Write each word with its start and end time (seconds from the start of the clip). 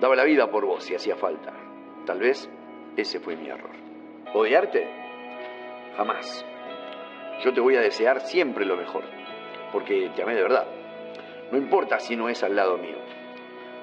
Daba 0.00 0.14
la 0.14 0.24
vida 0.24 0.50
por 0.50 0.66
vos 0.66 0.84
si 0.84 0.94
hacía 0.94 1.16
falta. 1.16 1.52
Tal 2.04 2.18
vez 2.18 2.50
ese 2.96 3.18
fue 3.18 3.36
mi 3.36 3.48
error. 3.48 3.70
¿Odiarte? 4.34 4.88
Jamás. 5.96 6.44
Yo 7.42 7.52
te 7.52 7.60
voy 7.60 7.76
a 7.76 7.80
desear 7.80 8.20
siempre 8.20 8.66
lo 8.66 8.76
mejor, 8.76 9.04
porque 9.72 10.10
te 10.14 10.22
amé 10.22 10.34
de 10.34 10.42
verdad. 10.42 10.66
No 11.50 11.58
importa 11.58 11.98
si 11.98 12.16
no 12.16 12.28
es 12.28 12.42
al 12.42 12.56
lado 12.56 12.76
mío. 12.76 12.96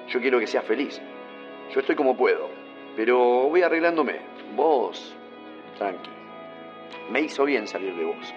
Yo 0.08 0.20
quiero 0.20 0.38
que 0.38 0.46
seas 0.46 0.64
feliz. 0.64 1.00
Yo 1.72 1.80
estoy 1.80 1.96
como 1.96 2.16
puedo, 2.16 2.48
pero 2.94 3.48
voy 3.48 3.62
arreglándome. 3.62 4.20
Vos, 4.54 5.16
tranqui. 5.78 6.10
Me 7.10 7.22
hizo 7.22 7.44
bien 7.44 7.66
salir 7.66 7.94
de 7.94 8.04
vos. 8.04 8.34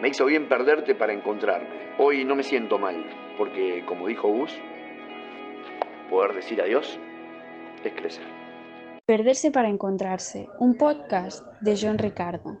Me 0.00 0.08
hizo 0.08 0.24
bien 0.24 0.48
perderte 0.48 0.94
para 0.94 1.12
encontrarme. 1.12 1.94
Hoy 1.98 2.24
no 2.24 2.34
me 2.34 2.42
siento 2.42 2.78
mal, 2.78 3.04
porque 3.36 3.84
como 3.84 4.06
dijo 4.06 4.28
Gus, 4.28 4.58
poder 6.08 6.32
decir 6.32 6.60
adiós 6.62 6.98
es 7.84 7.94
crecer. 7.94 8.24
Perderse 9.06 9.50
para 9.50 9.68
encontrarse, 9.68 10.48
un 10.58 10.76
podcast 10.76 11.44
de 11.60 11.76
John 11.80 11.98
Ricardo. 11.98 12.58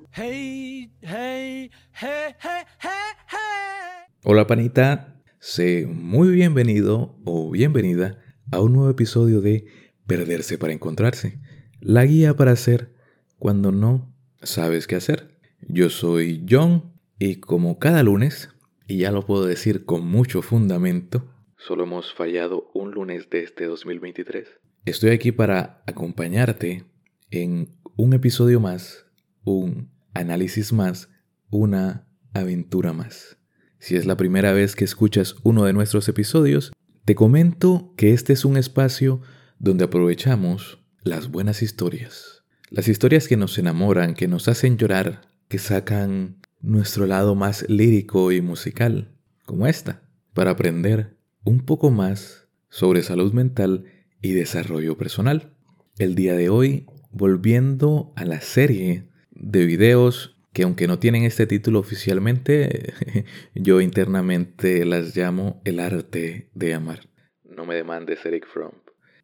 Hola 4.24 4.46
panita, 4.46 5.22
sé 5.38 5.86
muy 5.86 6.30
bienvenido 6.30 7.18
o 7.24 7.50
bienvenida 7.50 8.18
a 8.50 8.60
un 8.60 8.72
nuevo 8.72 8.90
episodio 8.90 9.40
de 9.40 9.66
Perderse 10.06 10.58
para 10.58 10.72
encontrarse, 10.72 11.40
la 11.80 12.04
guía 12.04 12.34
para 12.34 12.52
hacer 12.52 12.92
cuando 13.38 13.70
no 13.70 14.12
sabes 14.42 14.86
qué 14.86 14.96
hacer. 14.96 15.38
Yo 15.60 15.88
soy 15.88 16.44
John 16.48 16.92
y 17.18 17.36
como 17.36 17.78
cada 17.78 18.02
lunes, 18.02 18.48
y 18.88 18.98
ya 18.98 19.12
lo 19.12 19.24
puedo 19.24 19.44
decir 19.44 19.84
con 19.84 20.04
mucho 20.04 20.42
fundamento, 20.42 21.28
solo 21.56 21.84
hemos 21.84 22.12
fallado 22.12 22.70
un 22.74 22.90
lunes 22.90 23.30
de 23.30 23.44
este 23.44 23.66
2023. 23.66 24.48
Estoy 24.90 25.10
aquí 25.10 25.30
para 25.30 25.84
acompañarte 25.86 26.84
en 27.30 27.68
un 27.94 28.12
episodio 28.12 28.58
más, 28.58 29.06
un 29.44 29.88
análisis 30.14 30.72
más, 30.72 31.08
una 31.48 32.08
aventura 32.34 32.92
más. 32.92 33.36
Si 33.78 33.94
es 33.94 34.04
la 34.04 34.16
primera 34.16 34.52
vez 34.52 34.74
que 34.74 34.84
escuchas 34.84 35.36
uno 35.44 35.64
de 35.64 35.72
nuestros 35.72 36.08
episodios, 36.08 36.72
te 37.04 37.14
comento 37.14 37.94
que 37.96 38.12
este 38.12 38.32
es 38.32 38.44
un 38.44 38.56
espacio 38.56 39.20
donde 39.60 39.84
aprovechamos 39.84 40.80
las 41.04 41.30
buenas 41.30 41.62
historias. 41.62 42.42
Las 42.68 42.88
historias 42.88 43.28
que 43.28 43.36
nos 43.36 43.56
enamoran, 43.58 44.14
que 44.14 44.26
nos 44.26 44.48
hacen 44.48 44.76
llorar, 44.76 45.20
que 45.46 45.58
sacan 45.58 46.40
nuestro 46.60 47.06
lado 47.06 47.36
más 47.36 47.64
lírico 47.68 48.32
y 48.32 48.40
musical, 48.40 49.14
como 49.46 49.68
esta, 49.68 50.02
para 50.34 50.50
aprender 50.50 51.16
un 51.44 51.60
poco 51.60 51.92
más 51.92 52.48
sobre 52.70 53.04
salud 53.04 53.32
mental 53.32 53.84
y 54.22 54.32
desarrollo 54.32 54.96
personal. 54.96 55.54
El 55.98 56.14
día 56.14 56.34
de 56.34 56.48
hoy, 56.48 56.86
volviendo 57.10 58.12
a 58.16 58.24
la 58.24 58.40
serie 58.40 59.08
de 59.30 59.66
videos 59.66 60.36
que 60.52 60.64
aunque 60.64 60.88
no 60.88 60.98
tienen 60.98 61.24
este 61.24 61.46
título 61.46 61.78
oficialmente, 61.78 62.94
yo 63.54 63.80
internamente 63.80 64.84
las 64.84 65.16
llamo 65.16 65.60
el 65.64 65.80
arte 65.80 66.50
de 66.54 66.74
amar. 66.74 67.08
No 67.44 67.66
me 67.66 67.74
demandes 67.74 68.24
Eric 68.24 68.46
Fromm. 68.46 68.74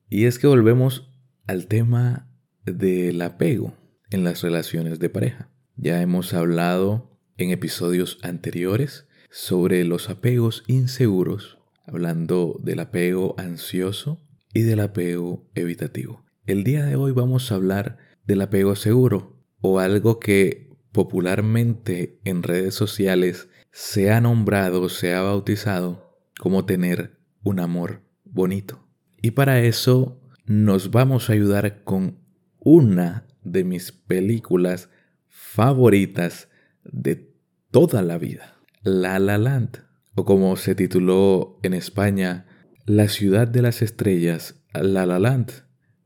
Y 0.08 0.27
es 0.27 0.38
que 0.38 0.47
volvemos 0.47 1.10
al 1.47 1.66
tema 1.66 2.31
del 2.64 3.20
apego 3.22 3.75
en 4.10 4.25
las 4.25 4.42
relaciones 4.42 4.98
de 4.98 5.10
pareja. 5.10 5.50
Ya 5.77 6.00
hemos 6.00 6.33
hablado 6.33 7.19
en 7.38 7.50
episodios 7.50 8.19
anteriores 8.22 9.08
sobre 9.31 9.84
los 9.84 10.08
apegos 10.08 10.62
inseguros, 10.66 11.58
hablando 11.84 12.58
del 12.62 12.81
apego 12.81 13.34
ansioso 13.38 14.25
y 14.57 14.62
del 14.62 14.81
apego 14.81 15.47
evitativo. 15.55 16.25
El 16.47 16.65
día 16.65 16.83
de 16.83 16.97
hoy 16.97 17.12
vamos 17.12 17.53
a 17.53 17.57
hablar 17.57 17.99
del 18.25 18.41
apego 18.41 18.75
seguro 18.75 19.45
o 19.61 19.81
algo 19.81 20.19
que 20.19 20.71
popularmente 20.93 22.21
en 22.25 22.43
redes 22.43 22.75
sociales 22.75 23.50
se 23.71 24.11
ha 24.11 24.22
nombrado, 24.22 24.89
se 24.89 25.12
ha 25.12 25.21
bautizado 25.21 26.19
como 26.41 26.65
tener 26.65 27.19
un 27.45 27.61
amor 27.61 28.00
bonito. 28.25 28.89
Y 29.21 29.33
para 29.33 29.61
eso 29.61 30.22
nos 30.47 30.91
vamos 30.91 31.28
a 31.28 31.34
ayudar 31.34 31.84
con 31.84 32.21
una 32.59 33.27
de 33.43 33.62
mis 33.62 33.93
películas 33.93 34.89
favoritas 35.28 36.49
de 36.83 37.31
toda 37.71 38.00
la 38.00 38.16
vida, 38.16 38.56
La 38.83 39.19
La 39.19 39.37
Land, 39.37 39.83
o 40.15 40.25
como 40.25 40.56
se 40.56 40.75
tituló 40.75 41.59
en 41.62 41.75
España, 41.75 42.47
La 42.88 43.08
ciudad 43.08 43.48
de 43.48 43.62
las 43.62 43.82
estrellas, 43.82 44.62
La 44.72 45.06
La 45.06 45.19
Land, 45.19 45.50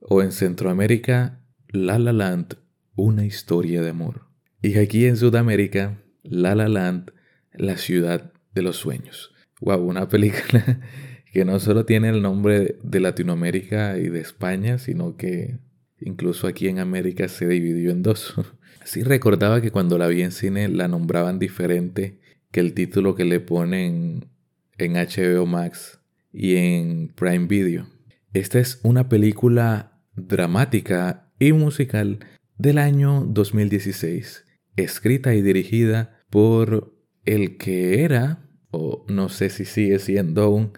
o 0.01 0.23
en 0.23 0.33
Centroamérica, 0.33 1.45
La 1.69 1.99
La 1.99 2.15
Land, 2.15 2.57
una 2.97 3.27
historia 3.27 3.83
de 3.83 3.91
amor. 3.91 4.29
Y 4.63 4.79
aquí 4.79 5.05
en 5.05 5.19
Sudamérica, 5.19 6.03
La 6.23 6.55
La 6.55 6.71
Land, 6.71 7.13
la 7.53 7.77
ciudad 7.77 8.33
de 8.55 8.63
los 8.63 8.79
sueños. 8.79 9.31
Wow, 9.61 9.87
una 9.87 10.09
película 10.09 10.81
que 11.35 11.45
no 11.45 11.61
solo 11.61 11.85
tiene 11.85 12.09
el 12.09 12.23
nombre 12.23 12.79
de 12.83 13.01
Latinoamérica 13.01 13.99
y 13.99 14.09
de 14.09 14.21
España, 14.21 14.79
sino 14.79 15.19
que 15.19 15.59
incluso 16.01 16.47
aquí 16.47 16.69
en 16.69 16.79
América 16.79 17.29
se 17.29 17.47
dividió 17.47 17.91
en 17.91 18.03
dos. 18.03 18.35
Sí 18.85 19.03
recordaba 19.03 19.61
que 19.61 19.71
cuando 19.71 19.99
la 19.99 20.07
vi 20.07 20.23
en 20.23 20.33
cine 20.33 20.71
la 20.71 20.89
nombraban 20.89 21.39
diferente 21.39 22.19
que 22.51 22.61
el 22.61 22.73
título 22.73 23.15
que 23.15 23.27
le 23.27 23.39
ponen 23.39 24.31
en 24.79 24.95
HBO 24.95 25.45
Max 25.45 26.00
y 26.33 26.57
en 26.57 27.09
Prime 27.15 27.47
Video. 27.47 27.87
Esta 28.33 28.59
es 28.59 28.81
una 28.83 29.09
película 29.09 30.01
dramática 30.15 31.33
y 31.39 31.53
musical 31.53 32.21
del 32.59 32.79
año 32.79 33.25
2016, 33.27 34.45
escrita 34.77 35.35
y 35.35 35.43
dirigida 35.43 36.21
por 36.31 36.95
el 37.25 37.57
que 37.57 38.03
era, 38.05 38.49
o 38.71 39.05
no 39.09 39.29
sé 39.29 39.51
si 39.51 39.65
sigue 39.65 39.99
siendo 39.99 40.43
aún, 40.43 40.73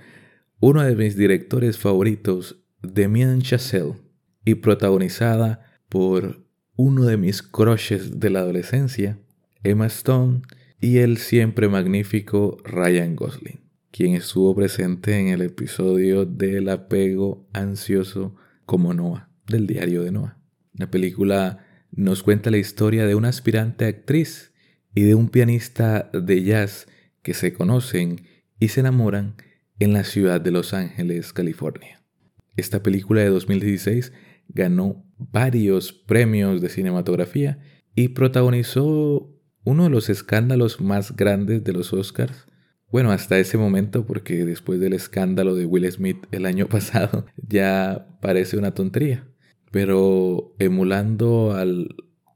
uno 0.60 0.82
de 0.82 0.94
mis 0.94 1.16
directores 1.16 1.78
favoritos, 1.78 2.64
Damien 2.82 3.42
Chazelle, 3.42 3.94
y 4.44 4.56
protagonizada 4.56 5.80
por 5.88 6.46
uno 6.76 7.04
de 7.04 7.16
mis 7.16 7.42
crushes 7.42 8.19
de 8.19 8.30
la 8.30 8.40
adolescencia, 8.40 9.19
Emma 9.62 9.86
Stone, 9.86 10.42
y 10.80 10.98
el 10.98 11.19
siempre 11.19 11.69
magnífico 11.69 12.58
Ryan 12.64 13.14
Gosling, 13.14 13.62
quien 13.92 14.14
estuvo 14.14 14.54
presente 14.56 15.19
en 15.19 15.28
el 15.28 15.42
episodio 15.42 16.25
del 16.25 16.69
apego 16.70 17.47
ansioso 17.53 18.34
como 18.64 18.94
Noah, 18.94 19.30
del 19.47 19.66
diario 19.66 20.03
de 20.03 20.10
Noah. 20.10 20.38
La 20.72 20.91
película 20.91 21.64
nos 21.92 22.22
cuenta 22.22 22.50
la 22.50 22.56
historia 22.56 23.06
de 23.06 23.14
una 23.14 23.28
aspirante 23.28 23.84
actriz 23.84 24.54
y 24.94 25.02
de 25.02 25.14
un 25.14 25.28
pianista 25.28 26.10
de 26.12 26.42
jazz 26.42 26.88
que 27.22 27.34
se 27.34 27.52
conocen 27.52 28.26
y 28.58 28.69
se 28.69 28.81
enamoran 28.81 29.36
en 29.78 29.92
la 29.92 30.04
ciudad 30.04 30.41
de 30.41 30.50
Los 30.50 30.72
Ángeles, 30.72 31.32
California. 31.34 32.02
Esta 32.56 32.82
película 32.82 33.20
de 33.20 33.28
2016 33.28 34.12
ganó 34.48 35.04
varios 35.19 35.92
premios 35.92 36.62
de 36.62 36.70
cinematografía 36.70 37.58
y 37.94 38.08
protagonizó 38.08 39.31
uno 39.64 39.84
de 39.84 39.91
los 39.91 40.08
escándalos 40.08 40.81
más 40.81 41.14
grandes 41.14 41.62
de 41.62 41.72
los 41.72 41.92
Oscars. 41.92 42.47
Bueno, 42.92 43.10
hasta 43.10 43.38
ese 43.38 43.56
momento, 43.56 44.04
porque 44.04 44.44
después 44.44 44.78
del 44.78 44.92
escándalo 44.92 45.54
de 45.54 45.64
Will 45.64 45.91
Smith 45.91 46.26
el 46.30 46.44
año 46.44 46.66
pasado, 46.69 47.25
ya 47.36 48.06
parece 48.20 48.58
una 48.58 48.75
tontería. 48.75 49.26
Pero 49.70 50.54
emulando 50.58 51.52
a 51.52 51.64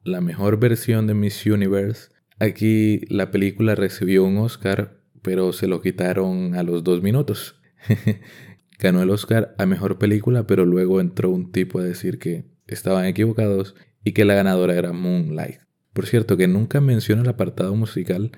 la 0.03 0.21
mejor 0.22 0.59
versión 0.59 1.06
de 1.06 1.12
Miss 1.12 1.45
Universe, 1.45 2.09
aquí 2.39 3.03
la 3.11 3.31
película 3.31 3.75
recibió 3.75 4.25
un 4.25 4.39
Oscar, 4.39 5.03
pero 5.21 5.53
se 5.53 5.66
lo 5.66 5.83
quitaron 5.83 6.55
a 6.55 6.62
los 6.62 6.83
dos 6.83 7.03
minutos. 7.03 7.61
Ganó 8.78 9.03
el 9.03 9.11
Oscar 9.11 9.55
a 9.59 9.66
Mejor 9.66 9.99
Película, 9.99 10.47
pero 10.47 10.65
luego 10.65 11.03
entró 11.03 11.31
un 11.31 11.53
tipo 11.53 11.81
a 11.81 11.84
decir 11.84 12.19
que 12.19 12.47
estaban 12.66 13.04
equivocados 13.04 13.75
y 14.04 14.13
que 14.13 14.25
la 14.25 14.34
ganadora 14.34 14.75
era 14.75 14.92
Moonlight. 14.92 15.60
Por 15.92 16.07
cierto, 16.07 16.39
que 16.39 16.48
nunca 16.48 16.81
menciona 16.81 17.22
el 17.22 17.28
apartado 17.28 17.75
musical, 17.75 18.33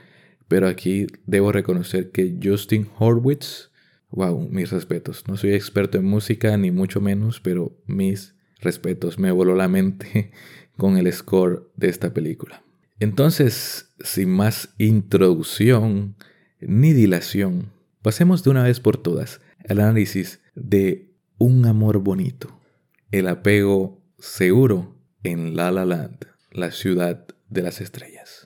pero 0.48 0.66
aquí 0.66 1.06
debo 1.26 1.52
reconocer 1.52 2.10
que 2.10 2.38
Justin 2.42 2.88
Horwitz, 2.98 3.70
wow, 4.10 4.48
mis 4.50 4.70
respetos. 4.70 5.24
No 5.28 5.36
soy 5.36 5.52
experto 5.52 5.98
en 5.98 6.06
música 6.06 6.56
ni 6.56 6.70
mucho 6.70 7.00
menos, 7.00 7.40
pero 7.40 7.78
mis 7.86 8.34
respetos. 8.60 9.18
Me 9.18 9.30
voló 9.30 9.54
la 9.54 9.68
mente 9.68 10.32
con 10.76 10.96
el 10.96 11.12
score 11.12 11.70
de 11.76 11.88
esta 11.88 12.14
película. 12.14 12.62
Entonces, 12.98 13.92
sin 14.00 14.30
más 14.30 14.74
introducción 14.78 16.16
ni 16.60 16.92
dilación, 16.92 17.70
pasemos 18.02 18.42
de 18.42 18.50
una 18.50 18.64
vez 18.64 18.80
por 18.80 18.96
todas 18.96 19.40
el 19.64 19.80
análisis 19.80 20.40
de 20.54 21.12
un 21.36 21.66
amor 21.66 21.98
bonito, 21.98 22.58
el 23.12 23.28
apego 23.28 24.02
seguro 24.18 24.96
en 25.22 25.54
La 25.54 25.70
La 25.70 25.84
Land, 25.84 26.26
la 26.50 26.72
ciudad 26.72 27.26
de 27.48 27.62
las 27.62 27.80
estrellas. 27.80 28.37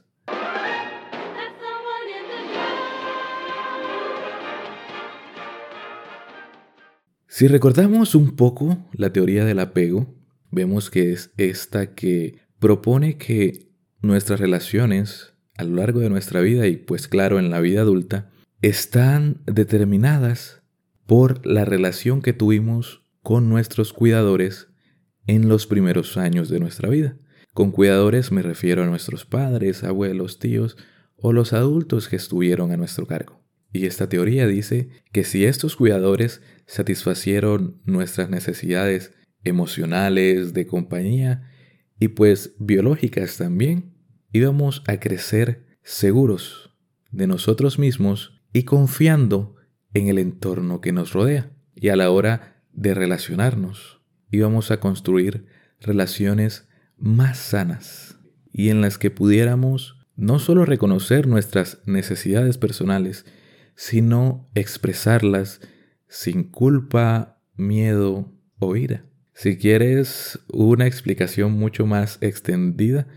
Si 7.34 7.48
recordamos 7.48 8.14
un 8.14 8.36
poco 8.36 8.76
la 8.92 9.10
teoría 9.10 9.46
del 9.46 9.60
apego, 9.60 10.14
vemos 10.50 10.90
que 10.90 11.12
es 11.12 11.30
esta 11.38 11.94
que 11.94 12.36
propone 12.58 13.16
que 13.16 13.70
nuestras 14.02 14.38
relaciones 14.38 15.32
a 15.56 15.64
lo 15.64 15.76
largo 15.76 16.00
de 16.00 16.10
nuestra 16.10 16.42
vida 16.42 16.66
y 16.66 16.76
pues 16.76 17.08
claro 17.08 17.38
en 17.38 17.48
la 17.48 17.60
vida 17.60 17.80
adulta 17.80 18.30
están 18.60 19.40
determinadas 19.46 20.60
por 21.06 21.46
la 21.46 21.64
relación 21.64 22.20
que 22.20 22.34
tuvimos 22.34 23.02
con 23.22 23.48
nuestros 23.48 23.94
cuidadores 23.94 24.68
en 25.26 25.48
los 25.48 25.66
primeros 25.66 26.18
años 26.18 26.50
de 26.50 26.60
nuestra 26.60 26.90
vida. 26.90 27.16
Con 27.54 27.70
cuidadores 27.70 28.30
me 28.30 28.42
refiero 28.42 28.82
a 28.82 28.86
nuestros 28.86 29.24
padres, 29.24 29.84
abuelos, 29.84 30.38
tíos 30.38 30.76
o 31.16 31.32
los 31.32 31.54
adultos 31.54 32.10
que 32.10 32.16
estuvieron 32.16 32.72
a 32.72 32.76
nuestro 32.76 33.06
cargo. 33.06 33.41
Y 33.72 33.86
esta 33.86 34.08
teoría 34.08 34.46
dice 34.46 34.90
que 35.12 35.24
si 35.24 35.44
estos 35.44 35.76
cuidadores 35.76 36.42
satisfacieron 36.66 37.80
nuestras 37.84 38.28
necesidades 38.28 39.12
emocionales, 39.44 40.52
de 40.52 40.66
compañía 40.66 41.50
y 41.98 42.08
pues 42.08 42.54
biológicas 42.58 43.38
también, 43.38 43.94
íbamos 44.32 44.82
a 44.86 44.98
crecer 44.98 45.66
seguros 45.82 46.74
de 47.10 47.26
nosotros 47.26 47.78
mismos 47.78 48.42
y 48.52 48.64
confiando 48.64 49.56
en 49.94 50.08
el 50.08 50.18
entorno 50.18 50.80
que 50.80 50.92
nos 50.92 51.12
rodea. 51.12 51.50
Y 51.74 51.88
a 51.88 51.96
la 51.96 52.10
hora 52.10 52.62
de 52.72 52.94
relacionarnos, 52.94 54.00
íbamos 54.30 54.70
a 54.70 54.80
construir 54.80 55.46
relaciones 55.80 56.68
más 56.96 57.38
sanas 57.38 58.18
y 58.52 58.68
en 58.68 58.80
las 58.80 58.98
que 58.98 59.10
pudiéramos 59.10 59.96
no 60.14 60.38
solo 60.38 60.64
reconocer 60.64 61.26
nuestras 61.26 61.80
necesidades 61.86 62.58
personales, 62.58 63.24
sino 63.82 64.48
expresarlas 64.54 65.60
sin 66.06 66.44
culpa, 66.44 67.42
miedo 67.56 68.32
o 68.60 68.76
ira. 68.76 69.04
Si 69.34 69.56
quieres 69.56 70.38
una 70.52 70.86
explicación 70.86 71.50
mucho 71.50 71.84
más 71.84 72.18
extendida, 72.20 73.08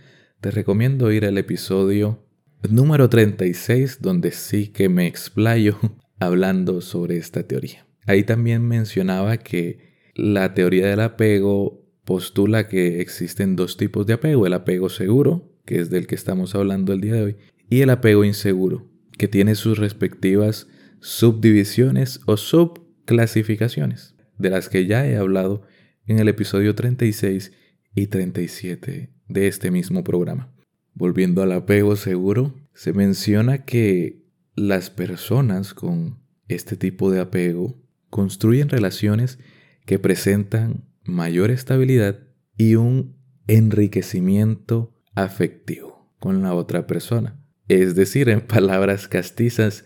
te 0.41 0.49
recomiendo 0.49 1.11
ir 1.11 1.25
al 1.25 1.37
episodio 1.37 2.25
número 2.67 3.09
36, 3.09 3.99
donde 4.01 4.31
sí 4.31 4.69
que 4.69 4.89
me 4.89 5.05
explayo 5.05 5.77
hablando 6.19 6.81
sobre 6.81 7.17
esta 7.17 7.43
teoría. 7.43 7.85
Ahí 8.07 8.23
también 8.23 8.67
mencionaba 8.67 9.37
que 9.37 9.93
la 10.15 10.55
teoría 10.55 10.87
del 10.87 11.01
apego 11.01 11.85
postula 12.05 12.67
que 12.67 13.01
existen 13.01 13.55
dos 13.55 13.77
tipos 13.77 14.07
de 14.07 14.13
apego, 14.13 14.47
el 14.47 14.53
apego 14.53 14.89
seguro, 14.89 15.53
que 15.63 15.79
es 15.79 15.91
del 15.91 16.07
que 16.07 16.15
estamos 16.15 16.55
hablando 16.55 16.91
el 16.91 17.01
día 17.01 17.13
de 17.13 17.21
hoy, 17.21 17.37
y 17.69 17.81
el 17.81 17.91
apego 17.91 18.23
inseguro, 18.23 18.94
que 19.17 19.27
tiene 19.27 19.55
sus 19.55 19.77
respectivas 19.77 20.67
subdivisiones 20.99 22.21
o 22.25 22.37
subclasificaciones, 22.37 24.15
de 24.37 24.49
las 24.49 24.69
que 24.69 24.85
ya 24.85 25.05
he 25.07 25.17
hablado 25.17 25.63
en 26.05 26.19
el 26.19 26.27
episodio 26.27 26.75
36 26.75 27.51
y 27.93 28.07
37 28.07 29.13
de 29.27 29.47
este 29.47 29.71
mismo 29.71 30.03
programa. 30.03 30.53
Volviendo 30.93 31.41
al 31.43 31.51
apego 31.51 31.95
seguro, 31.95 32.55
se 32.73 32.93
menciona 32.93 33.65
que 33.65 34.25
las 34.55 34.89
personas 34.89 35.73
con 35.73 36.19
este 36.47 36.77
tipo 36.77 37.11
de 37.11 37.19
apego 37.19 37.81
construyen 38.09 38.69
relaciones 38.69 39.39
que 39.85 39.99
presentan 39.99 40.85
mayor 41.03 41.51
estabilidad 41.51 42.19
y 42.57 42.75
un 42.75 43.17
enriquecimiento 43.47 44.95
afectivo 45.13 46.13
con 46.19 46.41
la 46.41 46.53
otra 46.53 46.87
persona. 46.87 47.39
Es 47.67 47.95
decir, 47.95 48.29
en 48.29 48.41
palabras 48.41 49.07
castizas 49.07 49.85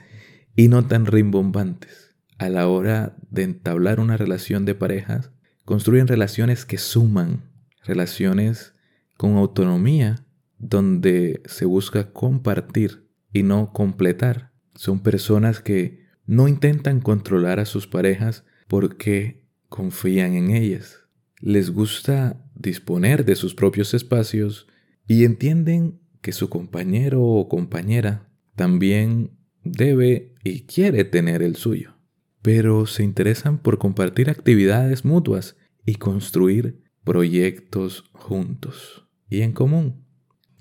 y 0.56 0.68
no 0.68 0.86
tan 0.86 1.06
rimbombantes. 1.06 2.16
A 2.38 2.50
la 2.50 2.68
hora 2.68 3.16
de 3.30 3.44
entablar 3.44 4.00
una 4.00 4.18
relación 4.18 4.66
de 4.66 4.76
parejas, 4.76 5.32
construyen 5.66 6.08
relaciones 6.08 6.66
que 6.66 6.78
suman, 6.78 7.44
relaciones 7.84 8.74
con 9.18 9.36
autonomía, 9.36 10.26
donde 10.58 11.42
se 11.46 11.66
busca 11.66 12.12
compartir 12.12 13.10
y 13.32 13.44
no 13.44 13.72
completar. 13.72 14.52
Son 14.76 15.02
personas 15.02 15.62
que 15.62 16.06
no 16.26 16.48
intentan 16.48 17.00
controlar 17.00 17.60
a 17.60 17.66
sus 17.66 17.88
parejas 17.88 18.44
porque 18.68 19.46
confían 19.68 20.36
en 20.36 20.52
ellas. 20.52 21.00
Les 21.40 21.72
gusta 21.72 22.46
disponer 22.56 23.26
de 23.26 23.36
sus 23.36 23.56
propios 23.56 23.94
espacios 23.94 24.68
y 25.08 25.24
entienden 25.24 26.00
que 26.22 26.32
su 26.32 26.50
compañero 26.50 27.22
o 27.22 27.48
compañera 27.48 28.30
también 28.56 29.32
debe 29.64 30.36
y 30.44 30.62
quiere 30.62 31.04
tener 31.04 31.42
el 31.42 31.56
suyo. 31.56 31.96
Pero 32.42 32.86
se 32.86 33.04
interesan 33.04 33.58
por 33.58 33.78
compartir 33.78 34.30
actividades 34.30 35.06
mutuas 35.06 35.58
y 35.86 35.96
construir 35.96 36.84
proyectos 37.04 38.04
juntos 38.14 39.08
y 39.30 39.42
en 39.42 39.54
común. 39.54 40.06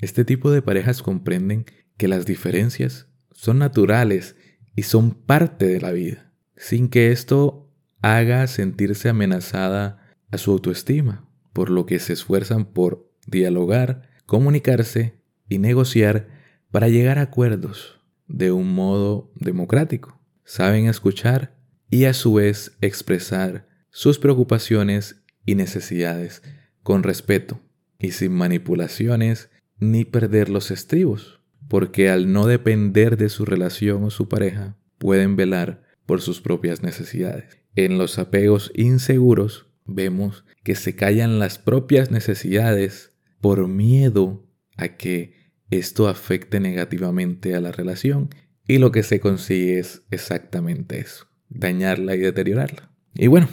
Este 0.01 0.25
tipo 0.25 0.51
de 0.51 0.63
parejas 0.63 1.03
comprenden 1.03 1.67
que 1.97 2.09
las 2.09 2.27
diferencias 2.27 3.09
son 3.33 3.59
naturales 3.59 4.37
y 4.77 4.85
son 4.85 5.11
parte 5.11 5.67
de 5.67 5.81
la 5.81 5.91
vida, 5.93 6.33
sin 6.57 6.89
que 6.89 7.11
esto 7.11 7.73
haga 8.01 8.47
sentirse 8.47 9.09
amenazada 9.09 10.15
a 10.31 10.39
su 10.39 10.53
autoestima, 10.53 11.29
por 11.53 11.71
lo 11.71 11.87
que 11.87 11.99
se 11.99 12.13
esfuerzan 12.13 12.65
por 12.65 13.11
dialogar, 13.27 14.09
comunicarse 14.27 15.18
y 15.49 15.59
negociar 15.59 16.29
para 16.71 16.89
llegar 16.89 17.19
a 17.19 17.23
acuerdos 17.23 18.00
de 18.27 18.53
un 18.53 18.75
modo 18.75 19.33
democrático. 19.35 20.21
Saben 20.45 20.87
escuchar 20.87 21.56
y 21.91 22.05
a 22.05 22.15
su 22.15 22.35
vez 22.35 22.77
expresar 22.81 23.69
sus 23.91 24.19
preocupaciones 24.19 25.23
y 25.45 25.55
necesidades 25.55 26.43
con 26.83 27.03
respeto 27.03 27.61
y 27.99 28.12
sin 28.12 28.33
manipulaciones 28.33 29.50
ni 29.79 30.05
perder 30.05 30.49
los 30.49 30.71
estribos, 30.71 31.41
porque 31.69 32.11
al 32.11 32.33
no 32.33 32.47
depender 32.47 33.17
de 33.17 33.29
su 33.29 33.45
relación 33.45 34.05
o 34.05 34.11
su 34.11 34.29
pareja, 34.29 34.77
pueden 34.99 35.37
velar 35.37 35.83
por 36.06 36.21
sus 36.21 36.41
propias 36.41 36.83
necesidades. 36.83 37.59
En 37.75 37.99
los 37.99 38.19
apegos 38.19 38.73
inseguros 38.75 39.67
vemos 39.85 40.45
que 40.65 40.75
se 40.75 40.95
callan 40.97 41.39
las 41.39 41.59
propias 41.59 42.11
necesidades 42.11 43.12
por 43.41 43.69
miedo 43.69 44.47
a 44.77 44.97
que 44.97 45.38
esto 45.70 46.09
afecte 46.09 46.61
negativamente 46.61 47.55
a 47.55 47.61
la 47.61 47.73
relación 47.73 48.31
y 48.67 48.79
lo 48.79 48.93
que 48.93 49.03
se 49.03 49.20
consigue 49.20 49.79
es 49.79 50.03
exactamente 50.11 51.00
eso, 51.00 51.26
dañarla 51.49 52.15
y 52.15 52.19
deteriorarla. 52.19 52.91
Y 53.15 53.26
bueno, 53.26 53.49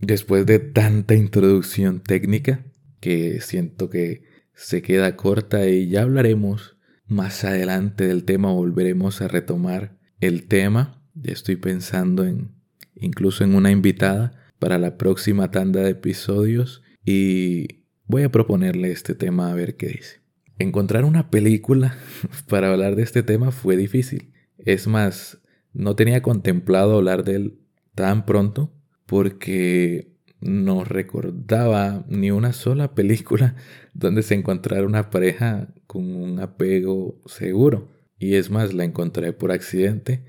después 0.00 0.46
de 0.46 0.58
tanta 0.58 1.14
introducción 1.14 2.00
técnica 2.00 2.64
que 3.00 3.40
siento 3.40 3.90
que 3.90 4.24
se 4.54 4.82
queda 4.82 5.16
corta 5.16 5.68
y 5.68 5.88
ya 5.88 6.02
hablaremos 6.02 6.76
más 7.06 7.44
adelante 7.44 8.08
del 8.08 8.24
tema, 8.24 8.52
volveremos 8.52 9.20
a 9.20 9.28
retomar 9.28 9.98
el 10.20 10.46
tema. 10.46 11.02
Ya 11.14 11.32
estoy 11.32 11.56
pensando 11.56 12.24
en 12.24 12.56
incluso 12.96 13.44
en 13.44 13.54
una 13.54 13.70
invitada 13.70 14.32
para 14.58 14.78
la 14.78 14.96
próxima 14.96 15.50
tanda 15.50 15.82
de 15.82 15.90
episodios 15.90 16.82
y 17.04 17.84
voy 18.06 18.22
a 18.22 18.30
proponerle 18.30 18.90
este 18.90 19.14
tema 19.14 19.50
a 19.50 19.54
ver 19.54 19.76
qué 19.76 19.88
dice. 19.88 20.25
Encontrar 20.58 21.04
una 21.04 21.30
película 21.30 21.96
para 22.48 22.72
hablar 22.72 22.96
de 22.96 23.02
este 23.02 23.22
tema 23.22 23.50
fue 23.50 23.76
difícil. 23.76 24.32
Es 24.58 24.86
más, 24.86 25.38
no 25.72 25.96
tenía 25.96 26.22
contemplado 26.22 26.96
hablar 26.96 27.24
de 27.24 27.36
él 27.36 27.58
tan 27.94 28.24
pronto 28.24 28.72
porque 29.06 30.12
no 30.40 30.84
recordaba 30.84 32.04
ni 32.08 32.30
una 32.30 32.52
sola 32.52 32.94
película 32.94 33.56
donde 33.94 34.22
se 34.22 34.34
encontrara 34.34 34.86
una 34.86 35.10
pareja 35.10 35.68
con 35.86 36.14
un 36.14 36.40
apego 36.40 37.20
seguro. 37.26 37.88
Y 38.18 38.34
es 38.34 38.50
más, 38.50 38.72
la 38.72 38.84
encontré 38.84 39.32
por 39.32 39.52
accidente 39.52 40.24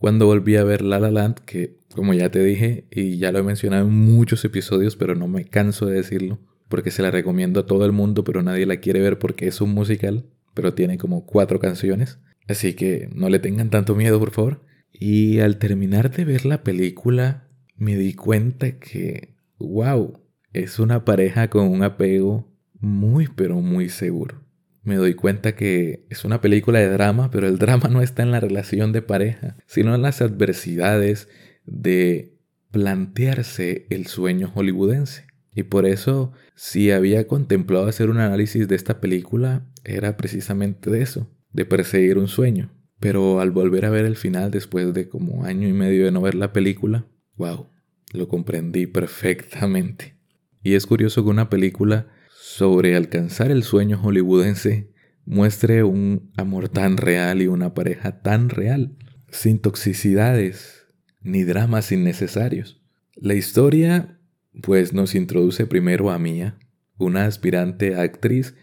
cuando 0.00 0.26
volví 0.26 0.56
a 0.56 0.64
ver 0.64 0.82
La 0.82 0.98
La 0.98 1.10
Land, 1.10 1.40
que 1.40 1.78
como 1.94 2.14
ya 2.14 2.30
te 2.30 2.42
dije 2.42 2.86
y 2.90 3.18
ya 3.18 3.32
lo 3.32 3.38
he 3.38 3.42
mencionado 3.42 3.86
en 3.86 3.94
muchos 3.94 4.44
episodios, 4.44 4.96
pero 4.96 5.14
no 5.14 5.28
me 5.28 5.44
canso 5.44 5.86
de 5.86 5.96
decirlo, 5.96 6.38
porque 6.70 6.90
se 6.90 7.02
la 7.02 7.10
recomiendo 7.10 7.60
a 7.60 7.66
todo 7.66 7.84
el 7.84 7.92
mundo, 7.92 8.24
pero 8.24 8.42
nadie 8.42 8.64
la 8.64 8.78
quiere 8.78 9.00
ver 9.00 9.18
porque 9.18 9.46
es 9.46 9.60
un 9.60 9.74
musical, 9.74 10.24
pero 10.54 10.72
tiene 10.72 10.96
como 10.96 11.26
cuatro 11.26 11.60
canciones. 11.60 12.18
Así 12.48 12.72
que 12.72 13.10
no 13.12 13.28
le 13.28 13.38
tengan 13.38 13.68
tanto 13.68 13.94
miedo, 13.94 14.18
por 14.18 14.30
favor. 14.30 14.64
Y 14.90 15.40
al 15.40 15.58
terminar 15.58 16.10
de 16.10 16.24
ver 16.24 16.46
la 16.46 16.62
película, 16.62 17.46
me 17.76 17.96
di 17.96 18.14
cuenta 18.14 18.78
que, 18.78 19.34
wow, 19.58 20.18
es 20.54 20.78
una 20.78 21.04
pareja 21.04 21.50
con 21.50 21.68
un 21.68 21.82
apego 21.82 22.50
muy, 22.80 23.28
pero 23.28 23.60
muy 23.60 23.90
seguro 23.90 24.40
me 24.82 24.96
doy 24.96 25.14
cuenta 25.14 25.54
que 25.54 26.06
es 26.10 26.24
una 26.24 26.40
película 26.40 26.78
de 26.78 26.88
drama, 26.88 27.30
pero 27.30 27.46
el 27.46 27.58
drama 27.58 27.88
no 27.88 28.02
está 28.02 28.22
en 28.22 28.30
la 28.30 28.40
relación 28.40 28.92
de 28.92 29.02
pareja, 29.02 29.56
sino 29.66 29.94
en 29.94 30.02
las 30.02 30.22
adversidades 30.22 31.28
de 31.66 32.38
plantearse 32.70 33.86
el 33.90 34.06
sueño 34.06 34.48
hollywoodense. 34.48 35.26
Y 35.54 35.64
por 35.64 35.86
eso, 35.86 36.32
si 36.54 36.90
había 36.90 37.26
contemplado 37.26 37.86
hacer 37.86 38.10
un 38.10 38.18
análisis 38.18 38.68
de 38.68 38.76
esta 38.76 39.00
película, 39.00 39.66
era 39.84 40.16
precisamente 40.16 40.90
de 40.90 41.02
eso, 41.02 41.28
de 41.52 41.64
perseguir 41.64 42.18
un 42.18 42.28
sueño. 42.28 42.72
Pero 43.00 43.40
al 43.40 43.50
volver 43.50 43.86
a 43.86 43.90
ver 43.90 44.04
el 44.04 44.16
final 44.16 44.50
después 44.50 44.92
de 44.94 45.08
como 45.08 45.44
año 45.44 45.66
y 45.66 45.72
medio 45.72 46.04
de 46.04 46.12
no 46.12 46.20
ver 46.20 46.34
la 46.34 46.52
película, 46.52 47.06
wow, 47.36 47.68
lo 48.12 48.28
comprendí 48.28 48.86
perfectamente. 48.86 50.16
Y 50.62 50.74
es 50.74 50.86
curioso 50.86 51.24
que 51.24 51.30
una 51.30 51.48
película 51.48 52.08
sobre 52.28 52.94
alcanzar 52.94 53.50
el 53.50 53.62
sueño 53.62 53.98
hollywoodense 53.98 54.92
muestre 55.24 55.82
un 55.82 56.30
amor 56.36 56.68
tan 56.68 56.96
real 56.96 57.40
y 57.40 57.46
una 57.46 57.72
pareja 57.72 58.20
tan 58.20 58.50
real, 58.50 58.96
sin 59.30 59.58
toxicidades 59.58 60.86
ni 61.22 61.44
dramas 61.44 61.92
innecesarios. 61.92 62.82
La 63.14 63.34
historia 63.34 64.19
pues 64.62 64.92
nos 64.92 65.14
introduce 65.14 65.66
primero 65.66 66.10
a 66.10 66.18
Mia, 66.18 66.58
una 66.98 67.24
aspirante 67.24 67.94
actriz 67.96 68.54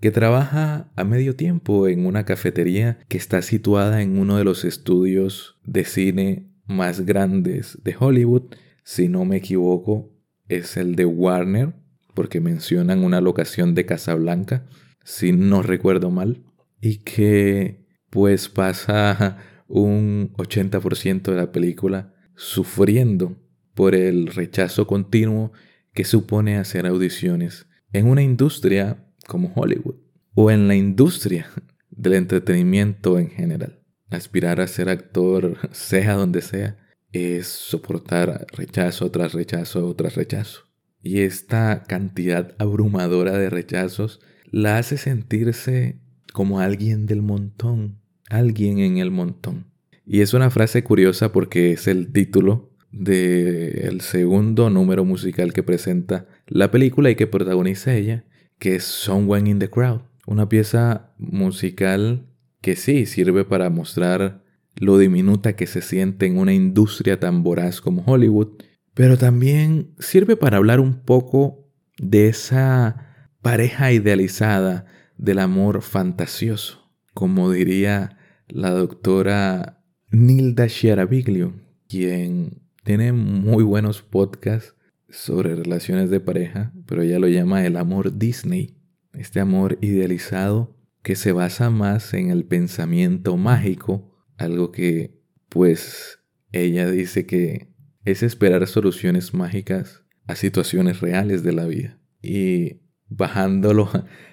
que 0.00 0.10
trabaja 0.10 0.92
a 0.96 1.04
medio 1.04 1.34
tiempo 1.34 1.88
en 1.88 2.06
una 2.06 2.24
cafetería 2.24 2.98
que 3.08 3.16
está 3.16 3.42
situada 3.42 4.02
en 4.02 4.18
uno 4.18 4.36
de 4.36 4.44
los 4.44 4.64
estudios 4.64 5.58
de 5.64 5.84
cine 5.84 6.50
más 6.66 7.02
grandes 7.02 7.78
de 7.82 7.96
Hollywood, 7.98 8.54
si 8.84 9.08
no 9.08 9.24
me 9.24 9.36
equivoco, 9.36 10.12
es 10.48 10.76
el 10.76 10.94
de 10.94 11.06
Warner, 11.06 11.74
porque 12.14 12.40
mencionan 12.40 13.02
una 13.02 13.20
locación 13.20 13.74
de 13.74 13.86
Casablanca, 13.86 14.66
si 15.04 15.32
no 15.32 15.62
recuerdo 15.62 16.10
mal, 16.10 16.44
y 16.80 16.98
que 16.98 17.86
pues 18.10 18.48
pasa 18.48 19.38
un 19.68 20.32
80% 20.36 21.22
de 21.22 21.36
la 21.36 21.50
película 21.50 22.14
sufriendo 22.36 23.38
por 23.74 23.94
el 23.94 24.28
rechazo 24.28 24.86
continuo 24.86 25.52
que 25.92 26.04
supone 26.04 26.56
hacer 26.56 26.86
audiciones 26.86 27.66
en 27.92 28.06
una 28.06 28.22
industria 28.22 29.04
como 29.26 29.52
Hollywood 29.54 29.96
o 30.34 30.50
en 30.50 30.68
la 30.68 30.74
industria 30.74 31.46
del 31.90 32.14
entretenimiento 32.14 33.18
en 33.18 33.30
general. 33.30 33.80
Aspirar 34.10 34.60
a 34.60 34.66
ser 34.66 34.88
actor, 34.88 35.58
sea 35.72 36.14
donde 36.14 36.42
sea, 36.42 36.78
es 37.12 37.46
soportar 37.46 38.46
rechazo 38.52 39.10
tras 39.10 39.32
rechazo 39.32 39.94
tras 39.94 40.16
rechazo. 40.16 40.62
Y 41.02 41.20
esta 41.20 41.84
cantidad 41.84 42.54
abrumadora 42.58 43.38
de 43.38 43.50
rechazos 43.50 44.20
la 44.50 44.78
hace 44.78 44.96
sentirse 44.96 46.00
como 46.32 46.60
alguien 46.60 47.06
del 47.06 47.22
montón, 47.22 48.00
alguien 48.30 48.78
en 48.78 48.98
el 48.98 49.10
montón. 49.10 49.66
Y 50.06 50.22
es 50.22 50.34
una 50.34 50.50
frase 50.50 50.82
curiosa 50.82 51.30
porque 51.30 51.72
es 51.72 51.86
el 51.86 52.10
título 52.10 52.73
del 52.94 54.00
segundo 54.02 54.70
número 54.70 55.04
musical 55.04 55.52
que 55.52 55.64
presenta 55.64 56.26
la 56.46 56.70
película 56.70 57.10
y 57.10 57.16
que 57.16 57.26
protagoniza 57.26 57.94
ella, 57.94 58.24
que 58.58 58.76
es 58.76 58.84
Someone 58.84 59.50
in 59.50 59.58
the 59.58 59.68
Crowd. 59.68 60.02
Una 60.26 60.48
pieza 60.48 61.12
musical 61.18 62.26
que 62.60 62.76
sí 62.76 63.06
sirve 63.06 63.44
para 63.44 63.68
mostrar 63.68 64.44
lo 64.76 64.96
diminuta 64.96 65.56
que 65.56 65.66
se 65.66 65.82
siente 65.82 66.26
en 66.26 66.38
una 66.38 66.54
industria 66.54 67.18
tan 67.18 67.42
voraz 67.42 67.80
como 67.80 68.04
Hollywood, 68.06 68.62
pero 68.94 69.18
también 69.18 69.90
sirve 69.98 70.36
para 70.36 70.58
hablar 70.58 70.78
un 70.78 71.00
poco 71.00 71.68
de 71.98 72.28
esa 72.28 73.28
pareja 73.42 73.92
idealizada 73.92 74.86
del 75.18 75.40
amor 75.40 75.82
fantasioso, 75.82 76.90
como 77.12 77.50
diría 77.50 78.18
la 78.48 78.70
doctora 78.70 79.82
Nilda 80.10 80.68
Sciarabiglio, 80.68 81.54
quien 81.88 82.63
tiene 82.84 83.12
muy 83.12 83.64
buenos 83.64 84.02
podcasts 84.02 84.76
sobre 85.08 85.54
relaciones 85.54 86.10
de 86.10 86.20
pareja, 86.20 86.72
pero 86.86 87.02
ella 87.02 87.18
lo 87.18 87.28
llama 87.28 87.66
el 87.66 87.76
amor 87.76 88.16
Disney, 88.16 88.76
este 89.12 89.40
amor 89.40 89.78
idealizado 89.80 90.76
que 91.02 91.16
se 91.16 91.32
basa 91.32 91.70
más 91.70 92.14
en 92.14 92.30
el 92.30 92.44
pensamiento 92.44 93.36
mágico 93.36 94.14
algo 94.36 94.72
que 94.72 95.20
pues 95.48 96.20
ella 96.52 96.90
dice 96.90 97.26
que 97.26 97.72
es 98.04 98.22
esperar 98.22 98.66
soluciones 98.66 99.34
mágicas 99.34 100.04
a 100.26 100.34
situaciones 100.34 101.00
reales 101.00 101.42
de 101.42 101.52
la 101.52 101.66
vida. 101.66 101.98
Y 102.22 102.80
bajándolo 103.08 103.90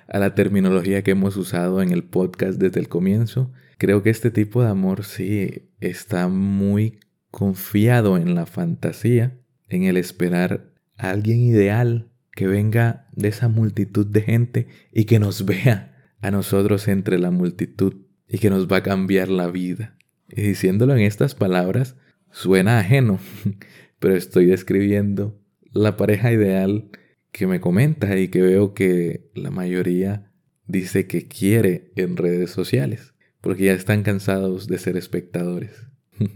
a 0.08 0.20
la 0.20 0.36
terminología 0.36 1.03
que 1.03 1.12
hemos 1.12 1.38
usado 1.38 1.81
en 1.81 1.91
el 1.91 2.03
podcast 2.03 2.60
desde 2.60 2.79
el 2.79 2.89
comienzo, 2.89 3.51
creo 3.77 4.03
que 4.03 4.10
este 4.10 4.31
tipo 4.31 4.62
de 4.62 4.70
amor 4.70 5.03
sí 5.03 5.70
está 5.79 6.27
muy 6.27 7.00
confiado 7.32 8.18
en 8.18 8.36
la 8.36 8.46
fantasía, 8.46 9.40
en 9.70 9.84
el 9.84 9.98
esperar 9.98 10.74
a 10.98 11.10
alguien 11.10 11.40
ideal 11.40 12.12
que 12.34 12.48
venga 12.48 13.08
de 13.14 13.30
esa 13.30 13.48
multitud 13.48 14.06
de 14.06 14.22
gente 14.22 14.68
y 14.92 15.06
que 15.06 15.20
nos 15.20 15.46
vea 15.46 16.16
a 16.22 16.32
nosotros 16.32 16.88
entre 16.88 17.18
la 17.18 17.32
multitud 17.32 17.96
y 18.28 18.38
que 18.38 18.50
nos 18.50 18.68
va 18.68 18.78
a 18.78 18.84
cambiar 18.84 19.30
la 19.30 19.48
vida. 19.48 19.98
Y 20.30 20.42
diciéndolo 20.42 20.94
en 20.96 21.02
estas 21.02 21.36
palabras, 21.36 21.96
suena 22.32 22.80
ajeno, 22.80 23.20
pero 24.00 24.16
estoy 24.16 24.46
describiendo 24.46 25.42
la 25.72 25.98
pareja 25.98 26.32
ideal 26.32 26.90
que 27.32 27.48
me 27.48 27.62
comenta 27.62 28.18
y 28.18 28.28
que 28.28 28.42
veo 28.42 28.74
que 28.74 29.30
la 29.36 29.52
mayoría 29.52 30.32
dice 30.68 31.08
que 31.08 31.28
quiere 31.28 31.92
en 31.96 32.18
redes 32.18 32.52
sociales, 32.52 33.14
porque 33.42 33.66
ya 33.66 33.74
están 33.74 34.04
cansados 34.04 34.68
de 34.68 34.78
ser 34.78 34.98
espectadores. 34.98 35.88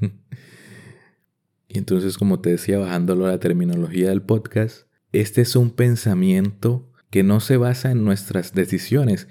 y 1.75 1.77
entonces, 1.77 2.17
como 2.17 2.39
te 2.39 2.51
decía, 2.51 2.79
bajándolo 2.79 3.25
a 3.25 3.31
la 3.31 3.39
terminología 3.39 4.09
del 4.09 4.21
podcast, 4.21 4.87
este 5.11 5.41
es 5.41 5.57
un 5.57 5.71
pensamiento 5.71 6.89
que 7.09 7.21
no 7.21 7.41
se 7.41 7.57
basa 7.57 7.91
en 7.91 8.05
nuestras 8.05 8.53
decisiones, 8.53 9.27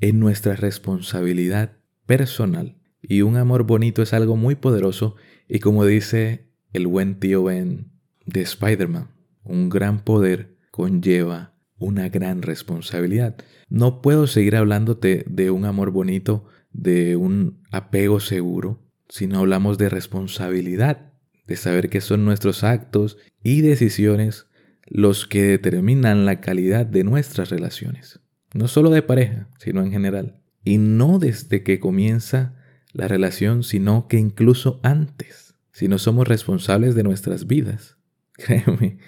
en 0.00 0.20
nuestra 0.20 0.54
responsabilidad 0.54 1.76
personal. 2.06 2.78
Y 3.02 3.22
un 3.22 3.36
amor 3.36 3.64
bonito 3.64 4.02
es 4.02 4.12
algo 4.12 4.36
muy 4.36 4.54
poderoso 4.54 5.16
y 5.48 5.58
como 5.58 5.84
dice 5.84 6.52
el 6.72 6.86
buen 6.86 7.18
tío 7.18 7.42
Ben 7.42 7.90
de 8.26 8.42
Spider-Man, 8.42 9.10
un 9.42 9.68
gran 9.68 10.04
poder 10.04 10.56
conlleva 10.70 11.54
una 11.78 12.08
gran 12.08 12.42
responsabilidad. 12.42 13.36
No 13.68 14.02
puedo 14.02 14.28
seguir 14.28 14.54
hablándote 14.54 15.24
de 15.28 15.50
un 15.50 15.64
amor 15.64 15.90
bonito, 15.90 16.46
de 16.72 17.16
un 17.16 17.62
apego 17.72 18.20
seguro, 18.20 18.84
si 19.08 19.26
no 19.26 19.38
hablamos 19.38 19.78
de 19.78 19.88
responsabilidad, 19.88 21.07
de 21.48 21.56
saber 21.56 21.88
que 21.88 22.00
son 22.00 22.24
nuestros 22.24 22.62
actos 22.62 23.16
y 23.42 23.62
decisiones 23.62 24.46
los 24.86 25.26
que 25.26 25.42
determinan 25.42 26.24
la 26.24 26.40
calidad 26.40 26.86
de 26.86 27.04
nuestras 27.04 27.50
relaciones. 27.50 28.20
No 28.54 28.68
solo 28.68 28.90
de 28.90 29.02
pareja, 29.02 29.48
sino 29.58 29.82
en 29.82 29.90
general. 29.90 30.40
Y 30.62 30.78
no 30.78 31.18
desde 31.18 31.62
que 31.62 31.80
comienza 31.80 32.54
la 32.92 33.08
relación, 33.08 33.62
sino 33.62 34.08
que 34.08 34.18
incluso 34.18 34.80
antes, 34.82 35.54
si 35.72 35.88
no 35.88 35.98
somos 35.98 36.28
responsables 36.28 36.94
de 36.94 37.02
nuestras 37.02 37.46
vidas. 37.46 37.96
Créeme 38.32 38.98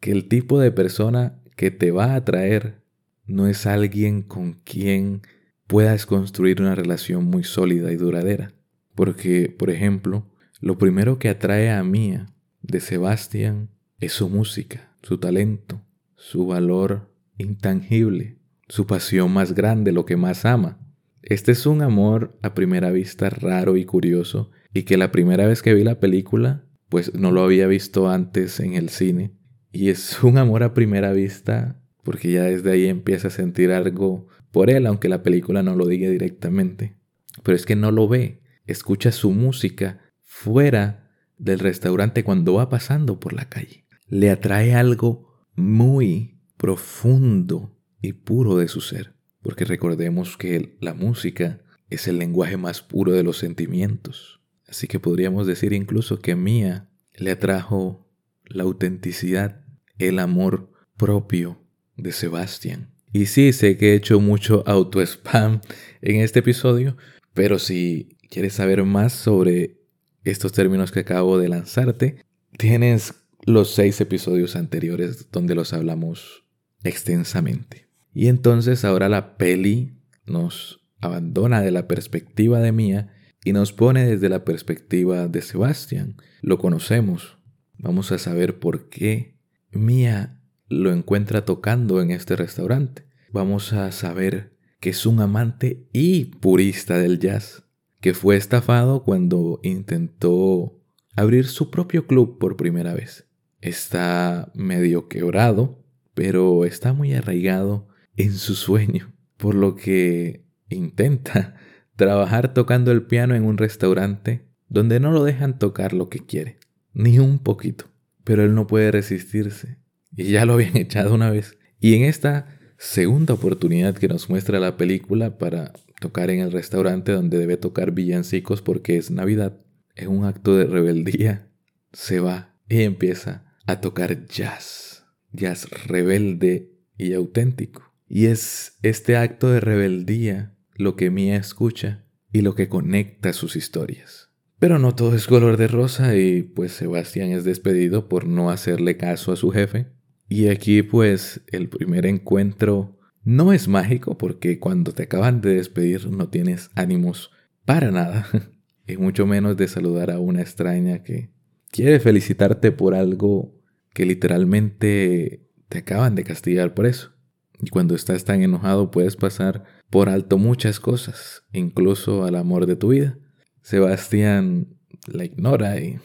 que 0.00 0.12
el 0.12 0.28
tipo 0.28 0.60
de 0.60 0.72
persona 0.72 1.40
que 1.56 1.70
te 1.70 1.90
va 1.90 2.12
a 2.12 2.16
atraer 2.16 2.82
no 3.26 3.46
es 3.46 3.66
alguien 3.66 4.22
con 4.22 4.54
quien 4.64 5.22
puedas 5.66 6.06
construir 6.06 6.60
una 6.60 6.74
relación 6.74 7.24
muy 7.24 7.44
sólida 7.44 7.92
y 7.92 7.96
duradera. 7.96 8.52
Porque, 8.94 9.54
por 9.56 9.70
ejemplo, 9.70 10.28
lo 10.64 10.78
primero 10.78 11.18
que 11.18 11.28
atrae 11.28 11.70
a 11.70 11.84
Mía 11.84 12.24
de 12.62 12.80
Sebastián 12.80 13.68
es 14.00 14.14
su 14.14 14.30
música, 14.30 14.96
su 15.02 15.18
talento, 15.18 15.82
su 16.16 16.46
valor 16.46 17.12
intangible, 17.36 18.38
su 18.66 18.86
pasión 18.86 19.30
más 19.30 19.54
grande, 19.54 19.92
lo 19.92 20.06
que 20.06 20.16
más 20.16 20.46
ama. 20.46 20.78
Este 21.20 21.52
es 21.52 21.66
un 21.66 21.82
amor 21.82 22.38
a 22.40 22.54
primera 22.54 22.90
vista 22.92 23.28
raro 23.28 23.76
y 23.76 23.84
curioso 23.84 24.52
y 24.72 24.84
que 24.84 24.96
la 24.96 25.12
primera 25.12 25.46
vez 25.46 25.60
que 25.60 25.74
vi 25.74 25.84
la 25.84 26.00
película 26.00 26.64
pues 26.88 27.12
no 27.12 27.30
lo 27.30 27.44
había 27.44 27.66
visto 27.66 28.08
antes 28.08 28.58
en 28.58 28.72
el 28.72 28.88
cine. 28.88 29.34
Y 29.70 29.90
es 29.90 30.22
un 30.22 30.38
amor 30.38 30.62
a 30.62 30.72
primera 30.72 31.12
vista 31.12 31.78
porque 32.04 32.32
ya 32.32 32.44
desde 32.44 32.72
ahí 32.72 32.86
empieza 32.86 33.28
a 33.28 33.32
sentir 33.32 33.70
algo 33.70 34.28
por 34.50 34.70
él, 34.70 34.86
aunque 34.86 35.10
la 35.10 35.22
película 35.22 35.62
no 35.62 35.76
lo 35.76 35.86
diga 35.86 36.08
directamente. 36.08 36.96
Pero 37.42 37.54
es 37.54 37.66
que 37.66 37.76
no 37.76 37.90
lo 37.90 38.08
ve, 38.08 38.40
escucha 38.64 39.12
su 39.12 39.30
música 39.30 40.00
fuera 40.42 41.10
del 41.38 41.58
restaurante 41.58 42.24
cuando 42.24 42.54
va 42.54 42.68
pasando 42.68 43.20
por 43.20 43.32
la 43.32 43.48
calle. 43.48 43.86
Le 44.08 44.30
atrae 44.30 44.74
algo 44.74 45.46
muy 45.54 46.40
profundo 46.56 47.78
y 48.00 48.12
puro 48.12 48.56
de 48.56 48.68
su 48.68 48.80
ser 48.80 49.14
porque 49.44 49.66
recordemos 49.66 50.38
que 50.38 50.78
la 50.80 50.94
música 50.94 51.60
es 51.90 52.08
el 52.08 52.18
lenguaje 52.18 52.56
más 52.56 52.80
puro 52.80 53.12
de 53.12 53.22
los 53.22 53.36
sentimientos. 53.36 54.40
Así 54.66 54.88
que 54.88 54.98
podríamos 54.98 55.46
decir 55.46 55.74
incluso 55.74 56.18
que 56.18 56.34
Mía 56.34 56.88
le 57.14 57.30
atrajo 57.30 58.10
la 58.46 58.62
autenticidad, 58.62 59.62
el 59.98 60.18
amor 60.18 60.72
propio 60.96 61.62
de 61.96 62.12
Sebastián. 62.12 62.94
Y 63.12 63.26
sí, 63.26 63.52
sé 63.52 63.76
que 63.76 63.92
he 63.92 63.96
hecho 63.96 64.18
mucho 64.18 64.64
auto-spam 64.66 65.60
en 66.00 66.22
este 66.22 66.38
episodio, 66.38 66.96
pero 67.34 67.58
si 67.58 68.16
quieres 68.30 68.54
saber 68.54 68.82
más 68.84 69.12
sobre 69.12 69.83
estos 70.24 70.52
términos 70.52 70.92
que 70.92 71.00
acabo 71.00 71.38
de 71.38 71.48
lanzarte, 71.48 72.24
tienes 72.56 73.14
los 73.46 73.74
seis 73.74 74.00
episodios 74.00 74.56
anteriores 74.56 75.30
donde 75.30 75.54
los 75.54 75.72
hablamos 75.72 76.44
extensamente. 76.82 77.88
Y 78.12 78.28
entonces 78.28 78.84
ahora 78.84 79.08
la 79.08 79.36
peli 79.36 79.98
nos 80.24 80.80
abandona 81.00 81.60
de 81.60 81.70
la 81.70 81.86
perspectiva 81.88 82.60
de 82.60 82.72
Mía 82.72 83.14
y 83.44 83.52
nos 83.52 83.72
pone 83.72 84.04
desde 84.04 84.28
la 84.28 84.44
perspectiva 84.44 85.28
de 85.28 85.42
Sebastián. 85.42 86.16
Lo 86.40 86.58
conocemos 86.58 87.38
Vamos 87.78 88.12
a 88.12 88.18
saber 88.18 88.58
por 88.58 88.88
qué 88.88 89.36
Mia 89.70 90.40
lo 90.68 90.92
encuentra 90.92 91.44
tocando 91.44 92.00
en 92.00 92.10
este 92.10 92.36
restaurante. 92.36 93.06
Vamos 93.30 93.72
a 93.72 93.90
saber 93.92 94.56
que 94.80 94.90
es 94.90 95.06
un 95.06 95.20
amante 95.20 95.88
y 95.92 96.26
purista 96.26 96.98
del 96.98 97.18
jazz, 97.18 97.63
que 98.04 98.12
fue 98.12 98.36
estafado 98.36 99.02
cuando 99.02 99.60
intentó 99.62 100.78
abrir 101.16 101.46
su 101.46 101.70
propio 101.70 102.06
club 102.06 102.38
por 102.38 102.58
primera 102.58 102.92
vez. 102.92 103.26
Está 103.62 104.52
medio 104.54 105.08
quebrado, 105.08 105.82
pero 106.12 106.66
está 106.66 106.92
muy 106.92 107.14
arraigado 107.14 107.88
en 108.14 108.34
su 108.34 108.56
sueño, 108.56 109.14
por 109.38 109.54
lo 109.54 109.74
que 109.74 110.44
intenta 110.68 111.54
trabajar 111.96 112.52
tocando 112.52 112.92
el 112.92 113.04
piano 113.04 113.34
en 113.36 113.44
un 113.44 113.56
restaurante 113.56 114.50
donde 114.68 115.00
no 115.00 115.10
lo 115.10 115.24
dejan 115.24 115.58
tocar 115.58 115.94
lo 115.94 116.10
que 116.10 116.18
quiere, 116.18 116.58
ni 116.92 117.18
un 117.18 117.38
poquito. 117.38 117.86
Pero 118.22 118.44
él 118.44 118.54
no 118.54 118.66
puede 118.66 118.90
resistirse. 118.90 119.78
Y 120.14 120.24
ya 120.24 120.44
lo 120.44 120.52
habían 120.52 120.76
echado 120.76 121.14
una 121.14 121.30
vez. 121.30 121.56
Y 121.80 121.94
en 121.94 122.02
esta 122.02 122.48
segunda 122.76 123.32
oportunidad 123.32 123.96
que 123.96 124.08
nos 124.08 124.28
muestra 124.28 124.60
la 124.60 124.76
película 124.76 125.38
para 125.38 125.72
tocar 126.04 126.28
en 126.28 126.40
el 126.40 126.52
restaurante 126.52 127.12
donde 127.12 127.38
debe 127.38 127.56
tocar 127.56 127.92
villancicos 127.92 128.60
porque 128.60 128.98
es 128.98 129.10
Navidad, 129.10 129.56
en 129.96 130.08
un 130.08 130.26
acto 130.26 130.54
de 130.54 130.66
rebeldía, 130.66 131.48
se 131.94 132.20
va 132.20 132.58
y 132.68 132.82
empieza 132.82 133.46
a 133.64 133.80
tocar 133.80 134.26
jazz. 134.26 135.06
Jazz 135.32 135.66
rebelde 135.86 136.74
y 136.98 137.14
auténtico. 137.14 137.90
Y 138.06 138.26
es 138.26 138.76
este 138.82 139.16
acto 139.16 139.48
de 139.50 139.60
rebeldía 139.60 140.54
lo 140.74 140.94
que 140.94 141.10
Mia 141.10 141.36
escucha 141.36 142.04
y 142.30 142.42
lo 142.42 142.54
que 142.54 142.68
conecta 142.68 143.32
sus 143.32 143.56
historias. 143.56 144.28
Pero 144.58 144.78
no 144.78 144.94
todo 144.94 145.16
es 145.16 145.26
color 145.26 145.56
de 145.56 145.68
rosa 145.68 146.14
y 146.18 146.42
pues 146.42 146.72
Sebastián 146.72 147.30
es 147.30 147.44
despedido 147.44 148.10
por 148.10 148.26
no 148.26 148.50
hacerle 148.50 148.98
caso 148.98 149.32
a 149.32 149.36
su 149.36 149.50
jefe. 149.52 149.86
Y 150.28 150.48
aquí 150.48 150.82
pues 150.82 151.40
el 151.50 151.70
primer 151.70 152.04
encuentro 152.04 152.98
no 153.24 153.52
es 153.52 153.68
mágico 153.68 154.18
porque 154.18 154.58
cuando 154.58 154.92
te 154.92 155.04
acaban 155.04 155.40
de 155.40 155.54
despedir 155.54 156.10
no 156.10 156.28
tienes 156.28 156.70
ánimos 156.74 157.30
para 157.64 157.90
nada. 157.90 158.26
y 158.86 158.96
mucho 158.98 159.26
menos 159.26 159.56
de 159.56 159.68
saludar 159.68 160.10
a 160.10 160.18
una 160.18 160.42
extraña 160.42 161.02
que 161.02 161.30
quiere 161.70 162.00
felicitarte 162.00 162.70
por 162.70 162.94
algo 162.94 163.58
que 163.94 164.04
literalmente 164.04 165.48
te 165.68 165.78
acaban 165.78 166.14
de 166.14 166.24
castigar 166.24 166.74
por 166.74 166.86
eso. 166.86 167.12
Y 167.60 167.70
cuando 167.70 167.94
estás 167.94 168.24
tan 168.24 168.42
enojado 168.42 168.90
puedes 168.90 169.16
pasar 169.16 169.64
por 169.88 170.08
alto 170.08 170.36
muchas 170.36 170.80
cosas, 170.80 171.44
incluso 171.52 172.24
al 172.24 172.36
amor 172.36 172.66
de 172.66 172.76
tu 172.76 172.88
vida. 172.88 173.16
Sebastián 173.62 174.76
la 175.06 175.24
ignora 175.24 175.80
y 175.80 175.98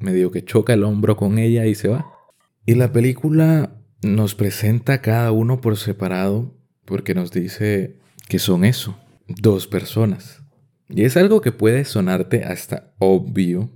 medio 0.00 0.30
que 0.30 0.44
choca 0.44 0.74
el 0.74 0.84
hombro 0.84 1.16
con 1.16 1.38
ella 1.38 1.64
y 1.66 1.74
se 1.74 1.88
va. 1.88 2.12
Y 2.66 2.74
la 2.74 2.92
película 2.92 3.80
nos 4.02 4.34
presenta 4.34 4.94
a 4.94 5.00
cada 5.00 5.32
uno 5.32 5.60
por 5.60 5.76
separado 5.76 6.57
porque 6.88 7.14
nos 7.14 7.30
dice 7.30 7.98
que 8.28 8.38
son 8.38 8.64
eso, 8.64 8.98
dos 9.28 9.66
personas. 9.66 10.42
Y 10.88 11.04
es 11.04 11.18
algo 11.18 11.42
que 11.42 11.52
puede 11.52 11.84
sonarte 11.84 12.44
hasta 12.44 12.94
obvio, 12.98 13.70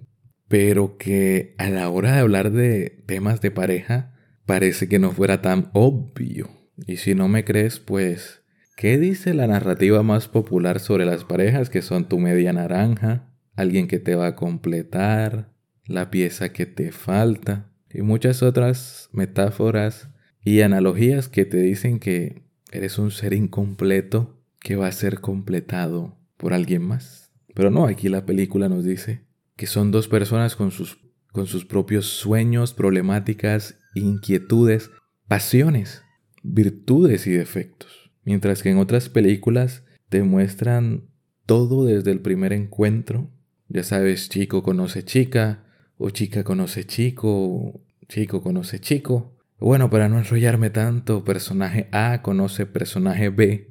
pero 0.48 0.96
que 0.96 1.54
a 1.58 1.68
la 1.68 1.90
hora 1.90 2.14
de 2.14 2.20
hablar 2.20 2.52
de 2.52 3.04
temas 3.06 3.42
de 3.42 3.50
pareja 3.50 4.14
parece 4.46 4.88
que 4.88 4.98
no 4.98 5.10
fuera 5.10 5.42
tan 5.42 5.68
obvio. 5.74 6.48
Y 6.86 6.96
si 6.96 7.14
no 7.14 7.28
me 7.28 7.44
crees, 7.44 7.80
pues, 7.80 8.40
¿qué 8.76 8.96
dice 8.98 9.34
la 9.34 9.46
narrativa 9.46 10.02
más 10.02 10.28
popular 10.28 10.80
sobre 10.80 11.04
las 11.04 11.24
parejas 11.24 11.68
que 11.68 11.82
son 11.82 12.08
tu 12.08 12.18
media 12.18 12.54
naranja, 12.54 13.30
alguien 13.54 13.88
que 13.88 13.98
te 13.98 14.14
va 14.14 14.28
a 14.28 14.36
completar, 14.36 15.52
la 15.84 16.10
pieza 16.10 16.50
que 16.54 16.64
te 16.64 16.92
falta 16.92 17.70
y 17.92 18.00
muchas 18.00 18.42
otras 18.42 19.10
metáforas 19.12 20.08
y 20.42 20.62
analogías 20.62 21.28
que 21.28 21.44
te 21.44 21.58
dicen 21.58 21.98
que 21.98 22.50
eres 22.72 22.98
un 22.98 23.10
ser 23.10 23.32
incompleto 23.32 24.42
que 24.58 24.76
va 24.76 24.88
a 24.88 24.92
ser 24.92 25.20
completado 25.20 26.18
por 26.36 26.52
alguien 26.52 26.82
más? 26.82 27.32
Pero 27.54 27.70
no, 27.70 27.86
aquí 27.86 28.08
la 28.08 28.26
película 28.26 28.68
nos 28.68 28.84
dice 28.84 29.24
que 29.56 29.66
son 29.66 29.90
dos 29.90 30.08
personas 30.08 30.56
con 30.56 30.70
sus, 30.70 30.98
con 31.30 31.46
sus 31.46 31.64
propios 31.64 32.06
sueños, 32.06 32.74
problemáticas, 32.74 33.78
inquietudes, 33.94 34.90
pasiones 35.28 36.02
virtudes 36.42 37.26
y 37.26 37.30
defectos. 37.30 38.10
Mientras 38.24 38.62
que 38.62 38.70
en 38.70 38.78
otras 38.78 39.08
películas 39.08 39.84
te 40.08 40.22
muestran 40.22 41.08
todo 41.46 41.84
desde 41.84 42.12
el 42.12 42.20
primer 42.20 42.52
encuentro. 42.52 43.30
Ya 43.68 43.82
sabes, 43.82 44.28
chico 44.28 44.62
conoce 44.62 45.04
chica, 45.04 45.64
o 45.96 46.10
chica 46.10 46.44
conoce 46.44 46.84
chico, 46.84 47.28
o 47.28 47.84
chico 48.08 48.42
conoce 48.42 48.80
chico. 48.80 49.36
Bueno, 49.62 49.90
para 49.90 50.08
no 50.08 50.18
enrollarme 50.18 50.70
tanto, 50.70 51.24
personaje 51.24 51.86
A 51.92 52.20
conoce 52.22 52.66
personaje 52.66 53.28
B. 53.28 53.70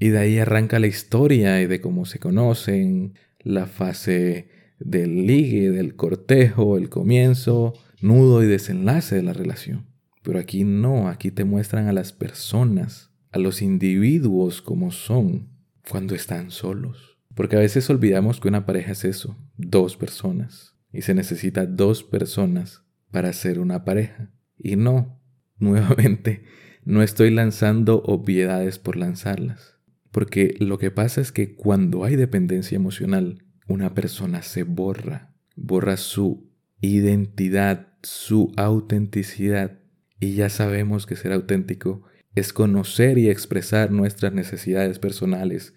Y 0.00 0.08
de 0.08 0.18
ahí 0.18 0.38
arranca 0.40 0.80
la 0.80 0.88
historia 0.88 1.62
y 1.62 1.66
de 1.66 1.80
cómo 1.80 2.06
se 2.06 2.18
conocen, 2.18 3.14
la 3.38 3.66
fase 3.66 4.48
del 4.80 5.28
ligue, 5.28 5.70
del 5.70 5.94
cortejo, 5.94 6.76
el 6.76 6.88
comienzo, 6.88 7.74
nudo 8.00 8.42
y 8.42 8.48
desenlace 8.48 9.14
de 9.14 9.22
la 9.22 9.32
relación. 9.32 9.86
Pero 10.24 10.40
aquí 10.40 10.64
no, 10.64 11.08
aquí 11.08 11.30
te 11.30 11.44
muestran 11.44 11.86
a 11.86 11.92
las 11.92 12.12
personas, 12.12 13.12
a 13.30 13.38
los 13.38 13.62
individuos 13.62 14.60
como 14.60 14.90
son 14.90 15.50
cuando 15.88 16.16
están 16.16 16.50
solos. 16.50 17.16
Porque 17.36 17.54
a 17.54 17.60
veces 17.60 17.88
olvidamos 17.90 18.40
que 18.40 18.48
una 18.48 18.66
pareja 18.66 18.90
es 18.90 19.04
eso, 19.04 19.36
dos 19.56 19.96
personas. 19.96 20.74
Y 20.92 21.02
se 21.02 21.14
necesita 21.14 21.64
dos 21.64 22.02
personas 22.02 22.82
para 23.12 23.32
ser 23.32 23.60
una 23.60 23.84
pareja. 23.84 24.32
Y 24.58 24.74
no, 24.74 25.17
nuevamente, 25.58 26.44
no 26.84 27.02
estoy 27.02 27.30
lanzando 27.30 28.02
obviedades 28.02 28.78
por 28.78 28.96
lanzarlas. 28.96 29.76
Porque 30.10 30.54
lo 30.58 30.78
que 30.78 30.90
pasa 30.90 31.20
es 31.20 31.32
que 31.32 31.54
cuando 31.54 32.04
hay 32.04 32.16
dependencia 32.16 32.76
emocional, 32.76 33.44
una 33.66 33.94
persona 33.94 34.42
se 34.42 34.62
borra, 34.62 35.34
borra 35.54 35.96
su 35.96 36.50
identidad, 36.80 37.88
su 38.02 38.52
autenticidad 38.56 39.80
y 40.20 40.34
ya 40.34 40.48
sabemos 40.48 41.06
que 41.06 41.16
ser 41.16 41.32
auténtico 41.32 42.02
es 42.34 42.52
conocer 42.52 43.18
y 43.18 43.28
expresar 43.28 43.90
nuestras 43.90 44.32
necesidades 44.32 44.98
personales 44.98 45.74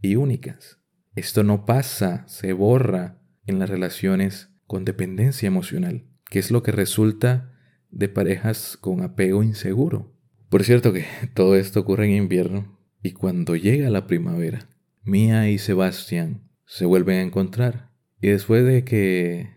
y 0.00 0.16
únicas. 0.16 0.80
Esto 1.14 1.42
no 1.42 1.64
pasa, 1.66 2.24
se 2.26 2.52
borra 2.52 3.20
en 3.46 3.58
las 3.58 3.70
relaciones 3.70 4.50
con 4.66 4.84
dependencia 4.84 5.46
emocional, 5.46 6.06
que 6.30 6.38
es 6.38 6.50
lo 6.50 6.62
que 6.62 6.72
resulta 6.72 7.53
de 7.94 8.08
parejas 8.08 8.76
con 8.80 9.02
apego 9.02 9.42
inseguro. 9.42 10.12
Por 10.48 10.64
cierto 10.64 10.92
que 10.92 11.04
todo 11.34 11.56
esto 11.56 11.80
ocurre 11.80 12.06
en 12.06 12.22
invierno 12.22 12.78
y 13.02 13.12
cuando 13.12 13.56
llega 13.56 13.90
la 13.90 14.06
primavera, 14.06 14.68
Mia 15.02 15.48
y 15.50 15.58
Sebastián 15.58 16.50
se 16.66 16.86
vuelven 16.86 17.18
a 17.18 17.22
encontrar 17.22 17.90
y 18.20 18.28
después 18.28 18.64
de 18.64 18.84
que 18.84 19.50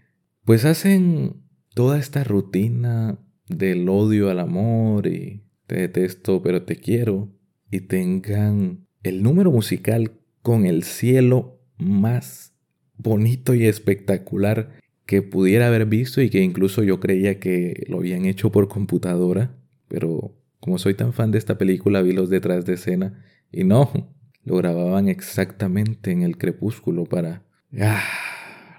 pues 0.43 0.65
hacen 0.65 1.43
toda 1.73 1.97
esta 1.97 2.23
rutina 2.23 3.17
del 3.47 3.88
odio 3.88 4.30
al 4.30 4.39
amor 4.39 5.08
y 5.08 5.43
te 5.67 5.76
detesto 5.76 6.41
pero 6.41 6.63
te 6.63 6.76
quiero 6.76 7.30
y 7.71 7.82
tengan 7.82 8.88
el 9.04 9.23
número 9.23 9.52
musical 9.52 10.19
con 10.41 10.65
el 10.65 10.84
cielo 10.84 11.62
más 11.78 12.54
bonito 12.97 13.54
y 13.54 13.65
espectacular 13.65 14.80
que 15.08 15.24
pudiera 15.24 15.67
haber 15.67 15.88
visto 15.88 16.22
y 16.22 16.30
que 16.30 16.41
incluso 16.41 16.84
yo 16.84 17.00
creía 17.00 17.39
que 17.39 17.86
lo 17.88 17.98
habían 17.98 18.26
hecho 18.26 18.52
por 18.52 18.67
computadora, 18.67 19.58
pero 19.88 20.38
como 20.60 20.78
soy 20.78 20.93
tan 20.93 21.13
fan 21.13 21.32
de 21.32 21.39
esta 21.39 21.58
película 21.58 22.02
vi 22.02 22.12
los 22.12 22.30
detrás 22.30 22.65
de 22.65 22.74
escena 22.74 23.24
y 23.52 23.63
no, 23.63 24.13
lo 24.43 24.58
grababan 24.58 25.08
exactamente 25.08 26.12
en 26.12 26.22
el 26.22 26.38
crepúsculo 26.38 27.06
para 27.06 27.43
ah, 27.80 28.04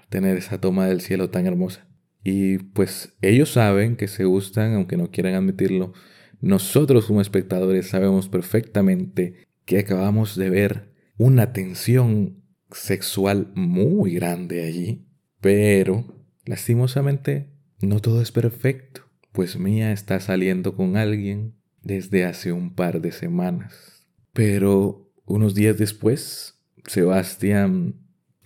tener 0.09 0.37
esa 0.37 0.61
toma 0.61 0.85
del 0.85 1.01
cielo 1.01 1.29
tan 1.29 1.47
hermosa. 1.47 1.87
Y 2.23 2.59
pues 2.59 3.17
ellos 3.21 3.49
saben 3.49 3.95
que 3.95 4.07
se 4.07 4.25
gustan, 4.25 4.75
aunque 4.75 4.97
no 4.97 5.09
quieran 5.09 5.33
admitirlo. 5.33 5.93
Nosotros 6.41 7.05
como 7.05 7.21
espectadores 7.21 7.87
sabemos 7.87 8.29
perfectamente 8.29 9.47
que 9.65 9.79
acabamos 9.79 10.35
de 10.35 10.49
ver 10.49 10.93
una 11.17 11.53
tensión 11.53 12.43
sexual 12.71 13.51
muy 13.55 14.13
grande 14.13 14.63
allí. 14.63 15.07
Pero, 15.41 16.18
lastimosamente, 16.49 17.47
no 17.79 17.99
todo 17.99 18.23
es 18.23 18.31
perfecto, 18.31 19.01
pues 19.31 19.59
Mía 19.59 19.91
está 19.91 20.19
saliendo 20.19 20.75
con 20.75 20.97
alguien 20.97 21.53
desde 21.83 22.25
hace 22.25 22.51
un 22.51 22.73
par 22.73 23.01
de 23.01 23.11
semanas. 23.11 24.07
Pero 24.33 25.11
unos 25.25 25.53
días 25.53 25.77
después, 25.77 26.55
Sebastián 26.87 27.97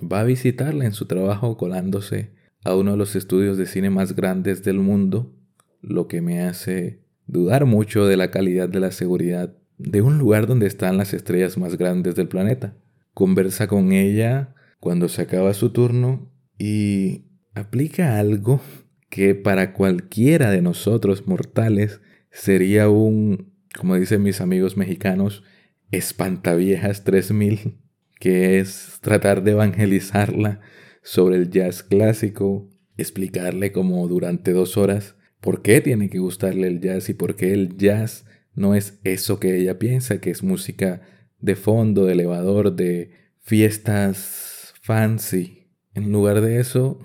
va 0.02 0.20
a 0.20 0.26
visitarla 0.26 0.84
en 0.84 0.92
su 0.92 1.06
trabajo 1.06 1.56
colándose 1.56 2.34
a 2.66 2.76
uno 2.76 2.92
de 2.92 2.98
los 2.98 3.16
estudios 3.16 3.58
de 3.58 3.68
cine 3.68 3.90
más 3.90 4.18
grandes 4.18 4.64
del 4.64 4.80
mundo, 4.80 5.34
lo 5.80 6.10
que 6.10 6.20
me 6.20 6.42
hace 6.42 7.06
dudar 7.26 7.66
mucho 7.66 8.06
de 8.06 8.18
la 8.18 8.32
calidad 8.32 8.68
de 8.68 8.82
la 8.82 8.92
seguridad 8.92 9.56
de 9.78 10.02
un 10.02 10.18
lugar 10.18 10.46
donde 10.46 10.68
están 10.68 10.98
las 10.98 11.14
estrellas 11.14 11.58
más 11.58 11.78
grandes 11.78 12.16
del 12.16 12.28
planeta. 12.28 12.76
Conversa 13.14 13.68
con 13.68 13.94
ella 13.94 14.56
cuando 14.82 15.08
se 15.08 15.22
acaba 15.22 15.54
su 15.54 15.70
turno 15.70 16.30
y 16.58 17.28
aplica 17.54 18.18
algo 18.18 18.62
que 19.10 19.36
para 19.36 19.74
cualquiera 19.74 20.50
de 20.52 20.62
nosotros 20.62 21.28
mortales 21.28 22.02
sería 22.32 22.90
un, 22.90 23.54
como 23.78 23.96
dicen 23.96 24.24
mis 24.24 24.42
amigos 24.42 24.76
mexicanos, 24.76 25.44
espantaviejas 25.92 27.04
3000, 27.04 27.78
que 28.20 28.60
es 28.60 28.98
tratar 29.02 29.44
de 29.44 29.52
evangelizarla 29.52 30.62
sobre 31.04 31.36
el 31.36 31.50
jazz 31.50 31.84
clásico, 31.84 32.70
explicarle 32.98 33.72
como 33.72 34.08
durante 34.08 34.52
dos 34.52 34.78
horas 34.78 35.16
por 35.40 35.62
qué 35.62 35.82
tiene 35.82 36.10
que 36.10 36.20
gustarle 36.20 36.68
el 36.68 36.80
jazz 36.80 37.10
y 37.10 37.14
por 37.14 37.36
qué 37.36 37.54
el 37.54 37.78
jazz 37.78 38.26
no 38.56 38.76
es 38.76 39.00
eso 39.04 39.40
que 39.40 39.58
ella 39.58 39.78
piensa, 39.78 40.22
que 40.22 40.32
es 40.32 40.42
música 40.42 41.02
de 41.40 41.56
fondo, 41.56 42.06
de 42.06 42.14
elevador, 42.14 42.76
de 42.76 43.12
fiestas 43.42 44.74
fancy. 44.82 45.68
En 45.94 46.12
lugar 46.12 46.42
de 46.42 46.60
eso, 46.60 47.00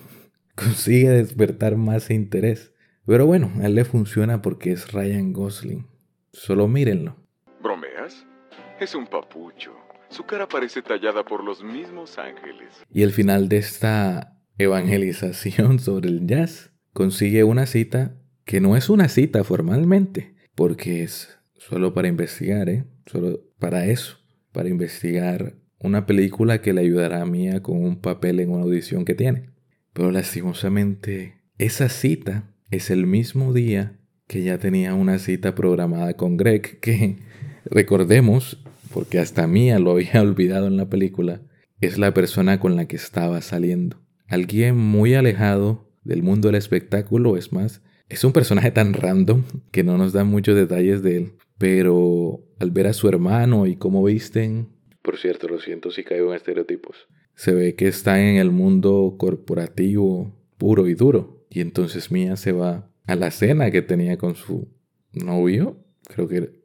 consigue 0.58 1.10
despertar 1.10 1.76
más 1.76 2.10
interés. 2.10 2.72
Pero 3.06 3.26
bueno, 3.26 3.52
a 3.60 3.66
él 3.66 3.74
le 3.74 3.84
funciona 3.84 4.42
porque 4.42 4.72
es 4.72 4.92
Ryan 4.92 5.32
Gosling. 5.32 5.86
Solo 6.32 6.68
mírenlo. 6.68 7.16
¿Bromeas? 7.62 8.26
Es 8.80 8.94
un 8.94 9.06
papucho. 9.06 9.72
Su 10.10 10.24
cara 10.24 10.48
parece 10.48 10.82
tallada 10.82 11.24
por 11.24 11.44
los 11.44 11.62
mismos 11.62 12.18
ángeles. 12.18 12.68
Y 12.92 13.02
el 13.02 13.12
final 13.12 13.48
de 13.48 13.58
esta 13.58 14.36
evangelización 14.58 15.78
sobre 15.78 16.08
el 16.08 16.26
jazz 16.26 16.72
consigue 16.92 17.44
una 17.44 17.66
cita 17.66 18.16
que 18.44 18.60
no 18.60 18.76
es 18.76 18.88
una 18.88 19.08
cita 19.08 19.44
formalmente, 19.44 20.34
porque 20.54 21.02
es 21.02 21.38
solo 21.56 21.92
para 21.92 22.08
investigar, 22.08 22.68
¿eh? 22.68 22.84
Solo 23.06 23.40
para 23.58 23.86
eso, 23.86 24.18
para 24.52 24.70
investigar 24.70 25.54
una 25.78 26.06
película 26.06 26.60
que 26.60 26.72
le 26.72 26.80
ayudará 26.80 27.22
a 27.22 27.26
Mía 27.26 27.62
con 27.62 27.82
un 27.84 28.00
papel 28.00 28.40
en 28.40 28.50
una 28.50 28.64
audición 28.64 29.04
que 29.04 29.14
tiene. 29.14 29.50
Pero 29.98 30.12
lastimosamente, 30.12 31.42
esa 31.58 31.88
cita 31.88 32.54
es 32.70 32.88
el 32.90 33.04
mismo 33.08 33.52
día 33.52 33.98
que 34.28 34.44
ya 34.44 34.56
tenía 34.58 34.94
una 34.94 35.18
cita 35.18 35.56
programada 35.56 36.14
con 36.14 36.36
Greg, 36.36 36.78
que 36.78 37.16
recordemos, 37.64 38.62
porque 38.94 39.18
hasta 39.18 39.48
Mía 39.48 39.80
lo 39.80 39.90
había 39.90 40.22
olvidado 40.22 40.68
en 40.68 40.76
la 40.76 40.88
película, 40.88 41.42
es 41.80 41.98
la 41.98 42.14
persona 42.14 42.60
con 42.60 42.76
la 42.76 42.86
que 42.86 42.94
estaba 42.94 43.40
saliendo. 43.42 44.00
Alguien 44.28 44.76
muy 44.76 45.14
alejado 45.14 45.90
del 46.04 46.22
mundo 46.22 46.46
del 46.46 46.54
espectáculo, 46.54 47.36
es 47.36 47.52
más, 47.52 47.82
es 48.08 48.22
un 48.22 48.32
personaje 48.32 48.70
tan 48.70 48.94
random 48.94 49.42
que 49.72 49.82
no 49.82 49.98
nos 49.98 50.12
da 50.12 50.22
muchos 50.22 50.54
detalles 50.54 51.02
de 51.02 51.16
él, 51.16 51.32
pero 51.58 52.44
al 52.60 52.70
ver 52.70 52.86
a 52.86 52.92
su 52.92 53.08
hermano 53.08 53.66
y 53.66 53.74
cómo 53.74 54.04
visten, 54.04 54.68
por 55.02 55.16
cierto, 55.16 55.48
lo 55.48 55.58
siento 55.58 55.90
si 55.90 56.04
caigo 56.04 56.30
en 56.30 56.36
estereotipos, 56.36 57.08
se 57.38 57.54
ve 57.54 57.76
que 57.76 57.86
está 57.86 58.20
en 58.20 58.34
el 58.34 58.50
mundo 58.50 59.14
corporativo 59.16 60.34
puro 60.58 60.88
y 60.88 60.94
duro. 60.94 61.46
Y 61.48 61.60
entonces 61.60 62.10
Mia 62.10 62.34
se 62.34 62.50
va 62.50 62.90
a 63.06 63.14
la 63.14 63.30
cena 63.30 63.70
que 63.70 63.80
tenía 63.80 64.18
con 64.18 64.34
su 64.34 64.66
novio. 65.12 65.76
Creo 66.08 66.26
que 66.26 66.60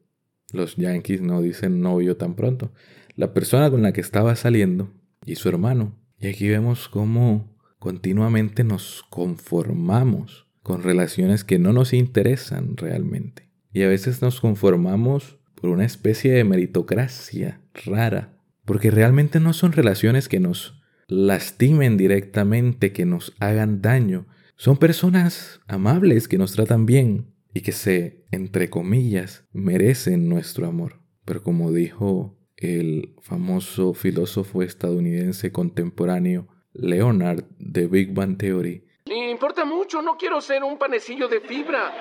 los 0.51 0.75
yankees 0.75 1.21
no 1.21 1.43
dicen 1.43 1.79
novio 1.79 2.17
tan 2.17 2.33
pronto. 2.33 2.71
La 3.15 3.35
persona 3.35 3.69
con 3.69 3.83
la 3.83 3.93
que 3.93 4.01
estaba 4.01 4.35
saliendo 4.35 4.91
y 5.23 5.35
su 5.35 5.47
hermano. 5.47 5.95
Y 6.17 6.25
aquí 6.25 6.49
vemos 6.49 6.89
cómo 6.89 7.55
continuamente 7.77 8.63
nos 8.63 9.05
conformamos 9.11 10.47
con 10.63 10.81
relaciones 10.81 11.43
que 11.43 11.59
no 11.59 11.71
nos 11.71 11.93
interesan 11.93 12.77
realmente. 12.77 13.47
Y 13.73 13.83
a 13.83 13.89
veces 13.89 14.23
nos 14.23 14.41
conformamos 14.41 15.37
por 15.53 15.69
una 15.69 15.85
especie 15.85 16.31
de 16.31 16.43
meritocracia 16.43 17.61
rara 17.85 18.32
porque 18.65 18.91
realmente 18.91 19.39
no 19.39 19.53
son 19.53 19.71
relaciones 19.71 20.29
que 20.29 20.39
nos 20.39 20.81
lastimen 21.07 21.97
directamente, 21.97 22.91
que 22.93 23.05
nos 23.05 23.33
hagan 23.39 23.81
daño. 23.81 24.27
Son 24.55 24.77
personas 24.77 25.61
amables 25.67 26.27
que 26.27 26.37
nos 26.37 26.53
tratan 26.53 26.85
bien 26.85 27.33
y 27.53 27.61
que 27.61 27.71
se, 27.71 28.25
entre 28.31 28.69
comillas, 28.69 29.45
merecen 29.51 30.29
nuestro 30.29 30.67
amor. 30.67 31.01
Pero 31.25 31.43
como 31.43 31.71
dijo 31.71 32.37
el 32.57 33.15
famoso 33.21 33.93
filósofo 33.93 34.63
estadounidense 34.63 35.51
contemporáneo 35.51 36.47
Leonard 36.73 37.45
de 37.59 37.87
Big 37.87 38.13
Bang 38.13 38.37
Theory, 38.37 38.85
importa 39.33 39.65
mucho, 39.65 40.01
no 40.01 40.15
quiero 40.15 40.39
ser 40.39 40.63
un 40.63 40.77
panecillo 40.77 41.27
de 41.27 41.41
fibra. 41.41 41.91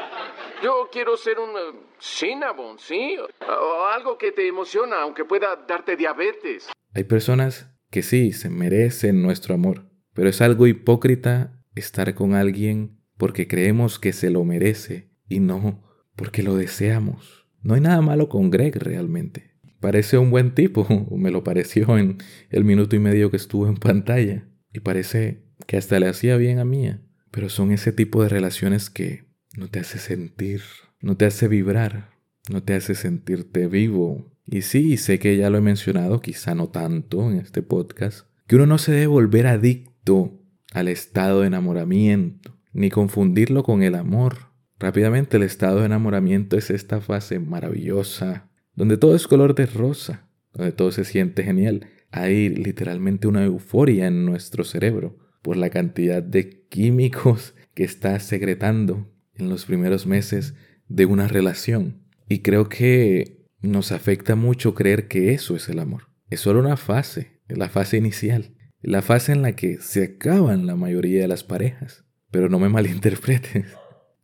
Yo 0.62 0.88
quiero 0.92 1.16
ser 1.16 1.40
un 1.40 1.51
uh, 1.51 1.81
cinnamon, 1.98 2.79
¿sí? 2.79 3.16
O 3.18 3.87
algo 3.87 4.16
que 4.16 4.31
te 4.31 4.46
emociona, 4.46 5.03
aunque 5.03 5.25
pueda 5.25 5.57
darte 5.66 5.96
diabetes. 5.96 6.68
Hay 6.94 7.03
personas 7.03 7.68
que 7.90 8.03
sí 8.03 8.31
se 8.31 8.48
merecen 8.48 9.22
nuestro 9.22 9.55
amor, 9.55 9.90
pero 10.14 10.29
es 10.29 10.40
algo 10.40 10.68
hipócrita 10.68 11.61
estar 11.75 12.14
con 12.14 12.35
alguien 12.35 13.01
porque 13.16 13.48
creemos 13.48 13.98
que 13.98 14.12
se 14.12 14.31
lo 14.31 14.44
merece 14.44 15.11
y 15.29 15.40
no 15.40 15.83
porque 16.14 16.44
lo 16.44 16.55
deseamos. 16.55 17.48
No 17.62 17.75
hay 17.75 17.81
nada 17.81 18.01
malo 18.01 18.29
con 18.29 18.51
Greg 18.51 18.77
realmente. 18.77 19.57
Parece 19.81 20.16
un 20.16 20.31
buen 20.31 20.55
tipo, 20.55 20.87
me 21.11 21.33
lo 21.33 21.42
pareció 21.42 21.98
en 21.98 22.18
el 22.51 22.64
minuto 22.64 22.94
y 22.94 23.01
medio 23.01 23.33
que 23.33 23.37
estuvo 23.37 23.66
en 23.66 23.79
pantalla. 23.79 24.48
Y 24.72 24.79
parece 24.79 25.42
que 25.66 25.77
hasta 25.77 25.98
le 25.98 26.07
hacía 26.07 26.37
bien 26.37 26.61
a 26.61 26.64
Mía. 26.64 27.03
Pero 27.33 27.48
son 27.48 27.72
ese 27.72 27.92
tipo 27.92 28.22
de 28.22 28.29
relaciones 28.29 28.90
que 28.90 29.32
no 29.57 29.69
te 29.69 29.81
hace 29.81 29.99
sentir, 29.99 30.62
no 31.01 31.17
te 31.17 31.27
hace 31.27 31.49
vibrar, 31.49 32.11
no 32.51 32.62
te 32.62 32.75
hace 32.75 32.95
sentirte 32.95 33.67
vivo. 33.67 34.33
Y 34.47 34.62
sí, 34.62 34.97
sé 34.97 35.19
que 35.19 35.37
ya 35.37 35.51
lo 35.51 35.59
he 35.59 35.62
mencionado, 35.62 36.21
quizá 36.21 36.55
no 36.55 36.69
tanto 36.69 37.31
en 37.31 37.38
este 37.38 37.62
podcast, 37.62 38.27
que 38.47 38.57
uno 38.57 38.67
no 38.67 38.79
se 38.79 38.93
debe 38.93 39.07
volver 39.07 39.47
adicto 39.47 40.41
al 40.73 40.88
estado 40.88 41.43
de 41.43 41.49
enamoramiento, 41.49 42.59
ni 42.73 42.91
confundirlo 42.91 43.62
con 43.62 43.83
el 43.83 43.95
amor. 43.95 44.53
Rápidamente 44.79 45.37
el 45.37 45.45
estado 45.45 45.81
de 45.81 45.87
enamoramiento 45.87 46.57
es 46.57 46.71
esta 46.71 47.01
fase 47.01 47.38
maravillosa, 47.38 48.51
donde 48.75 48.97
todo 48.97 49.15
es 49.15 49.29
color 49.29 49.55
de 49.55 49.67
rosa, 49.67 50.29
donde 50.53 50.73
todo 50.73 50.91
se 50.93 51.05
siente 51.05 51.45
genial. 51.45 51.87
Hay 52.11 52.49
literalmente 52.49 53.29
una 53.29 53.45
euforia 53.45 54.07
en 54.07 54.25
nuestro 54.25 54.65
cerebro 54.65 55.19
por 55.41 55.57
la 55.57 55.71
cantidad 55.71 56.23
de 56.23 56.67
químicos 56.69 57.55
que 57.75 57.85
está 57.85 58.19
secretando 58.19 59.12
en 59.35 59.49
los 59.49 59.64
primeros 59.64 60.07
meses 60.07 60.55
de 60.88 61.07
una 61.07 61.29
relación. 61.29 62.03
Y 62.29 62.40
creo 62.40 62.68
que 62.68 63.47
nos 63.61 63.92
afecta 63.92 64.35
mucho 64.35 64.75
creer 64.75 65.09
que 65.09 65.33
eso 65.33 65.57
es 65.57 65.68
el 65.68 65.79
amor. 65.79 66.09
Es 66.31 66.40
solo 66.40 66.61
una 66.61 66.77
fase, 66.77 67.40
la 67.49 67.68
fase 67.68 67.97
inicial, 67.97 68.55
la 68.81 69.03
fase 69.03 69.33
en 69.33 69.42
la 69.42 69.55
que 69.55 69.79
se 69.81 70.05
acaban 70.05 70.66
la 70.66 70.77
mayoría 70.77 71.23
de 71.23 71.29
las 71.29 71.45
parejas. 71.45 72.05
Pero 72.31 72.49
no 72.49 72.59
me 72.59 72.68
malinterpretes. 72.71 73.66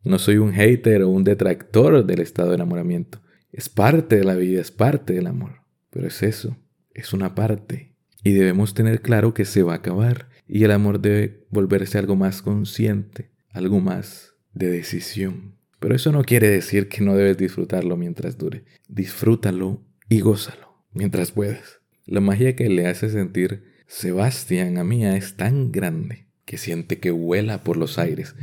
No 0.03 0.17
soy 0.17 0.37
un 0.37 0.53
hater 0.53 1.03
o 1.03 1.09
un 1.09 1.23
detractor 1.23 2.05
del 2.05 2.21
estado 2.21 2.49
de 2.49 2.55
enamoramiento. 2.55 3.21
Es 3.51 3.69
parte 3.69 4.17
de 4.17 4.23
la 4.23 4.35
vida, 4.35 4.61
es 4.61 4.71
parte 4.71 5.13
del 5.13 5.27
amor. 5.27 5.63
Pero 5.89 6.07
es 6.07 6.23
eso, 6.23 6.57
es 6.93 7.13
una 7.13 7.35
parte. 7.35 7.95
Y 8.23 8.33
debemos 8.33 8.73
tener 8.73 9.01
claro 9.01 9.33
que 9.33 9.45
se 9.45 9.63
va 9.63 9.73
a 9.73 9.77
acabar 9.77 10.29
y 10.47 10.63
el 10.63 10.71
amor 10.71 10.99
debe 10.99 11.45
volverse 11.51 11.97
algo 11.97 12.15
más 12.15 12.41
consciente, 12.41 13.31
algo 13.51 13.79
más 13.79 14.28
de 14.53 14.69
decisión. 14.69 15.55
Pero 15.79 15.95
eso 15.95 16.11
no 16.11 16.23
quiere 16.23 16.49
decir 16.49 16.89
que 16.89 17.01
no 17.01 17.15
debes 17.15 17.37
disfrutarlo 17.37 17.95
mientras 17.95 18.37
dure. 18.37 18.65
Disfrútalo 18.87 19.81
y 20.09 20.19
gózalo 20.19 20.83
mientras 20.93 21.31
puedas. 21.31 21.79
La 22.05 22.19
magia 22.21 22.55
que 22.55 22.69
le 22.69 22.87
hace 22.87 23.09
sentir 23.09 23.63
Sebastián 23.87 24.77
a 24.77 24.83
Mía 24.83 25.15
es 25.15 25.35
tan 25.35 25.71
grande 25.71 26.27
que 26.45 26.57
siente 26.57 26.99
que 26.99 27.11
vuela 27.11 27.63
por 27.63 27.77
los 27.77 27.99
aires. 27.99 28.35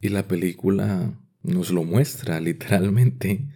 Y 0.00 0.08
la 0.10 0.28
película 0.28 1.12
nos 1.42 1.70
lo 1.70 1.84
muestra 1.84 2.40
literalmente 2.40 3.48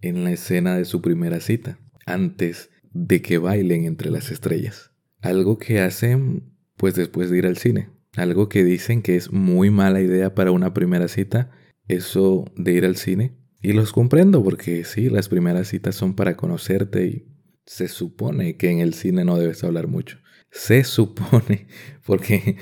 en 0.00 0.24
la 0.24 0.32
escena 0.32 0.76
de 0.76 0.84
su 0.84 1.00
primera 1.00 1.40
cita, 1.40 1.78
antes 2.06 2.70
de 2.92 3.22
que 3.22 3.38
bailen 3.38 3.84
entre 3.84 4.10
las 4.10 4.30
estrellas. 4.30 4.90
Algo 5.20 5.58
que 5.58 5.80
hacen 5.80 6.54
pues 6.76 6.94
después 6.94 7.30
de 7.30 7.38
ir 7.38 7.46
al 7.46 7.56
cine. 7.56 7.88
Algo 8.16 8.48
que 8.48 8.64
dicen 8.64 9.02
que 9.02 9.16
es 9.16 9.32
muy 9.32 9.70
mala 9.70 10.00
idea 10.00 10.34
para 10.34 10.52
una 10.52 10.72
primera 10.72 11.08
cita, 11.08 11.50
eso 11.88 12.44
de 12.56 12.72
ir 12.72 12.84
al 12.84 12.96
cine. 12.96 13.36
Y 13.60 13.72
los 13.72 13.92
comprendo 13.92 14.42
porque 14.44 14.84
sí, 14.84 15.08
las 15.08 15.28
primeras 15.28 15.68
citas 15.68 15.94
son 15.94 16.14
para 16.14 16.36
conocerte 16.36 17.06
y 17.06 17.26
se 17.66 17.88
supone 17.88 18.56
que 18.56 18.70
en 18.70 18.80
el 18.80 18.94
cine 18.94 19.24
no 19.24 19.38
debes 19.38 19.64
hablar 19.64 19.88
mucho. 19.88 20.18
Se 20.50 20.84
supone 20.84 21.66
porque 22.04 22.56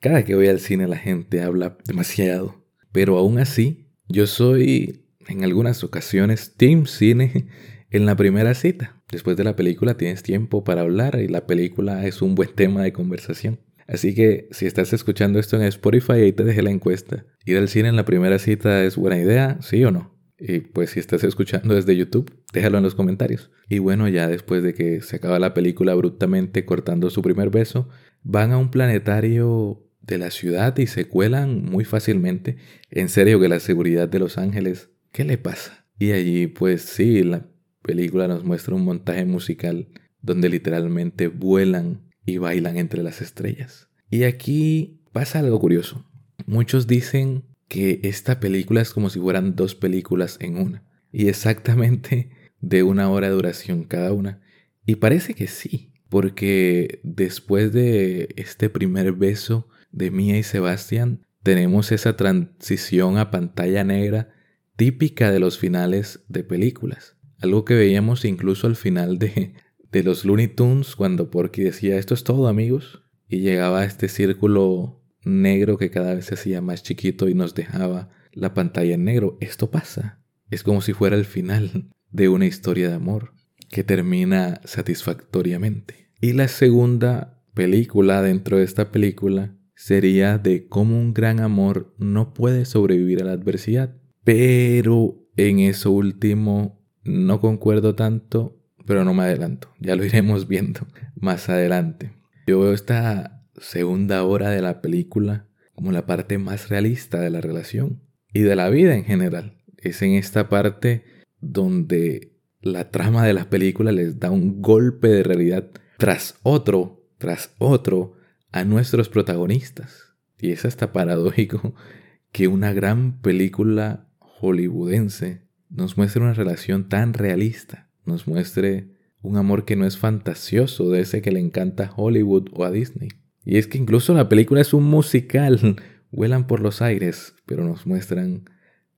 cada 0.00 0.24
que 0.24 0.34
voy 0.34 0.48
al 0.48 0.60
cine 0.60 0.88
la 0.88 0.98
gente 0.98 1.42
habla 1.42 1.78
demasiado. 1.86 2.64
Pero 2.92 3.18
aún 3.18 3.38
así, 3.38 3.86
yo 4.08 4.26
soy 4.26 5.06
en 5.28 5.44
algunas 5.44 5.84
ocasiones 5.84 6.54
team 6.56 6.86
cine 6.86 7.46
en 7.90 8.06
la 8.06 8.16
primera 8.16 8.54
cita. 8.54 9.02
Después 9.10 9.36
de 9.36 9.44
la 9.44 9.56
película 9.56 9.96
tienes 9.96 10.22
tiempo 10.22 10.64
para 10.64 10.82
hablar 10.82 11.18
y 11.20 11.28
la 11.28 11.46
película 11.46 12.06
es 12.06 12.20
un 12.20 12.34
buen 12.34 12.54
tema 12.54 12.82
de 12.82 12.92
conversación. 12.92 13.60
Así 13.88 14.14
que 14.14 14.48
si 14.50 14.66
estás 14.66 14.92
escuchando 14.92 15.38
esto 15.38 15.56
en 15.56 15.62
Spotify, 15.62 16.12
ahí 16.12 16.32
te 16.32 16.44
dejé 16.44 16.62
la 16.62 16.70
encuesta. 16.70 17.24
¿Ir 17.46 17.56
al 17.56 17.68
cine 17.68 17.88
en 17.88 17.96
la 17.96 18.04
primera 18.04 18.38
cita 18.38 18.84
es 18.84 18.96
buena 18.96 19.18
idea? 19.18 19.58
¿Sí 19.62 19.82
o 19.82 19.90
no? 19.90 20.14
Y 20.38 20.60
pues 20.60 20.90
si 20.90 21.00
estás 21.00 21.24
escuchando 21.24 21.74
desde 21.74 21.96
YouTube, 21.96 22.30
déjalo 22.52 22.78
en 22.78 22.84
los 22.84 22.94
comentarios. 22.94 23.50
Y 23.68 23.78
bueno, 23.78 24.06
ya 24.06 24.28
después 24.28 24.62
de 24.62 24.74
que 24.74 25.00
se 25.00 25.16
acaba 25.16 25.38
la 25.38 25.54
película 25.54 25.92
abruptamente 25.92 26.66
cortando 26.66 27.08
su 27.10 27.22
primer 27.22 27.50
beso, 27.50 27.88
van 28.22 28.52
a 28.52 28.58
un 28.58 28.70
planetario 28.70 29.84
de 30.02 30.18
la 30.18 30.30
ciudad 30.30 30.76
y 30.76 30.86
se 30.86 31.06
cuelan 31.06 31.64
muy 31.64 31.84
fácilmente. 31.84 32.58
En 32.90 33.08
serio 33.08 33.40
que 33.40 33.48
la 33.48 33.58
seguridad 33.58 34.08
de 34.08 34.18
Los 34.18 34.36
Ángeles, 34.36 34.90
¿qué 35.12 35.24
le 35.24 35.38
pasa? 35.38 35.86
Y 35.98 36.12
allí 36.12 36.46
pues 36.46 36.82
sí, 36.82 37.24
la 37.24 37.48
película 37.82 38.28
nos 38.28 38.44
muestra 38.44 38.74
un 38.74 38.84
montaje 38.84 39.24
musical 39.24 39.88
donde 40.20 40.50
literalmente 40.50 41.28
vuelan 41.28 42.07
y 42.28 42.36
bailan 42.36 42.76
entre 42.76 43.02
las 43.02 43.22
estrellas. 43.22 43.88
Y 44.10 44.24
aquí 44.24 45.00
pasa 45.12 45.38
algo 45.38 45.58
curioso. 45.58 46.04
Muchos 46.44 46.86
dicen 46.86 47.44
que 47.68 48.00
esta 48.02 48.38
película 48.38 48.82
es 48.82 48.90
como 48.90 49.08
si 49.08 49.18
fueran 49.18 49.56
dos 49.56 49.74
películas 49.74 50.36
en 50.40 50.58
una. 50.58 50.84
Y 51.10 51.28
exactamente 51.28 52.30
de 52.60 52.82
una 52.82 53.08
hora 53.08 53.28
de 53.28 53.34
duración 53.34 53.84
cada 53.84 54.12
una. 54.12 54.42
Y 54.84 54.96
parece 54.96 55.32
que 55.32 55.46
sí, 55.46 55.94
porque 56.10 57.00
después 57.02 57.72
de 57.72 58.28
este 58.36 58.68
primer 58.68 59.12
beso 59.12 59.66
de 59.90 60.10
Mía 60.10 60.38
y 60.38 60.42
Sebastián, 60.42 61.24
tenemos 61.42 61.92
esa 61.92 62.14
transición 62.14 63.16
a 63.16 63.30
pantalla 63.30 63.84
negra 63.84 64.34
típica 64.76 65.30
de 65.30 65.40
los 65.40 65.58
finales 65.58 66.20
de 66.28 66.44
películas. 66.44 67.16
Algo 67.40 67.64
que 67.64 67.74
veíamos 67.74 68.26
incluso 68.26 68.66
al 68.66 68.76
final 68.76 69.18
de, 69.18 69.54
de 69.90 70.02
los 70.02 70.24
Looney 70.24 70.48
Tunes 70.48 70.96
cuando 70.96 71.30
Porky 71.30 71.62
decía 71.62 71.96
esto 71.96 72.14
es 72.14 72.24
todo 72.24 72.48
amigos 72.48 73.02
y 73.28 73.40
llegaba 73.40 73.80
a 73.80 73.84
este 73.84 74.08
círculo 74.08 75.02
negro 75.24 75.78
que 75.78 75.90
cada 75.90 76.14
vez 76.14 76.26
se 76.26 76.34
hacía 76.34 76.60
más 76.60 76.82
chiquito 76.82 77.28
y 77.28 77.34
nos 77.34 77.54
dejaba 77.54 78.10
la 78.32 78.54
pantalla 78.54 78.94
en 78.94 79.04
negro. 79.04 79.36
Esto 79.40 79.70
pasa. 79.70 80.22
Es 80.50 80.62
como 80.62 80.80
si 80.80 80.92
fuera 80.92 81.16
el 81.16 81.24
final 81.24 81.90
de 82.10 82.28
una 82.28 82.46
historia 82.46 82.88
de 82.88 82.94
amor 82.94 83.32
que 83.68 83.84
termina 83.84 84.60
satisfactoriamente. 84.64 86.10
Y 86.20 86.32
la 86.32 86.48
segunda 86.48 87.42
película 87.54 88.22
dentro 88.22 88.58
de 88.58 88.64
esta 88.64 88.90
película 88.90 89.56
sería 89.74 90.38
de 90.38 90.66
cómo 90.68 90.98
un 90.98 91.14
gran 91.14 91.40
amor 91.40 91.94
no 91.98 92.32
puede 92.32 92.64
sobrevivir 92.64 93.22
a 93.22 93.26
la 93.26 93.32
adversidad. 93.32 93.94
Pero 94.24 95.28
en 95.36 95.60
eso 95.60 95.90
último 95.90 96.84
no 97.04 97.40
concuerdo 97.40 97.94
tanto, 97.94 98.57
pero 98.88 99.04
no 99.04 99.14
me 99.14 99.24
adelanto. 99.24 99.68
Ya 99.78 99.94
lo 99.94 100.04
iremos 100.06 100.48
viendo 100.48 100.80
más 101.14 101.48
adelante. 101.48 102.10
Yo 102.46 102.60
veo 102.60 102.72
esta 102.72 103.44
segunda 103.60 104.24
hora 104.24 104.50
de 104.50 104.62
la 104.62 104.80
película 104.80 105.46
como 105.74 105.92
la 105.92 106.06
parte 106.06 106.38
más 106.38 106.70
realista 106.70 107.20
de 107.20 107.30
la 107.30 107.40
relación 107.40 108.02
y 108.32 108.40
de 108.40 108.56
la 108.56 108.70
vida 108.70 108.96
en 108.96 109.04
general. 109.04 109.62
Es 109.76 110.02
en 110.02 110.14
esta 110.14 110.48
parte 110.48 111.04
donde 111.40 112.32
la 112.60 112.90
trama 112.90 113.24
de 113.24 113.34
la 113.34 113.48
película 113.48 113.92
les 113.92 114.18
da 114.18 114.30
un 114.30 114.60
golpe 114.60 115.08
de 115.08 115.22
realidad 115.22 115.70
tras 115.98 116.38
otro, 116.42 117.06
tras 117.18 117.54
otro, 117.58 118.14
a 118.50 118.64
nuestros 118.64 119.08
protagonistas. 119.08 120.14
Y 120.38 120.50
es 120.50 120.64
hasta 120.64 120.92
paradójico 120.92 121.74
que 122.32 122.48
una 122.48 122.72
gran 122.72 123.20
película 123.20 124.08
hollywoodense 124.18 125.42
nos 125.68 125.96
muestre 125.98 126.22
una 126.22 126.32
relación 126.32 126.88
tan 126.88 127.12
realista, 127.12 127.87
nos 128.08 128.26
muestre 128.26 128.88
un 129.22 129.36
amor 129.36 129.64
que 129.64 129.76
no 129.76 129.86
es 129.86 129.96
fantasioso 129.96 130.90
de 130.90 131.00
ese 131.00 131.22
que 131.22 131.32
le 131.32 131.40
encanta 131.40 131.92
Hollywood 131.94 132.48
o 132.52 132.64
a 132.64 132.70
Disney. 132.70 133.08
Y 133.44 133.58
es 133.58 133.66
que 133.66 133.78
incluso 133.78 134.14
la 134.14 134.28
película 134.28 134.60
es 134.60 134.74
un 134.74 134.84
musical, 134.84 135.76
vuelan 136.10 136.46
por 136.46 136.60
los 136.60 136.82
aires, 136.82 137.34
pero 137.46 137.64
nos 137.64 137.86
muestran 137.86 138.44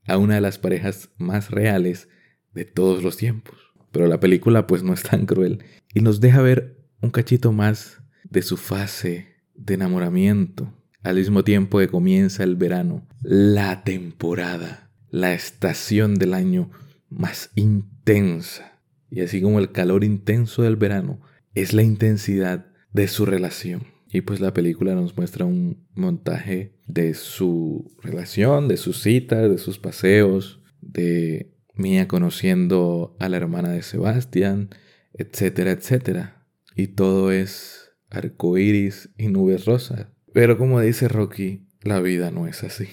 a 0.06 0.16
una 0.16 0.36
de 0.36 0.40
las 0.40 0.58
parejas 0.58 1.10
más 1.18 1.50
reales 1.50 2.08
de 2.52 2.64
todos 2.64 3.02
los 3.02 3.16
tiempos. 3.16 3.56
Pero 3.92 4.06
la 4.06 4.20
película 4.20 4.66
pues 4.66 4.82
no 4.82 4.92
es 4.94 5.02
tan 5.02 5.26
cruel 5.26 5.64
y 5.94 6.00
nos 6.00 6.20
deja 6.20 6.42
ver 6.42 6.78
un 7.00 7.10
cachito 7.10 7.52
más 7.52 8.00
de 8.28 8.42
su 8.42 8.56
fase 8.56 9.28
de 9.54 9.74
enamoramiento, 9.74 10.72
al 11.02 11.16
mismo 11.16 11.44
tiempo 11.44 11.78
que 11.78 11.88
comienza 11.88 12.44
el 12.44 12.56
verano, 12.56 13.06
la 13.22 13.84
temporada, 13.84 14.90
la 15.10 15.32
estación 15.32 16.16
del 16.16 16.34
año 16.34 16.70
más 17.08 17.50
intensa. 17.54 18.69
Y 19.10 19.20
así 19.22 19.40
como 19.40 19.58
el 19.58 19.72
calor 19.72 20.04
intenso 20.04 20.62
del 20.62 20.76
verano 20.76 21.20
es 21.54 21.72
la 21.72 21.82
intensidad 21.82 22.66
de 22.92 23.08
su 23.08 23.26
relación. 23.26 23.84
Y 24.12 24.22
pues 24.22 24.40
la 24.40 24.52
película 24.52 24.94
nos 24.94 25.16
muestra 25.16 25.44
un 25.44 25.86
montaje 25.94 26.74
de 26.86 27.14
su 27.14 27.96
relación, 28.02 28.66
de 28.66 28.76
sus 28.76 29.00
citas, 29.00 29.48
de 29.50 29.58
sus 29.58 29.78
paseos, 29.78 30.60
de 30.80 31.54
Mía 31.74 32.08
conociendo 32.08 33.16
a 33.20 33.28
la 33.28 33.36
hermana 33.36 33.70
de 33.70 33.82
Sebastián, 33.82 34.70
etcétera, 35.14 35.70
etcétera. 35.70 36.46
Y 36.74 36.88
todo 36.88 37.32
es 37.32 37.92
arcoíris 38.10 39.10
y 39.16 39.28
nubes 39.28 39.64
rosas. 39.64 40.08
Pero 40.32 40.58
como 40.58 40.80
dice 40.80 41.08
Rocky, 41.08 41.68
la 41.82 42.00
vida 42.00 42.30
no 42.30 42.46
es 42.46 42.64
así. 42.64 42.88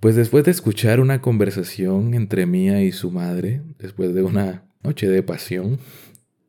Pues 0.00 0.16
después 0.16 0.44
de 0.44 0.50
escuchar 0.50 1.00
una 1.00 1.20
conversación 1.20 2.14
entre 2.14 2.46
Mía 2.46 2.82
y 2.82 2.92
su 2.92 3.10
madre, 3.10 3.62
después 3.78 4.14
de 4.14 4.22
una 4.22 4.66
noche 4.84 5.08
de 5.08 5.22
pasión, 5.22 5.78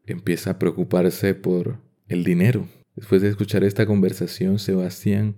empieza 0.05 0.51
a 0.51 0.59
preocuparse 0.59 1.33
por 1.33 1.79
el 2.07 2.23
dinero. 2.23 2.67
Después 2.95 3.21
de 3.21 3.29
escuchar 3.29 3.63
esta 3.63 3.85
conversación, 3.85 4.59
Sebastián 4.59 5.37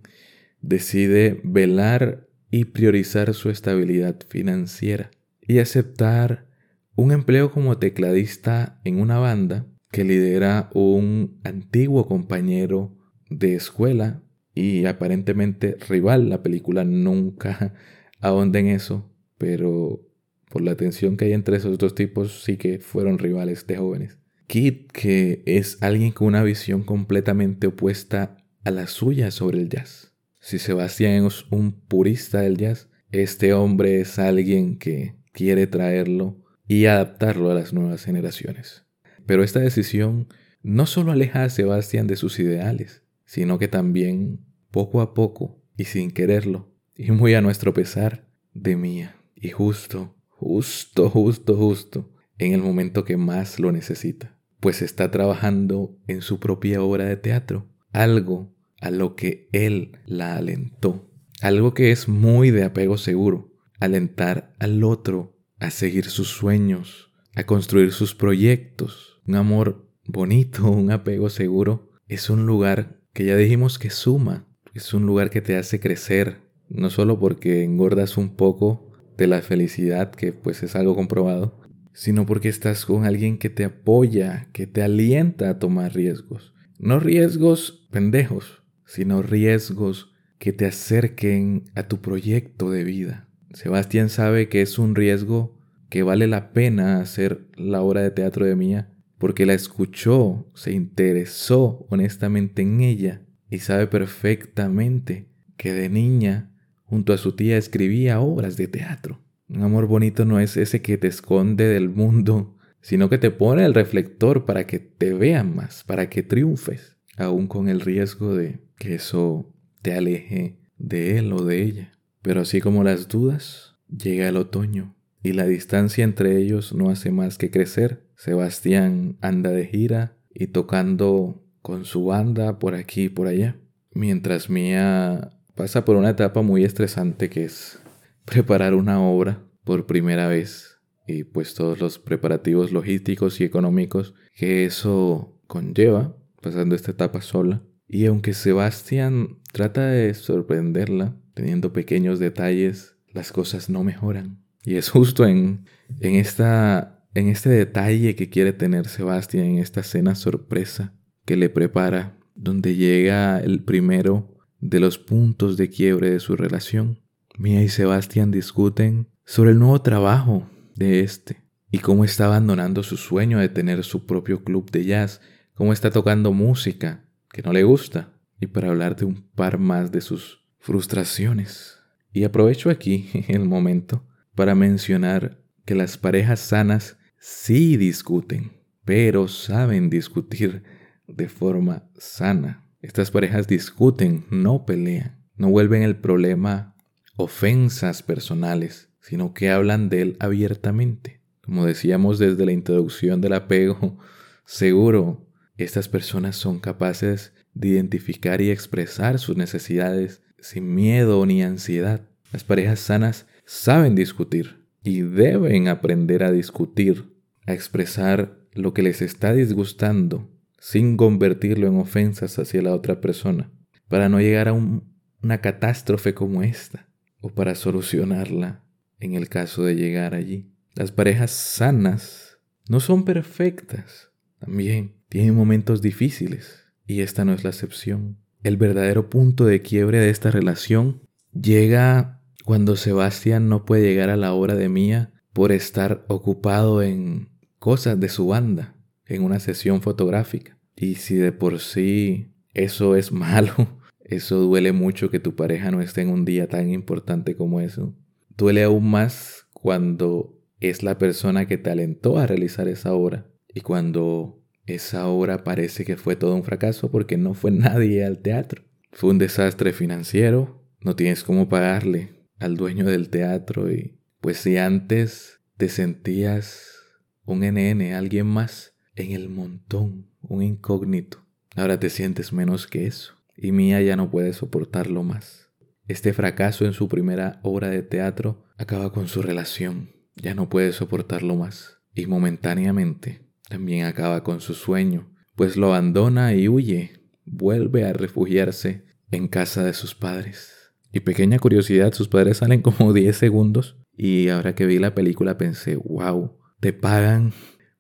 decide 0.62 1.40
velar 1.44 2.28
y 2.50 2.66
priorizar 2.66 3.34
su 3.34 3.50
estabilidad 3.50 4.18
financiera 4.28 5.12
y 5.42 5.60
aceptar 5.60 6.48
un 6.96 7.12
empleo 7.12 7.52
como 7.52 7.78
tecladista 7.78 8.82
en 8.84 9.00
una 9.00 9.20
banda 9.20 9.68
que 9.92 10.04
lidera 10.04 10.70
un 10.74 11.40
antiguo 11.44 12.08
compañero 12.08 12.98
de 13.30 13.56
escuela 13.56 14.24
y 14.54 14.86
aparentemente 14.86 15.78
rival. 15.88 16.30
La 16.30 16.42
película 16.42 16.84
nunca 16.84 17.74
ahonda 18.20 18.60
en 18.60 18.68
eso, 18.68 19.14
pero 19.38 20.07
por 20.50 20.62
la 20.62 20.76
tensión 20.76 21.18
que 21.18 21.26
hay 21.26 21.34
entre 21.34 21.58
esos 21.58 21.78
dos 21.78 21.96
tipos 21.96 22.44
sí 22.44 22.58
que 22.58 22.80
fueron 22.80 23.18
rivales 23.18 23.68
de 23.68 23.78
jóvenes. 23.78 24.18
Kit, 24.48 24.92
que 24.92 25.44
es 25.46 25.78
alguien 25.82 26.12
con 26.12 26.28
una 26.28 26.44
visión 26.44 26.84
completamente 26.84 27.68
opuesta 27.68 28.38
a 28.64 28.72
la 28.72 28.88
suya 28.88 29.32
sobre 29.32 29.60
el 29.60 29.70
jazz. 29.70 30.14
Si 30.40 30.60
Sebastián 30.60 31.26
es 31.26 31.46
un 31.50 31.74
purista 31.74 32.42
del 32.42 32.58
jazz, 32.58 32.90
este 33.12 33.54
hombre 33.54 34.00
es 34.00 34.20
alguien 34.20 34.78
que 34.78 35.16
quiere 35.34 35.68
traerlo 35.68 36.38
y 36.68 36.86
adaptarlo 36.86 37.52
a 37.52 37.54
las 37.54 37.74
nuevas 37.74 38.04
generaciones. 38.04 38.86
Pero 39.26 39.44
esta 39.44 39.60
decisión 39.60 40.28
no 40.64 40.86
solo 40.86 41.12
aleja 41.12 41.44
a 41.44 41.50
Sebastián 41.50 42.08
de 42.08 42.16
sus 42.16 42.40
ideales, 42.40 43.04
sino 43.26 43.60
que 43.60 43.68
también, 43.68 44.46
poco 44.72 45.02
a 45.02 45.14
poco 45.14 45.62
y 45.76 45.86
sin 45.86 46.12
quererlo, 46.12 46.74
y 46.96 47.12
muy 47.12 47.34
a 47.34 47.42
nuestro 47.42 47.74
pesar, 47.74 48.28
de 48.54 48.76
mía. 48.76 49.16
Y 49.36 49.50
justo, 49.50 50.17
justo, 50.38 51.10
justo, 51.10 51.56
justo, 51.56 52.10
en 52.38 52.54
el 52.54 52.62
momento 52.62 53.04
que 53.04 53.18
más 53.18 53.60
lo 53.60 53.72
necesita. 53.72 54.38
Pues 54.60 54.82
está 54.82 55.12
trabajando 55.12 55.98
en 56.08 56.22
su 56.22 56.40
propia 56.40 56.82
obra 56.82 57.06
de 57.06 57.18
teatro, 57.18 57.68
algo 57.92 58.56
a 58.80 58.92
lo 58.92 59.16
que 59.16 59.50
él 59.52 60.00
la 60.06 60.36
alentó, 60.36 61.10
algo 61.42 61.74
que 61.74 61.92
es 61.92 62.08
muy 62.08 62.52
de 62.52 62.64
apego 62.64 62.98
seguro, 62.98 63.54
alentar 63.80 64.56
al 64.60 64.84
otro 64.84 65.38
a 65.60 65.72
seguir 65.72 66.06
sus 66.06 66.30
sueños, 66.30 67.12
a 67.36 67.44
construir 67.46 67.92
sus 67.92 68.16
proyectos, 68.16 69.22
un 69.28 69.36
amor 69.36 69.90
bonito, 70.06 70.66
un 70.70 70.92
apego 70.92 71.30
seguro, 71.30 71.92
es 72.08 72.30
un 72.30 72.46
lugar 72.46 73.02
que 73.14 73.26
ya 73.26 73.36
dijimos 73.36 73.80
que 73.80 73.90
suma, 73.90 74.48
es 74.74 74.94
un 74.94 75.06
lugar 75.08 75.32
que 75.32 75.42
te 75.42 75.58
hace 75.58 75.80
crecer, 75.80 76.42
no 76.70 76.92
solo 76.92 77.20
porque 77.20 77.64
engordas 77.64 78.18
un 78.18 78.36
poco 78.36 78.87
de 79.18 79.28
la 79.28 79.42
felicidad, 79.42 80.12
que 80.12 80.34
pues 80.34 80.64
es 80.64 80.76
algo 80.76 80.96
comprobado, 80.96 81.60
sino 81.94 82.26
porque 82.26 82.50
estás 82.50 82.86
con 82.86 83.06
alguien 83.06 83.38
que 83.38 83.50
te 83.50 83.66
apoya, 83.66 84.48
que 84.54 84.68
te 84.68 84.84
alienta 84.84 85.50
a 85.50 85.60
tomar 85.60 85.96
riesgos. 85.96 86.54
No 86.78 87.00
riesgos 87.00 87.88
pendejos, 87.92 88.62
sino 88.86 89.24
riesgos 89.24 90.14
que 90.38 90.54
te 90.54 90.68
acerquen 90.68 91.66
a 91.74 91.88
tu 91.88 92.00
proyecto 92.00 92.70
de 92.70 92.84
vida. 92.84 93.28
Sebastián 93.54 94.10
sabe 94.10 94.50
que 94.50 94.62
es 94.62 94.78
un 94.78 94.94
riesgo 94.94 95.58
que 95.90 96.04
vale 96.04 96.28
la 96.28 96.52
pena 96.52 97.02
hacer 97.02 97.48
la 97.56 97.82
obra 97.82 98.02
de 98.02 98.12
teatro 98.12 98.46
de 98.46 98.56
Mía 98.56 98.94
porque 99.18 99.46
la 99.46 99.54
escuchó, 99.54 100.50
se 100.54 100.74
interesó 100.74 101.88
honestamente 101.90 102.62
en 102.62 102.82
ella 102.82 103.24
y 103.50 103.60
sabe 103.60 103.88
perfectamente 103.88 105.30
que 105.56 105.74
de 105.74 105.90
niña 105.90 106.52
junto 106.88 107.14
a 107.14 107.18
su 107.18 107.34
tía 107.34 107.58
escribía 107.58 108.20
obras 108.20 108.58
de 108.58 108.68
teatro. 108.68 109.22
Un 109.50 109.64
amor 109.64 109.88
bonito 109.88 110.26
no 110.26 110.40
es 110.40 110.58
ese 110.58 110.82
que 110.82 110.98
te 110.98 111.08
esconde 111.08 111.66
del 111.66 111.90
mundo, 111.90 112.58
sino 112.82 113.10
que 113.10 113.18
te 113.18 113.32
pone 113.32 113.66
el 113.66 113.74
reflector 113.74 114.46
para 114.46 114.66
que 114.66 114.80
te 114.80 115.14
vean 115.14 115.56
más, 115.56 115.84
para 115.84 116.10
que 116.10 116.24
triunfes, 116.24 116.98
aún 117.18 117.48
con 117.48 117.70
el 117.70 117.82
riesgo 117.82 118.36
de 118.36 118.62
que 118.78 118.96
eso 118.96 119.54
te 119.82 119.94
aleje 119.94 120.60
de 120.78 121.18
él 121.18 121.34
o 121.34 121.44
de 121.44 121.64
ella. 121.64 121.92
Pero 122.22 122.42
así 122.42 122.62
como 122.62 122.84
las 122.84 123.08
dudas, 123.08 123.76
llega 123.88 124.28
el 124.28 124.38
otoño 124.38 124.96
y 125.24 125.34
la 125.34 125.46
distancia 125.46 126.04
entre 126.04 126.38
ellos 126.38 126.74
no 126.74 126.90
hace 126.90 127.12
más 127.12 127.38
que 127.38 127.52
crecer. 127.52 128.08
Sebastián 128.16 129.18
anda 129.22 129.52
de 129.52 129.66
gira 129.66 130.18
y 130.34 130.48
tocando 130.48 131.44
con 131.62 131.86
su 131.86 132.06
banda 132.06 132.60
por 132.60 132.76
aquí 132.76 133.04
y 133.04 133.10
por 133.10 133.28
allá, 133.28 133.58
mientras 133.92 134.50
Mía 134.50 135.37
pasa 135.58 135.84
por 135.84 135.96
una 135.96 136.12
etapa 136.12 136.42
muy 136.44 136.64
estresante 136.64 137.30
que 137.30 137.44
es 137.44 137.80
preparar 138.26 138.76
una 138.76 139.02
obra 139.02 139.44
por 139.64 139.88
primera 139.88 140.28
vez 140.28 140.78
y 141.08 141.24
pues 141.24 141.56
todos 141.56 141.80
los 141.80 142.00
preparativos 142.00 142.72
logísticos 142.72 143.42
y 143.42 143.44
económicos 143.44 144.14
que 144.36 144.66
eso 144.66 145.36
conlleva, 145.48 146.16
pasando 146.42 146.76
esta 146.76 146.92
etapa 146.92 147.22
sola. 147.22 147.64
Y 147.88 148.06
aunque 148.06 148.34
Sebastián 148.34 149.40
trata 149.52 149.88
de 149.88 150.14
sorprenderla, 150.14 151.16
teniendo 151.34 151.74
pequeños 151.74 152.20
detalles, 152.20 152.96
las 153.12 153.32
cosas 153.32 153.70
no 153.70 153.84
mejoran. 153.84 154.44
Y 154.64 154.76
es 154.76 154.90
justo 154.90 155.26
en, 155.26 155.66
en, 156.02 156.16
esta, 156.16 157.04
en 157.16 157.30
este 157.30 157.50
detalle 157.50 158.16
que 158.16 158.30
quiere 158.30 158.54
tener 158.54 158.88
Sebastián, 158.88 159.46
en 159.46 159.58
esta 159.60 159.82
cena 159.82 160.14
sorpresa 160.14 160.94
que 161.26 161.38
le 161.38 161.50
prepara, 161.50 162.18
donde 162.36 162.76
llega 162.76 163.40
el 163.40 163.64
primero 163.64 164.37
de 164.60 164.80
los 164.80 164.98
puntos 164.98 165.58
de 165.58 165.70
quiebre 165.70 166.12
de 166.12 166.20
su 166.20 166.36
relación. 166.36 167.00
Mía 167.38 167.62
y 167.64 167.70
Sebastián 167.70 168.32
discuten 168.32 169.08
sobre 169.26 169.52
el 169.52 169.60
nuevo 169.60 169.82
trabajo 169.82 170.50
de 170.76 171.02
este 171.02 171.44
y 171.72 171.80
cómo 171.80 172.04
está 172.04 172.26
abandonando 172.26 172.84
su 172.84 172.98
sueño 172.98 173.40
de 173.40 173.50
tener 173.50 173.84
su 173.84 174.06
propio 174.06 174.44
club 174.44 174.72
de 174.72 174.86
jazz, 174.86 175.22
cómo 175.54 175.74
está 175.74 175.92
tocando 175.92 176.32
música 176.32 177.06
que 177.32 177.42
no 177.42 177.54
le 177.54 177.64
gusta 177.64 178.14
y 178.40 178.48
para 178.48 178.70
hablar 178.70 178.96
de 178.96 179.06
un 179.06 179.22
par 179.36 179.58
más 179.58 179.92
de 179.92 180.02
sus 180.02 180.46
frustraciones. 180.60 181.78
Y 182.12 182.24
aprovecho 182.24 182.70
aquí 182.70 183.10
el 183.28 183.46
momento 183.46 184.06
para 184.36 184.56
mencionar 184.56 185.44
que 185.66 185.76
las 185.76 185.98
parejas 185.98 186.40
sanas 186.40 186.98
sí 187.20 187.78
discuten, 187.78 188.52
pero 188.86 189.28
saben 189.28 189.90
discutir 189.90 190.64
de 191.08 191.28
forma 191.28 191.90
sana. 191.98 192.67
Estas 192.88 193.12
parejas 193.12 193.50
discuten, 193.50 194.24
no 194.30 194.66
pelean, 194.66 195.22
no 195.36 195.50
vuelven 195.50 195.84
el 195.84 195.98
problema 195.98 196.74
ofensas 197.18 198.02
personales, 198.02 198.88
sino 199.02 199.34
que 199.34 199.50
hablan 199.50 199.90
de 199.90 200.02
él 200.02 200.18
abiertamente. 200.22 201.20
Como 201.42 201.66
decíamos 201.66 202.18
desde 202.18 202.46
la 202.46 202.54
introducción 202.54 203.20
del 203.20 203.34
apego, 203.34 204.00
seguro 204.46 205.28
estas 205.58 205.90
personas 205.90 206.38
son 206.38 206.60
capaces 206.60 207.34
de 207.54 207.68
identificar 207.68 208.40
y 208.40 208.52
expresar 208.52 209.20
sus 209.20 209.36
necesidades 209.36 210.22
sin 210.40 210.74
miedo 210.74 211.26
ni 211.26 211.44
ansiedad. 211.44 212.08
Las 212.32 212.46
parejas 212.46 212.80
sanas 212.80 213.28
saben 213.44 213.96
discutir 213.96 214.66
y 214.82 215.02
deben 215.02 215.68
aprender 215.68 216.24
a 216.24 216.32
discutir, 216.32 217.18
a 217.48 217.54
expresar 217.54 218.40
lo 218.54 218.74
que 218.74 218.82
les 218.82 219.02
está 219.02 219.34
disgustando 219.34 220.30
sin 220.60 220.98
convertirlo 220.98 221.68
en 221.68 221.78
ofensas 221.78 222.40
hacia 222.40 222.62
la 222.62 222.74
otra 222.74 223.02
persona, 223.02 223.52
para 223.88 224.10
no 224.10 224.20
llegar 224.20 224.48
a 224.48 224.54
una 224.54 225.42
catástrofe 225.42 226.14
como 226.14 226.44
esta, 226.44 226.90
o 227.22 227.30
para 227.30 227.56
solucionarla 227.56 228.64
en 229.00 229.14
el 229.16 229.30
caso 229.30 229.64
de 229.64 229.76
llegar 229.76 230.14
allí. 230.14 230.52
Las 230.74 230.92
parejas 230.92 231.32
sanas 231.32 232.38
no 232.70 232.80
son 232.80 233.06
perfectas, 233.06 234.12
también 234.40 234.96
tienen 235.10 235.36
momentos 235.36 235.82
difíciles, 235.82 236.66
y 236.86 237.02
esta 237.02 237.26
no 237.26 237.34
es 237.34 237.44
la 237.44 237.50
excepción. 237.50 238.18
El 238.44 238.58
verdadero 238.58 239.10
punto 239.10 239.46
de 239.46 239.62
quiebre 239.62 240.00
de 240.00 240.10
esta 240.10 240.32
relación 240.32 241.02
llega 241.34 242.22
cuando 242.46 242.76
Sebastián 242.76 243.50
no 243.50 243.66
puede 243.66 243.84
llegar 243.84 244.10
a 244.10 244.18
la 244.18 244.34
hora 244.34 244.56
de 244.56 244.70
Mía 244.70 245.12
por 245.34 245.52
estar 245.52 246.06
ocupado 246.08 246.82
en 246.82 247.30
cosas 247.60 248.00
de 248.00 248.10
su 248.10 248.28
banda, 248.28 248.77
en 249.08 249.24
una 249.24 249.40
sesión 249.40 249.82
fotográfica. 249.82 250.58
Y 250.76 250.96
si 250.96 251.16
de 251.16 251.32
por 251.32 251.60
sí 251.60 252.34
eso 252.54 252.96
es 252.96 253.12
malo, 253.12 253.54
eso 254.02 254.38
duele 254.40 254.72
mucho 254.72 255.10
que 255.10 255.20
tu 255.20 255.36
pareja 255.36 255.72
no 255.72 255.82
esté 255.82 256.02
en 256.02 256.10
un 256.10 256.26
día 256.26 256.48
tan 256.48 256.70
importante 256.70 257.36
como 257.36 257.62
eso. 257.62 257.96
Duele 258.36 258.64
aún 258.64 258.90
más 258.90 259.48
cuando 259.54 260.40
es 260.60 260.84
la 260.84 260.98
persona 260.98 261.48
que 261.48 261.58
te 261.58 261.70
alentó 261.70 262.18
a 262.18 262.28
realizar 262.28 262.68
esa 262.68 262.94
obra 262.94 263.28
y 263.54 263.62
cuando 263.62 264.44
esa 264.66 265.08
obra 265.08 265.44
parece 265.44 265.86
que 265.86 265.98
fue 265.98 266.16
todo 266.16 266.36
un 266.36 266.44
fracaso 266.44 266.92
porque 266.92 267.18
no 267.18 267.34
fue 267.34 267.52
nadie 267.52 268.06
al 268.06 268.20
teatro. 268.20 268.64
Fue 268.92 269.10
un 269.10 269.18
desastre 269.18 269.74
financiero, 269.74 270.64
no 270.82 270.96
tienes 270.96 271.24
cómo 271.24 271.50
pagarle 271.50 272.28
al 272.40 272.56
dueño 272.56 272.86
del 272.86 273.10
teatro 273.10 273.72
y 273.72 274.00
pues 274.22 274.38
si 274.38 274.58
antes 274.58 275.40
te 275.58 275.70
sentías 275.70 276.78
un 277.26 277.40
NN, 277.42 277.94
alguien 277.94 278.28
más 278.28 278.77
en 278.98 279.12
el 279.12 279.30
montón, 279.30 280.08
un 280.22 280.42
incógnito, 280.42 281.26
ahora 281.56 281.80
te 281.80 281.90
sientes 281.90 282.34
menos 282.34 282.68
que 282.68 282.88
eso 282.88 283.18
y 283.38 283.52
Mía 283.52 283.82
ya 283.82 283.96
no 283.96 284.10
puede 284.10 284.34
soportarlo 284.34 285.04
más. 285.04 285.52
Este 285.88 286.12
fracaso 286.12 286.66
en 286.66 286.74
su 286.74 286.88
primera 286.88 287.40
obra 287.44 287.70
de 287.70 287.84
teatro 287.84 288.44
acaba 288.58 288.92
con 288.92 289.08
su 289.08 289.22
relación. 289.22 289.92
Ya 290.16 290.34
no 290.34 290.50
puede 290.50 290.74
soportarlo 290.74 291.36
más. 291.36 291.78
Y 291.94 292.08
momentáneamente 292.08 293.22
también 293.48 293.86
acaba 293.86 294.24
con 294.24 294.42
su 294.42 294.54
sueño, 294.54 295.14
pues 295.36 295.56
lo 295.56 295.68
abandona 295.68 296.34
y 296.34 296.50
huye. 296.50 297.04
Vuelve 297.26 297.86
a 297.86 297.94
refugiarse 297.94 298.86
en 299.12 299.28
casa 299.28 299.64
de 299.64 299.74
sus 299.74 299.96
padres. 299.96 300.74
Y 300.92 301.02
pequeña 301.02 301.40
curiosidad, 301.40 301.94
sus 301.94 302.08
padres 302.08 302.38
salen 302.38 302.62
como 302.62 302.92
10 302.94 303.16
segundos. 303.16 303.78
Y 303.96 304.30
ahora 304.30 304.56
que 304.56 304.66
vi 304.66 304.80
la 304.80 304.96
película 304.96 305.38
pensé, 305.38 305.76
wow, 305.76 306.38
te 306.60 306.74
pagan 306.74 307.34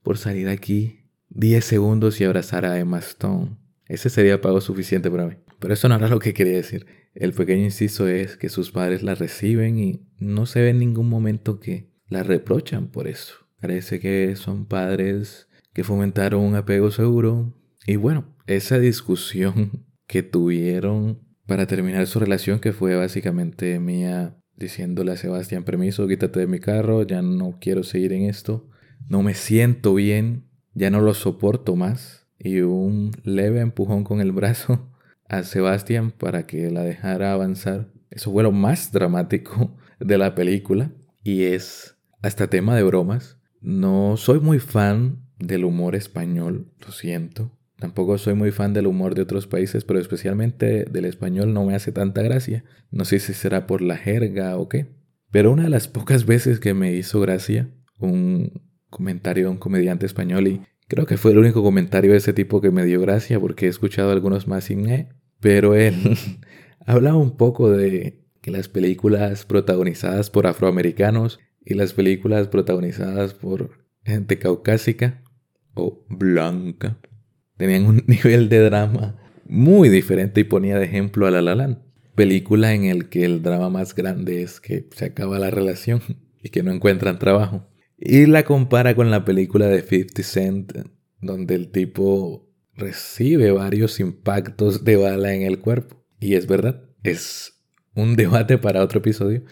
por 0.03 0.17
salir 0.17 0.47
aquí 0.49 1.06
10 1.29 1.63
segundos 1.63 2.19
y 2.19 2.23
abrazar 2.23 2.65
a 2.65 2.79
Emma 2.79 2.99
Stone. 2.99 3.57
Ese 3.87 4.09
sería 4.09 4.41
pago 4.41 4.61
suficiente 4.61 5.09
para 5.09 5.27
mí. 5.27 5.35
Pero 5.59 5.73
eso 5.73 5.89
no 5.89 5.95
era 5.95 6.09
lo 6.09 6.19
que 6.19 6.33
quería 6.33 6.55
decir. 6.55 6.85
El 7.13 7.33
pequeño 7.33 7.63
inciso 7.63 8.07
es 8.07 8.37
que 8.37 8.49
sus 8.49 8.71
padres 8.71 9.01
la 9.01 9.15
reciben 9.15 9.79
y 9.79 10.07
no 10.19 10.45
se 10.45 10.61
ve 10.61 10.69
en 10.69 10.79
ningún 10.79 11.09
momento 11.09 11.59
que 11.59 11.89
la 12.07 12.23
reprochan 12.23 12.87
por 12.87 13.07
eso. 13.07 13.35
Parece 13.59 13.99
que 13.99 14.35
son 14.35 14.65
padres 14.65 15.47
que 15.73 15.83
fomentaron 15.83 16.41
un 16.41 16.55
apego 16.55 16.91
seguro. 16.91 17.55
Y 17.85 17.95
bueno, 17.95 18.35
esa 18.45 18.79
discusión 18.79 19.85
que 20.07 20.23
tuvieron 20.23 21.21
para 21.45 21.65
terminar 21.65 22.07
su 22.07 22.19
relación, 22.19 22.59
que 22.59 22.73
fue 22.73 22.95
básicamente 22.95 23.79
mía 23.79 24.37
diciéndole 24.55 25.11
a 25.11 25.17
Sebastián, 25.17 25.63
permiso, 25.63 26.07
quítate 26.07 26.41
de 26.41 26.47
mi 26.47 26.59
carro, 26.59 27.03
ya 27.03 27.21
no 27.21 27.57
quiero 27.61 27.83
seguir 27.83 28.11
en 28.13 28.23
esto, 28.23 28.67
no 29.07 29.21
me 29.21 29.35
siento 29.35 29.93
bien, 29.93 30.46
ya 30.77 30.91
no 30.91 31.01
lo 31.01 31.13
soporto 31.13 31.75
más. 31.75 32.27
Y 32.39 32.61
un 32.61 33.11
leve 33.23 33.61
empujón 33.61 34.03
con 34.03 34.21
el 34.21 34.31
brazo 34.31 34.91
a 35.27 35.43
Sebastián 35.43 36.11
para 36.11 36.45
que 36.45 36.69
la 36.69 36.83
dejara 36.83 37.33
avanzar. 37.33 37.89
Eso 38.11 38.31
fue 38.31 38.43
lo 38.43 38.51
más 38.51 38.91
dramático 38.91 39.75
de 39.99 40.17
la 40.17 40.35
película 40.35 40.91
y 41.23 41.43
es 41.43 41.97
hasta 42.21 42.49
tema 42.49 42.75
de 42.75 42.83
bromas. 42.83 43.39
No 43.59 44.17
soy 44.17 44.39
muy 44.39 44.59
fan 44.59 45.23
del 45.39 45.65
humor 45.65 45.95
español, 45.95 46.71
lo 46.85 46.91
siento. 46.91 47.51
Tampoco 47.77 48.17
soy 48.17 48.35
muy 48.35 48.51
fan 48.51 48.73
del 48.73 48.87
humor 48.87 49.13
de 49.15 49.23
otros 49.23 49.47
países, 49.47 49.83
pero 49.83 49.99
especialmente 49.99 50.85
del 50.85 51.05
español 51.05 51.53
no 51.53 51.65
me 51.65 51.75
hace 51.75 51.91
tanta 51.91 52.21
gracia. 52.21 52.63
No 52.91 53.03
sé 53.03 53.19
si 53.19 53.33
será 53.33 53.67
por 53.67 53.81
la 53.81 53.97
jerga 53.97 54.57
o 54.57 54.69
qué. 54.69 54.95
Pero 55.31 55.51
una 55.51 55.63
de 55.63 55.69
las 55.69 55.87
pocas 55.87 56.25
veces 56.25 56.59
que 56.59 56.73
me 56.73 56.93
hizo 56.93 57.19
gracia 57.19 57.69
un 57.99 58.66
comentario 58.89 59.45
de 59.45 59.51
un 59.51 59.57
comediante 59.57 60.05
español 60.05 60.47
y 60.47 60.61
creo 60.87 61.05
que 61.05 61.17
fue 61.17 61.31
el 61.31 61.39
único 61.39 61.63
comentario 61.63 62.11
de 62.11 62.17
ese 62.17 62.33
tipo 62.33 62.61
que 62.61 62.71
me 62.71 62.85
dio 62.85 63.01
gracia 63.01 63.39
porque 63.39 63.65
he 63.65 63.69
escuchado 63.69 64.11
algunos 64.11 64.47
más 64.47 64.69
y 64.71 64.77
pero 65.39 65.75
él 65.75 65.95
hablaba 66.85 67.17
un 67.17 67.37
poco 67.37 67.69
de 67.69 68.23
que 68.41 68.51
las 68.51 68.69
películas 68.69 69.45
protagonizadas 69.45 70.29
por 70.29 70.47
afroamericanos 70.47 71.39
y 71.63 71.73
las 71.73 71.93
películas 71.93 72.47
protagonizadas 72.47 73.33
por 73.33 73.85
gente 74.05 74.39
caucásica 74.39 75.21
o 75.73 76.05
blanca 76.09 76.97
tenían 77.57 77.85
un 77.85 78.03
nivel 78.07 78.49
de 78.49 78.59
drama 78.59 79.19
muy 79.45 79.89
diferente 79.89 80.41
y 80.41 80.45
ponía 80.45 80.77
de 80.77 80.85
ejemplo 80.85 81.27
a 81.27 81.31
La 81.31 81.41
La 81.41 81.55
Land, 81.55 81.79
película 82.15 82.73
en 82.73 82.85
el 82.85 83.09
que 83.09 83.25
el 83.25 83.41
drama 83.41 83.69
más 83.69 83.95
grande 83.95 84.41
es 84.41 84.59
que 84.59 84.87
se 84.91 85.05
acaba 85.05 85.39
la 85.39 85.49
relación 85.49 86.01
y 86.41 86.49
que 86.49 86.63
no 86.63 86.71
encuentran 86.71 87.19
trabajo. 87.19 87.67
Y 87.97 88.27
la 88.27 88.43
compara 88.43 88.95
con 88.95 89.09
la 89.09 89.25
película 89.25 89.67
de 89.67 89.81
50 89.81 90.23
Cent, 90.23 90.73
donde 91.19 91.55
el 91.55 91.71
tipo 91.71 92.47
recibe 92.75 93.51
varios 93.51 93.99
impactos 93.99 94.83
de 94.83 94.95
bala 94.97 95.33
en 95.33 95.41
el 95.41 95.59
cuerpo. 95.59 96.05
Y 96.19 96.35
es 96.35 96.45
verdad, 96.47 96.83
es 97.03 97.63
un 97.95 98.15
debate 98.15 98.59
para 98.59 98.83
otro 98.83 98.99
episodio, 98.99 99.43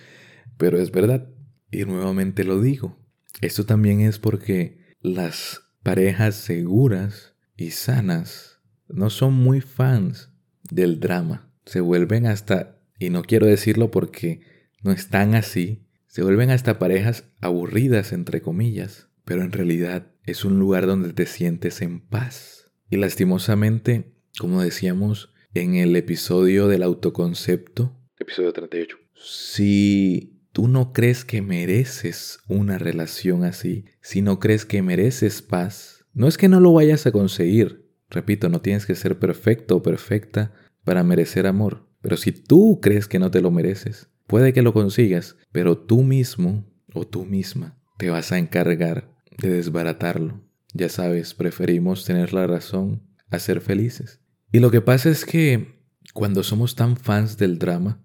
pero 0.58 0.80
es 0.80 0.92
verdad. 0.92 1.28
Y 1.72 1.86
nuevamente 1.86 2.44
lo 2.44 2.62
digo. 2.62 2.98
Esto 3.42 3.66
también 3.66 4.02
es 4.02 4.20
porque 4.20 4.80
las 5.02 5.62
parejas 5.84 6.36
seguras 6.36 7.36
y 7.58 7.72
sanas 7.72 8.62
no 8.88 9.10
son 9.10 9.34
muy 9.34 9.62
fans 9.62 10.32
del 10.64 11.00
drama. 11.00 11.52
Se 11.66 11.82
vuelven 11.82 12.28
hasta, 12.28 12.80
y 13.00 13.10
no 13.10 13.24
quiero 13.24 13.48
decirlo 13.48 13.92
porque 13.92 14.42
no 14.84 14.92
están 14.92 15.34
así, 15.34 15.85
se 16.16 16.24
vuelven 16.24 16.50
hasta 16.50 16.80
parejas 16.80 17.26
aburridas, 17.42 18.14
entre 18.14 18.42
comillas, 18.42 19.10
pero 19.26 19.42
en 19.42 19.52
realidad 19.52 20.14
es 20.24 20.46
un 20.46 20.60
lugar 20.60 20.88
donde 20.88 21.12
te 21.12 21.26
sientes 21.26 21.82
en 21.82 22.00
paz 22.00 22.72
y 22.90 22.96
lastimosamente, 22.96 24.14
como 24.40 24.62
decíamos 24.62 25.34
en 25.54 25.76
el 25.76 25.94
episodio 25.98 26.70
del 26.70 26.84
autoconcepto, 26.84 28.00
episodio 28.18 28.54
38. 28.54 28.96
Si 29.14 30.40
tú 30.54 30.70
no 30.70 30.94
crees 30.94 31.26
que 31.26 31.42
mereces 31.42 32.40
una 32.48 32.78
relación 32.78 33.44
así, 33.44 33.84
si 34.00 34.22
no 34.22 34.40
crees 34.40 34.66
que 34.66 34.82
mereces 34.82 35.42
paz, 35.42 36.06
no 36.14 36.30
es 36.30 36.38
que 36.38 36.48
no 36.48 36.62
lo 36.62 36.72
vayas 36.72 37.06
a 37.06 37.12
conseguir. 37.12 37.92
Repito, 38.10 38.48
no 38.48 38.62
tienes 38.62 38.86
que 38.86 38.96
ser 38.96 39.20
perfecto 39.20 39.76
o 39.76 39.84
perfecta 39.84 40.54
para 40.86 41.04
merecer 41.04 41.46
amor. 41.46 41.90
Pero 42.00 42.16
si 42.16 42.32
tú 42.32 42.80
crees 42.82 43.10
que 43.10 43.20
no 43.20 43.32
te 43.32 43.42
lo 43.42 43.52
mereces, 43.52 44.08
puede 44.28 44.54
que 44.54 44.62
lo 44.62 44.74
consigas, 44.74 45.36
pero 45.52 45.78
tú 45.78 46.04
mismo 46.04 46.66
o 46.94 47.06
tú 47.06 47.26
misma 47.26 47.78
te 47.98 48.10
vas 48.10 48.32
a 48.32 48.38
encargar 48.38 49.14
de 49.38 49.50
desbaratarlo. 49.50 50.42
Ya 50.74 50.90
sabes, 50.90 51.34
preferimos 51.34 52.06
tener 52.06 52.34
la 52.34 52.48
razón 52.48 53.04
a 53.30 53.40
ser 53.40 53.62
felices. 53.62 54.22
Y 54.52 54.60
lo 54.60 54.72
que 54.72 54.82
pasa 54.82 55.10
es 55.10 55.26
que 55.26 55.80
cuando 56.14 56.44
somos 56.44 56.76
tan 56.76 56.98
fans 56.98 57.38
del 57.38 57.60
drama, 57.60 58.04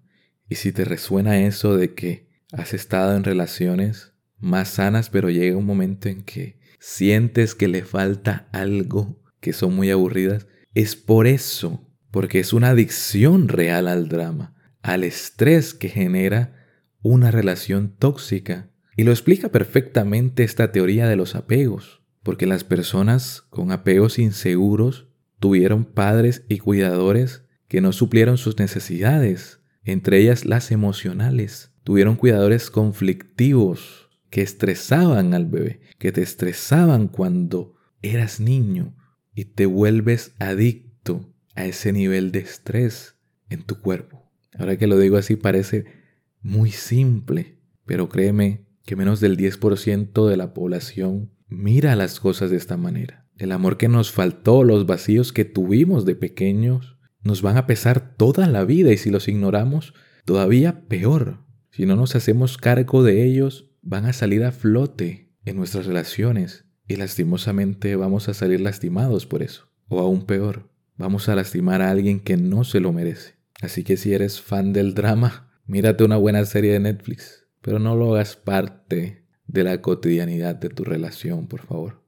y 0.49 0.55
si 0.55 0.71
te 0.71 0.85
resuena 0.85 1.39
eso 1.45 1.77
de 1.77 1.93
que 1.93 2.29
has 2.51 2.73
estado 2.73 3.15
en 3.15 3.23
relaciones 3.23 4.13
más 4.39 4.69
sanas, 4.69 5.09
pero 5.09 5.29
llega 5.29 5.55
un 5.55 5.65
momento 5.65 6.09
en 6.09 6.23
que 6.23 6.59
sientes 6.79 7.55
que 7.55 7.67
le 7.67 7.83
falta 7.83 8.49
algo, 8.51 9.21
que 9.39 9.53
son 9.53 9.75
muy 9.75 9.91
aburridas, 9.91 10.47
es 10.73 10.95
por 10.95 11.27
eso, 11.27 11.87
porque 12.11 12.39
es 12.39 12.53
una 12.53 12.69
adicción 12.69 13.47
real 13.47 13.87
al 13.87 14.09
drama, 14.09 14.55
al 14.81 15.03
estrés 15.03 15.73
que 15.73 15.89
genera 15.89 16.55
una 17.01 17.31
relación 17.31 17.95
tóxica. 17.97 18.69
Y 18.95 19.03
lo 19.03 19.11
explica 19.11 19.49
perfectamente 19.49 20.43
esta 20.43 20.71
teoría 20.71 21.07
de 21.07 21.15
los 21.15 21.35
apegos, 21.35 22.01
porque 22.23 22.45
las 22.45 22.63
personas 22.63 23.43
con 23.49 23.71
apegos 23.71 24.19
inseguros 24.19 25.07
tuvieron 25.39 25.85
padres 25.85 26.43
y 26.49 26.59
cuidadores 26.59 27.43
que 27.67 27.81
no 27.81 27.93
suplieron 27.93 28.37
sus 28.37 28.59
necesidades, 28.59 29.59
entre 29.83 30.19
ellas 30.19 30.45
las 30.45 30.71
emocionales. 30.71 31.73
Tuvieron 31.83 32.15
cuidadores 32.15 32.69
conflictivos 32.69 34.09
que 34.29 34.41
estresaban 34.41 35.33
al 35.33 35.45
bebé, 35.45 35.81
que 35.97 36.11
te 36.11 36.21
estresaban 36.21 37.07
cuando 37.07 37.75
eras 38.01 38.39
niño 38.39 38.95
y 39.33 39.45
te 39.45 39.65
vuelves 39.65 40.33
adicto 40.39 41.33
a 41.55 41.65
ese 41.65 41.91
nivel 41.91 42.31
de 42.31 42.39
estrés 42.39 43.15
en 43.49 43.63
tu 43.63 43.79
cuerpo. 43.79 44.20
Ahora 44.57 44.77
que 44.77 44.87
lo 44.87 44.97
digo 44.97 45.17
así 45.17 45.35
parece 45.35 45.85
muy 46.41 46.71
simple, 46.71 47.59
pero 47.85 48.09
créeme 48.09 48.65
que 48.85 48.95
menos 48.95 49.19
del 49.19 49.37
10% 49.37 50.27
de 50.27 50.37
la 50.37 50.53
población 50.53 51.31
mira 51.47 51.95
las 51.95 52.19
cosas 52.19 52.49
de 52.51 52.57
esta 52.57 52.77
manera. 52.77 53.27
El 53.37 53.51
amor 53.51 53.77
que 53.77 53.87
nos 53.87 54.11
faltó, 54.11 54.63
los 54.63 54.85
vacíos 54.85 55.33
que 55.33 55.45
tuvimos 55.45 56.05
de 56.05 56.15
pequeños, 56.15 56.97
nos 57.23 57.41
van 57.41 57.57
a 57.57 57.67
pesar 57.67 58.15
toda 58.15 58.47
la 58.47 58.65
vida 58.65 58.91
y 58.91 58.97
si 58.97 59.09
los 59.09 59.27
ignoramos, 59.27 59.93
todavía 60.25 60.87
peor. 60.87 61.45
Si 61.69 61.85
no 61.85 61.95
nos 61.95 62.15
hacemos 62.15 62.57
cargo 62.57 63.03
de 63.03 63.23
ellos, 63.25 63.71
van 63.81 64.05
a 64.05 64.13
salir 64.13 64.43
a 64.43 64.51
flote 64.51 65.33
en 65.45 65.57
nuestras 65.57 65.85
relaciones 65.85 66.65
y 66.87 66.97
lastimosamente 66.97 67.95
vamos 67.95 68.27
a 68.29 68.33
salir 68.33 68.61
lastimados 68.61 69.25
por 69.25 69.43
eso. 69.43 69.71
O 69.87 69.99
aún 69.99 70.25
peor, 70.25 70.69
vamos 70.97 71.29
a 71.29 71.35
lastimar 71.35 71.81
a 71.81 71.89
alguien 71.89 72.19
que 72.19 72.37
no 72.37 72.63
se 72.63 72.79
lo 72.79 72.93
merece. 72.93 73.40
Así 73.61 73.83
que 73.83 73.95
si 73.95 74.13
eres 74.13 74.41
fan 74.41 74.73
del 74.73 74.93
drama, 74.93 75.53
mírate 75.65 76.03
una 76.03 76.17
buena 76.17 76.43
serie 76.45 76.73
de 76.73 76.79
Netflix, 76.79 77.45
pero 77.61 77.79
no 77.79 77.95
lo 77.95 78.15
hagas 78.15 78.35
parte 78.35 79.23
de 79.45 79.63
la 79.63 79.81
cotidianidad 79.81 80.55
de 80.55 80.69
tu 80.69 80.83
relación, 80.83 81.47
por 81.47 81.61
favor. 81.61 82.01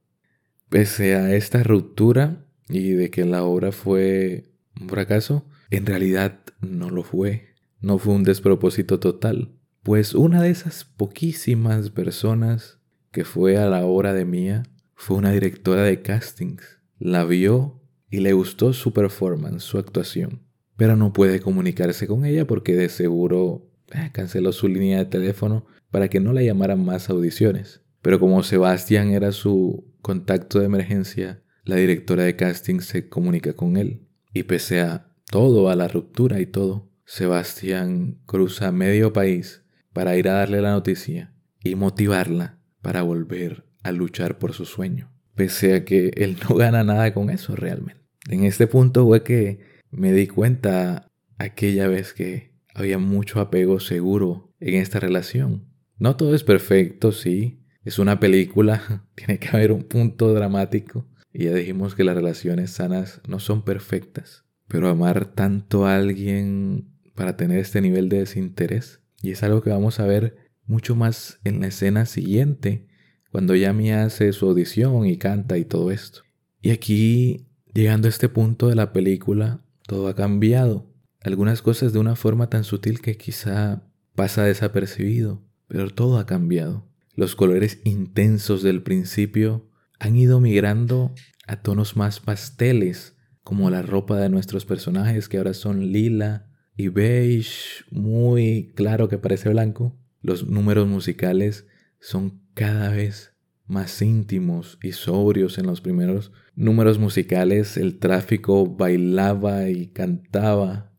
Pese 0.68 1.14
a 1.14 1.34
esta 1.34 1.62
ruptura 1.62 2.44
y 2.68 2.90
de 2.90 3.10
que 3.10 3.24
la 3.24 3.44
obra 3.44 3.70
fue 3.70 4.50
un 4.80 4.88
fracaso, 4.88 5.46
en 5.70 5.86
realidad 5.86 6.40
no 6.60 6.90
lo 6.90 7.04
fue. 7.04 7.54
No 7.80 7.98
fue 7.98 8.14
un 8.14 8.24
despropósito 8.24 8.98
total. 8.98 9.52
Pues 9.82 10.14
una 10.14 10.42
de 10.42 10.50
esas 10.50 10.84
poquísimas 10.84 11.90
personas 11.90 12.80
que 13.12 13.24
fue 13.24 13.58
a 13.58 13.68
la 13.68 13.84
obra 13.84 14.12
de 14.12 14.24
Mía 14.24 14.64
fue 14.94 15.18
una 15.18 15.30
directora 15.30 15.82
de 15.82 16.02
castings. 16.02 16.80
La 16.98 17.24
vio 17.24 17.82
y 18.10 18.20
le 18.20 18.32
gustó 18.32 18.72
su 18.72 18.92
performance, 18.92 19.62
su 19.62 19.78
actuación. 19.78 20.42
Pero 20.76 20.96
no 20.96 21.12
puede 21.12 21.40
comunicarse 21.40 22.06
con 22.06 22.24
ella 22.24 22.46
porque 22.46 22.74
de 22.74 22.88
seguro 22.88 23.70
eh, 23.92 24.10
canceló 24.12 24.52
su 24.52 24.68
línea 24.68 24.98
de 24.98 25.04
teléfono 25.06 25.66
para 25.90 26.08
que 26.08 26.20
no 26.20 26.32
la 26.32 26.42
llamaran 26.42 26.84
más 26.84 27.10
audiciones. 27.10 27.82
Pero 28.02 28.18
como 28.20 28.42
Sebastián 28.42 29.10
era 29.10 29.32
su 29.32 29.94
contacto 30.02 30.58
de 30.58 30.66
emergencia, 30.66 31.42
la 31.64 31.76
directora 31.76 32.24
de 32.24 32.36
casting 32.36 32.80
se 32.80 33.08
comunica 33.08 33.54
con 33.54 33.76
él. 33.76 34.02
Y 34.32 34.42
pese 34.42 34.80
a 34.80 35.14
todo, 35.30 35.70
a 35.70 35.76
la 35.76 35.88
ruptura 35.88 36.40
y 36.40 36.46
todo, 36.46 36.90
Sebastián 37.06 38.18
cruza 38.26 38.72
medio 38.72 39.12
país 39.12 39.62
para 39.92 40.16
ir 40.16 40.28
a 40.28 40.34
darle 40.34 40.60
la 40.60 40.72
noticia 40.72 41.32
y 41.62 41.76
motivarla 41.76 42.58
para 42.82 43.02
volver 43.02 43.64
a 43.82 43.92
luchar 43.92 44.38
por 44.38 44.52
su 44.52 44.64
sueño. 44.64 45.10
Pese 45.34 45.74
a 45.74 45.84
que 45.84 46.10
él 46.16 46.36
no 46.48 46.56
gana 46.56 46.84
nada 46.84 47.14
con 47.14 47.30
eso 47.30 47.56
realmente. 47.56 48.02
En 48.28 48.44
este 48.44 48.66
punto 48.66 49.06
fue 49.06 49.22
que 49.22 49.60
me 49.96 50.12
di 50.12 50.26
cuenta 50.26 51.08
aquella 51.38 51.88
vez 51.88 52.12
que 52.12 52.54
había 52.74 52.98
mucho 52.98 53.40
apego 53.40 53.80
seguro 53.80 54.52
en 54.60 54.74
esta 54.74 55.00
relación. 55.00 55.66
No 55.98 56.16
todo 56.16 56.34
es 56.34 56.42
perfecto, 56.42 57.12
sí. 57.12 57.60
Es 57.84 57.98
una 57.98 58.18
película, 58.18 59.06
tiene 59.14 59.38
que 59.38 59.48
haber 59.48 59.72
un 59.72 59.84
punto 59.84 60.32
dramático, 60.32 61.06
y 61.32 61.44
ya 61.44 61.54
dijimos 61.54 61.94
que 61.94 62.04
las 62.04 62.16
relaciones 62.16 62.70
sanas 62.70 63.20
no 63.28 63.40
son 63.40 63.64
perfectas, 63.64 64.44
pero 64.68 64.88
amar 64.88 65.26
tanto 65.34 65.86
a 65.86 65.96
alguien 65.96 66.88
para 67.14 67.36
tener 67.36 67.58
este 67.58 67.80
nivel 67.80 68.08
de 68.08 68.20
desinterés, 68.20 69.00
y 69.22 69.30
es 69.30 69.42
algo 69.42 69.62
que 69.62 69.70
vamos 69.70 70.00
a 70.00 70.06
ver 70.06 70.36
mucho 70.66 70.96
más 70.96 71.40
en 71.44 71.60
la 71.60 71.68
escena 71.68 72.06
siguiente, 72.06 72.86
cuando 73.30 73.54
Yami 73.54 73.90
hace 73.92 74.32
su 74.32 74.46
audición 74.46 75.06
y 75.06 75.18
canta 75.18 75.58
y 75.58 75.64
todo 75.64 75.90
esto. 75.90 76.22
Y 76.62 76.70
aquí, 76.70 77.46
llegando 77.74 78.06
a 78.06 78.10
este 78.10 78.28
punto 78.28 78.68
de 78.68 78.76
la 78.76 78.92
película, 78.92 79.63
todo 79.86 80.08
ha 80.08 80.14
cambiado. 80.14 80.90
Algunas 81.20 81.62
cosas 81.62 81.92
de 81.92 81.98
una 81.98 82.16
forma 82.16 82.48
tan 82.48 82.64
sutil 82.64 83.00
que 83.00 83.16
quizá 83.16 83.88
pasa 84.14 84.44
desapercibido, 84.44 85.42
pero 85.68 85.90
todo 85.90 86.18
ha 86.18 86.26
cambiado. 86.26 86.86
Los 87.14 87.36
colores 87.36 87.80
intensos 87.84 88.62
del 88.62 88.82
principio 88.82 89.70
han 89.98 90.16
ido 90.16 90.40
migrando 90.40 91.14
a 91.46 91.62
tonos 91.62 91.96
más 91.96 92.20
pasteles, 92.20 93.16
como 93.42 93.70
la 93.70 93.82
ropa 93.82 94.18
de 94.18 94.28
nuestros 94.28 94.64
personajes 94.64 95.28
que 95.28 95.38
ahora 95.38 95.54
son 95.54 95.92
lila 95.92 96.48
y 96.76 96.88
beige, 96.88 97.84
muy 97.90 98.72
claro 98.74 99.08
que 99.08 99.18
parece 99.18 99.48
blanco. 99.50 99.96
Los 100.22 100.48
números 100.48 100.88
musicales 100.88 101.66
son 102.00 102.40
cada 102.54 102.90
vez 102.90 103.33
más 103.66 104.02
íntimos 104.02 104.78
y 104.82 104.92
sobrios 104.92 105.58
en 105.58 105.66
los 105.66 105.80
primeros 105.80 106.32
números 106.54 106.98
musicales. 106.98 107.76
El 107.76 107.98
tráfico 107.98 108.66
bailaba 108.66 109.68
y 109.68 109.88
cantaba. 109.88 110.92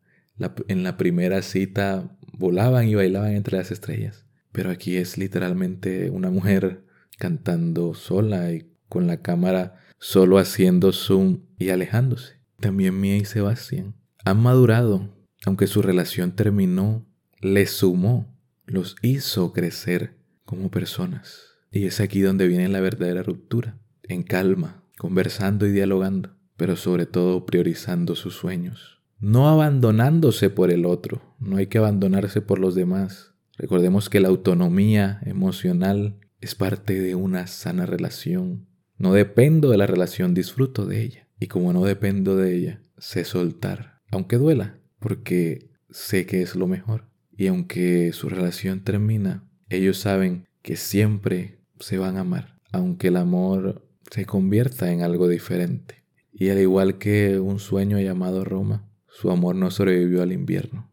en 0.68 0.84
la 0.84 0.98
primera 0.98 1.42
cita 1.42 2.18
volaban 2.34 2.88
y 2.88 2.96
bailaban 2.96 3.32
entre 3.32 3.58
las 3.58 3.72
estrellas. 3.72 4.26
Pero 4.52 4.72
aquí 4.72 4.98
es 4.98 5.18
literalmente 5.18 6.10
una 6.10 6.30
mujer 6.30 6.86
cantando 7.18 7.94
sola 7.94 8.52
y 8.52 8.72
con 8.90 9.08
la 9.08 9.22
cámara 9.22 9.80
solo 10.00 10.38
haciendo 10.38 10.92
zoom 10.92 11.42
y 11.58 11.70
alejándose. 11.70 12.40
También 12.60 13.00
Mía 13.00 13.18
y 13.18 13.26
Sebastián 13.26 13.96
han 14.24 14.42
madurado, 14.42 15.16
aunque 15.46 15.68
su 15.68 15.82
relación 15.82 16.36
terminó, 16.36 17.06
les 17.40 17.72
sumó, 17.72 18.34
los 18.66 18.96
hizo 19.02 19.54
crecer 19.54 20.18
como 20.46 20.72
personas. 20.72 21.55
Y 21.76 21.86
es 21.86 22.00
aquí 22.00 22.22
donde 22.22 22.48
viene 22.48 22.70
la 22.70 22.80
verdadera 22.80 23.22
ruptura, 23.22 23.78
en 24.02 24.24
calma, 24.24 24.84
conversando 24.98 25.68
y 25.68 25.72
dialogando, 25.72 26.32
pero 26.58 26.76
sobre 26.76 27.06
todo 27.06 27.46
priorizando 27.46 28.16
sus 28.16 28.34
sueños. 28.34 29.04
No 29.20 29.50
abandonándose 29.50 30.50
por 30.50 30.72
el 30.72 30.86
otro, 30.86 31.36
no 31.40 31.58
hay 31.58 31.68
que 31.68 31.78
abandonarse 31.78 32.42
por 32.42 32.60
los 32.60 32.76
demás. 32.76 33.34
Recordemos 33.58 34.10
que 34.10 34.22
la 34.22 34.30
autonomía 34.30 35.20
emocional 35.26 36.18
es 36.42 36.56
parte 36.56 37.00
de 37.00 37.14
una 37.14 37.46
sana 37.46 37.86
relación 37.86 38.68
no 38.98 39.14
dependo 39.14 39.70
de 39.70 39.78
la 39.78 39.88
relación, 39.88 40.34
disfruto 40.34 40.86
de 40.86 41.02
ella. 41.02 41.28
Y 41.40 41.48
como 41.48 41.74
no 41.74 41.84
dependo 41.84 42.38
de 42.38 42.56
ella, 42.56 42.82
sé 42.98 43.26
soltar, 43.26 44.02
aunque 44.10 44.38
duela, 44.38 44.80
porque 45.00 45.72
sé 45.90 46.26
que 46.26 46.42
es 46.42 46.56
lo 46.56 46.68
mejor. 46.68 47.10
Y 47.36 47.48
aunque 47.48 48.14
su 48.14 48.30
relación 48.30 48.82
termina, 48.82 49.50
ellos 49.70 49.98
saben 49.98 50.48
que 50.62 50.78
siempre 50.78 51.60
se 51.80 51.98
van 51.98 52.18
a 52.18 52.22
amar, 52.22 52.60
aunque 52.72 53.08
el 53.08 53.18
amor 53.18 53.88
se 54.12 54.26
convierta 54.26 54.92
en 54.92 55.02
algo 55.02 55.28
diferente. 55.28 56.04
Y 56.32 56.50
al 56.50 56.60
igual 56.60 56.98
que 56.98 57.40
un 57.40 57.60
sueño 57.60 58.00
llamado 58.00 58.44
Roma, 58.44 58.88
su 59.08 59.32
amor 59.32 59.56
no 59.56 59.72
sobrevivió 59.72 60.22
al 60.22 60.32
invierno. 60.32 60.90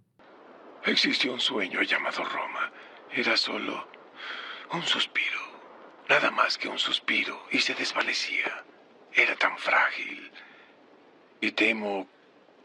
Existió 0.86 1.32
un 1.32 1.40
sueño 1.40 1.82
llamado 1.82 2.24
Roma. 2.24 2.72
Era 3.14 3.36
solo 3.36 3.86
un 4.72 4.82
suspiro 4.82 5.52
nada 6.12 6.30
más 6.30 6.58
que 6.58 6.68
un 6.68 6.78
suspiro, 6.78 7.38
y 7.50 7.58
se 7.58 7.74
desvanecía. 7.74 8.64
Era 9.14 9.34
tan 9.36 9.56
frágil. 9.56 10.30
Y 11.40 11.52
temo 11.52 12.06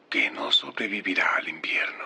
que 0.09 0.29
no 0.31 0.51
sobrevivirá 0.51 1.35
al 1.37 1.47
invierno. 1.47 2.05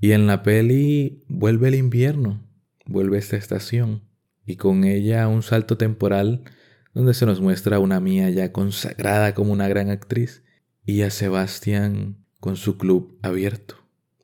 Y 0.00 0.12
en 0.12 0.26
la 0.26 0.42
peli 0.42 1.22
vuelve 1.28 1.68
el 1.68 1.74
invierno, 1.74 2.40
vuelve 2.86 3.18
esta 3.18 3.36
estación 3.36 4.09
y 4.50 4.56
con 4.56 4.82
ella 4.84 5.28
un 5.28 5.42
salto 5.42 5.76
temporal 5.76 6.42
donde 6.92 7.14
se 7.14 7.24
nos 7.24 7.40
muestra 7.40 7.78
una 7.78 8.00
Mía 8.00 8.30
ya 8.30 8.50
consagrada 8.52 9.32
como 9.32 9.52
una 9.52 9.68
gran 9.68 9.90
actriz 9.90 10.42
y 10.84 11.02
a 11.02 11.10
Sebastián 11.10 12.24
con 12.40 12.56
su 12.56 12.76
club 12.76 13.18
abierto, 13.22 13.76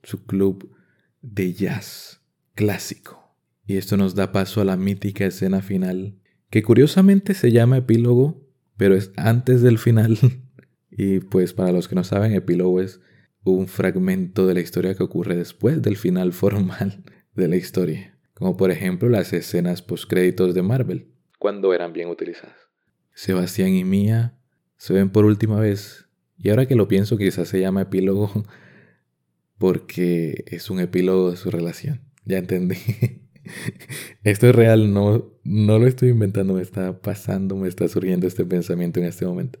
su 0.03 0.25
club 0.25 0.75
de 1.21 1.53
jazz 1.53 2.21
clásico. 2.55 3.35
Y 3.65 3.77
esto 3.77 3.95
nos 3.95 4.15
da 4.15 4.33
paso 4.33 4.59
a 4.59 4.65
la 4.65 4.75
mítica 4.75 5.25
escena 5.25 5.61
final, 5.61 6.19
que 6.49 6.61
curiosamente 6.61 7.33
se 7.33 7.51
llama 7.51 7.77
epílogo, 7.77 8.45
pero 8.75 8.95
es 8.95 9.11
antes 9.15 9.61
del 9.61 9.77
final. 9.77 10.17
y 10.91 11.19
pues 11.19 11.53
para 11.53 11.71
los 11.71 11.87
que 11.87 11.95
no 11.95 12.03
saben, 12.03 12.33
epílogo 12.33 12.81
es 12.81 12.99
un 13.43 13.67
fragmento 13.67 14.45
de 14.45 14.55
la 14.55 14.59
historia 14.59 14.93
que 14.95 15.03
ocurre 15.03 15.37
después 15.37 15.81
del 15.81 15.95
final 15.95 16.33
formal 16.33 17.03
de 17.33 17.47
la 17.47 17.55
historia, 17.55 18.16
como 18.37 18.55
por 18.55 18.69
ejemplo 18.69 19.09
las 19.09 19.33
escenas 19.33 19.81
postcréditos 19.81 20.53
de 20.53 20.61
Marvel, 20.61 21.07
cuando 21.39 21.73
eran 21.73 21.91
bien 21.91 22.07
utilizadas. 22.07 22.55
Sebastián 23.15 23.69
y 23.69 23.83
Mía 23.83 24.37
se 24.77 24.93
ven 24.93 25.09
por 25.09 25.25
última 25.25 25.59
vez 25.59 26.07
y 26.37 26.49
ahora 26.49 26.67
que 26.67 26.75
lo 26.75 26.87
pienso, 26.87 27.17
quizás 27.17 27.47
se 27.47 27.59
llama 27.59 27.81
epílogo 27.81 28.45
porque 29.57 30.45
es 30.45 30.69
un 30.69 30.79
epílogo 30.79 31.31
de 31.31 31.37
su 31.37 31.49
relación. 31.49 32.01
Ya 32.25 32.37
entendí. 32.37 32.77
Esto 34.23 34.49
es 34.49 34.55
real, 34.55 34.93
no, 34.93 35.33
no 35.43 35.79
lo 35.79 35.87
estoy 35.87 36.09
inventando, 36.09 36.53
me 36.53 36.61
está 36.61 37.01
pasando, 37.01 37.55
me 37.55 37.67
está 37.67 37.87
surgiendo 37.87 38.27
este 38.27 38.45
pensamiento 38.45 38.99
en 38.99 39.07
este 39.07 39.25
momento. 39.25 39.57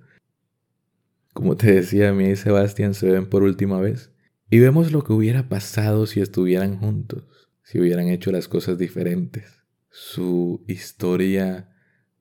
Como 1.33 1.57
te 1.57 1.71
decía, 1.71 2.13
mí 2.13 2.29
y 2.29 2.35
Sebastián 2.35 2.93
se 2.93 3.09
ven 3.09 3.25
por 3.27 3.41
última 3.41 3.79
vez 3.79 4.11
y 4.51 4.59
vemos 4.59 4.91
lo 4.91 5.03
que 5.03 5.13
hubiera 5.13 5.49
pasado 5.49 6.05
si 6.05 6.21
estuvieran 6.21 6.77
juntos, 6.77 7.46
si 7.67 7.81
hubieran 7.81 8.07
hecho 8.07 8.31
las 8.31 8.47
cosas 8.47 8.77
diferentes. 8.77 9.61
Su 9.89 10.63
historia 10.67 11.69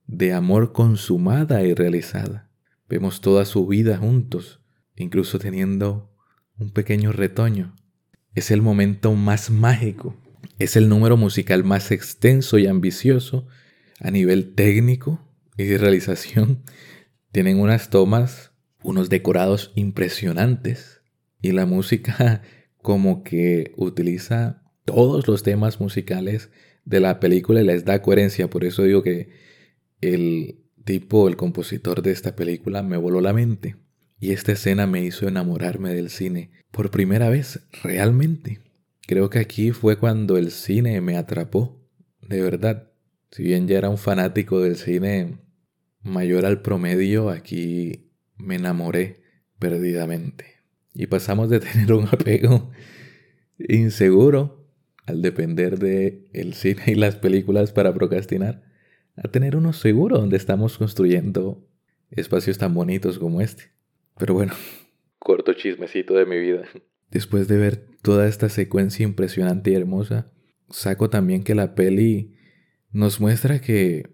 de 0.09 0.33
amor 0.33 0.73
consumada 0.73 1.63
y 1.63 1.73
realizada. 1.73 2.51
Vemos 2.89 3.21
toda 3.21 3.45
su 3.45 3.65
vida 3.65 3.97
juntos, 3.97 4.61
incluso 4.97 5.39
teniendo 5.39 6.13
un 6.59 6.73
pequeño 6.73 7.13
retoño. 7.13 7.77
Es 8.35 8.51
el 8.51 8.61
momento 8.61 9.13
más 9.15 9.51
mágico. 9.51 10.21
Es 10.59 10.75
el 10.75 10.89
número 10.89 11.17
musical 11.17 11.63
más 11.63 11.93
extenso 11.93 12.59
y 12.59 12.67
ambicioso 12.67 13.47
a 14.01 14.11
nivel 14.11 14.53
técnico 14.57 15.25
y 15.57 15.63
de 15.63 15.79
realización. 15.79 16.65
Tienen 17.31 17.61
unas 17.61 17.89
tomas, 17.89 18.51
unos 18.83 19.11
decorados 19.11 19.71
impresionantes 19.77 21.03
y 21.41 21.53
la 21.53 21.67
música 21.67 22.43
como 22.83 23.23
que 23.23 23.73
utiliza 23.77 24.66
todos 24.87 25.29
los 25.29 25.43
temas 25.43 25.81
musicales 25.81 26.51
de 26.87 27.01
la 27.01 27.21
película 27.21 27.61
y 27.61 27.65
les 27.65 27.85
da 27.85 28.01
coherencia. 28.01 28.49
Por 28.49 28.65
eso 28.65 28.85
digo 28.85 29.03
que 29.03 29.29
el 30.01 30.65
tipo, 30.85 31.29
el 31.29 31.37
compositor 31.37 32.01
de 32.01 32.13
esta 32.13 32.35
película, 32.35 32.83
me 32.83 32.97
voló 32.97 33.21
la 33.21 33.35
mente. 33.35 33.77
Y 34.19 34.33
esta 34.33 34.53
escena 34.53 34.87
me 34.87 35.05
hizo 35.05 35.29
enamorarme 35.29 35.93
del 35.93 36.09
cine 36.09 36.53
por 36.71 36.91
primera 36.91 37.29
vez, 37.29 37.61
realmente. 37.83 38.61
Creo 39.07 39.29
que 39.29 39.41
aquí 39.41 39.73
fue 39.73 39.99
cuando 39.99 40.39
el 40.39 40.51
cine 40.51 41.01
me 41.03 41.19
atrapó, 41.19 41.85
de 42.23 42.41
verdad. 42.41 42.91
Si 43.31 43.43
bien 43.43 43.69
ya 43.69 43.77
era 43.77 43.91
un 43.91 43.99
fanático 43.99 44.61
del 44.61 44.77
cine 44.77 45.39
mayor 46.03 46.47
al 46.47 46.63
promedio, 46.63 47.29
aquí 47.29 48.11
me 48.37 48.55
enamoré 48.55 49.23
perdidamente. 49.59 50.47
Y 50.95 51.09
pasamos 51.09 51.51
de 51.51 51.61
tener 51.61 51.93
un 51.93 52.07
apego 52.07 52.71
inseguro 53.59 54.56
al 55.07 55.23
depender 55.23 55.79
de 55.79 56.29
el 56.33 56.55
cine 56.55 56.83
y 56.89 56.95
las 56.95 57.17
películas 57.17 57.73
para 57.73 57.95
procrastinar 57.95 58.63
a 59.17 59.29
tener 59.29 59.57
uno 59.57 59.73
seguro 59.73 60.19
donde 60.19 60.37
estamos 60.37 60.77
construyendo 60.79 61.67
espacios 62.11 62.59
tan 62.59 62.75
bonitos 62.75 63.19
como 63.19 63.41
este. 63.41 63.71
Pero 64.19 64.35
bueno, 64.35 64.53
corto 65.19 65.53
chismecito 65.55 66.15
de 66.15 66.27
mi 66.27 66.39
vida. 66.39 66.65
Después 67.11 67.49
de 67.49 67.57
ver 67.57 67.87
toda 68.03 68.27
esta 68.29 68.49
secuencia 68.49 69.05
impresionante 69.05 69.71
y 69.71 69.75
hermosa, 69.75 70.33
saco 70.71 71.09
también 71.09 71.45
que 71.45 71.55
la 71.55 71.75
peli 71.75 72.37
nos 72.91 73.21
muestra 73.21 73.61
que 73.61 74.11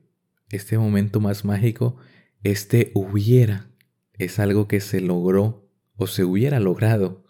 este 0.51 0.77
momento 0.77 1.21
más 1.21 1.45
mágico, 1.45 1.97
este 2.43 2.93
hubiera, 2.95 3.71
es 4.15 4.39
algo 4.39 4.69
que 4.69 4.81
se 4.81 5.01
logró 5.01 5.71
o 5.97 6.07
se 6.07 6.25
hubiera 6.25 6.61
logrado 6.61 7.25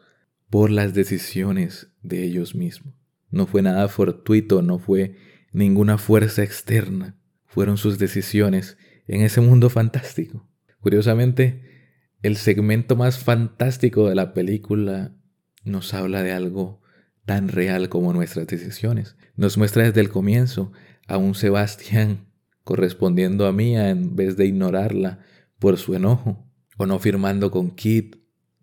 por 0.50 0.70
las 0.70 0.94
decisiones 0.94 1.92
de 2.02 2.24
ellos 2.24 2.54
mismos. 2.54 3.01
No 3.32 3.46
fue 3.46 3.62
nada 3.62 3.88
fortuito, 3.88 4.62
no 4.62 4.78
fue 4.78 5.16
ninguna 5.52 5.98
fuerza 5.98 6.44
externa 6.44 7.16
fueron 7.52 7.76
sus 7.76 7.98
decisiones 7.98 8.78
en 9.06 9.20
ese 9.20 9.42
mundo 9.42 9.68
fantástico. 9.68 10.48
Curiosamente, 10.80 11.62
el 12.22 12.36
segmento 12.36 12.96
más 12.96 13.18
fantástico 13.18 14.08
de 14.08 14.14
la 14.14 14.32
película 14.32 15.14
nos 15.62 15.92
habla 15.92 16.22
de 16.22 16.32
algo 16.32 16.80
tan 17.26 17.48
real 17.48 17.90
como 17.90 18.14
nuestras 18.14 18.46
decisiones. 18.46 19.16
Nos 19.36 19.58
muestra 19.58 19.84
desde 19.84 20.00
el 20.00 20.08
comienzo 20.08 20.72
a 21.06 21.18
un 21.18 21.34
Sebastián 21.34 22.26
correspondiendo 22.64 23.46
a 23.46 23.52
Mía 23.52 23.90
en 23.90 24.16
vez 24.16 24.38
de 24.38 24.46
ignorarla 24.46 25.18
por 25.58 25.76
su 25.76 25.94
enojo, 25.94 26.48
o 26.78 26.86
no 26.86 26.98
firmando 26.98 27.50
con 27.50 27.70
Kit, 27.72 28.16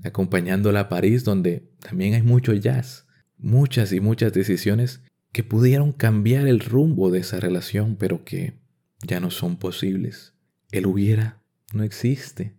acompañándola 0.03 0.79
a 0.79 0.89
París 0.89 1.23
donde 1.23 1.69
también 1.79 2.15
hay 2.15 2.23
mucho 2.23 2.53
jazz, 2.53 3.05
muchas 3.39 3.91
y 3.93 3.99
muchas 3.99 4.33
decisiones 4.33 5.01
que 5.31 5.43
pudieron 5.43 5.91
cambiar 5.91 6.47
el 6.47 6.59
rumbo 6.59 7.11
de 7.11 7.19
esa 7.19 7.39
relación, 7.39 7.95
pero 7.95 8.23
que 8.23 8.53
ya 9.01 9.19
no 9.19 9.31
son 9.31 9.57
posibles. 9.57 10.33
El 10.71 10.85
hubiera 10.85 11.41
no 11.73 11.83
existe. 11.83 12.55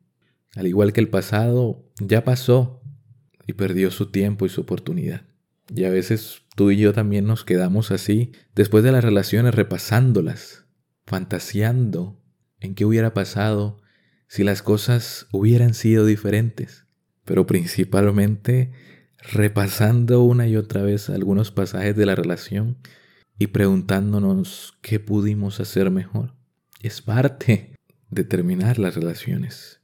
Al 0.57 0.66
igual 0.66 0.93
que 0.93 1.01
el 1.01 1.09
pasado, 1.09 1.89
ya 2.01 2.24
pasó 2.24 2.83
y 3.47 3.53
perdió 3.53 3.91
su 3.91 4.11
tiempo 4.11 4.47
y 4.47 4.49
su 4.49 4.62
oportunidad. 4.62 5.22
Y 5.74 5.85
a 5.85 5.91
veces 5.91 6.43
tú 6.57 6.70
y 6.70 6.76
yo 6.76 6.93
también 6.93 7.26
nos 7.26 7.45
quedamos 7.45 7.91
así, 7.91 8.33
después 8.55 8.83
de 8.83 8.93
las 8.93 9.05
relaciones 9.05 9.55
repasándolas, 9.55 10.66
fantaseando 11.07 12.20
en 12.59 12.74
qué 12.74 12.85
hubiera 12.85 13.14
pasado 13.14 13.81
si 14.26 14.45
las 14.45 14.62
cosas 14.62 15.26
hubieran 15.33 15.74
sido 15.74 16.07
diferentes, 16.07 16.87
pero 17.24 17.47
principalmente 17.47 18.72
repasando 19.23 20.23
una 20.23 20.47
y 20.47 20.57
otra 20.57 20.83
vez 20.83 21.11
algunos 21.11 21.51
pasajes 21.51 21.97
de 21.97 22.07
la 22.07 22.14
relación 22.14 22.79
y 23.39 23.49
preguntándonos 23.49 24.79
qué 24.83 25.01
pudimos 25.01 25.61
hacer 25.61 25.91
mejor. 25.91 26.35
Es 26.83 27.03
parte 27.03 27.75
de 28.11 28.25
terminar 28.25 28.79
las 28.79 28.95
relaciones. 28.95 29.81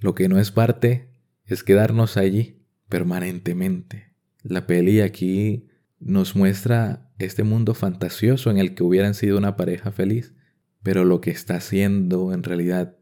Lo 0.00 0.14
que 0.14 0.28
no 0.28 0.38
es 0.38 0.50
parte 0.50 1.08
es 1.44 1.62
quedarnos 1.62 2.16
allí 2.16 2.62
permanentemente. 2.88 4.14
La 4.42 4.66
peli 4.66 5.00
aquí 5.00 5.68
nos 6.00 6.36
muestra 6.36 7.10
este 7.18 7.42
mundo 7.42 7.74
fantasioso 7.74 8.50
en 8.50 8.58
el 8.58 8.74
que 8.74 8.84
hubieran 8.84 9.14
sido 9.14 9.38
una 9.38 9.56
pareja 9.56 9.90
feliz, 9.90 10.34
pero 10.82 11.04
lo 11.04 11.20
que 11.20 11.30
está 11.30 11.56
haciendo 11.56 12.32
en 12.32 12.42
realidad 12.42 12.96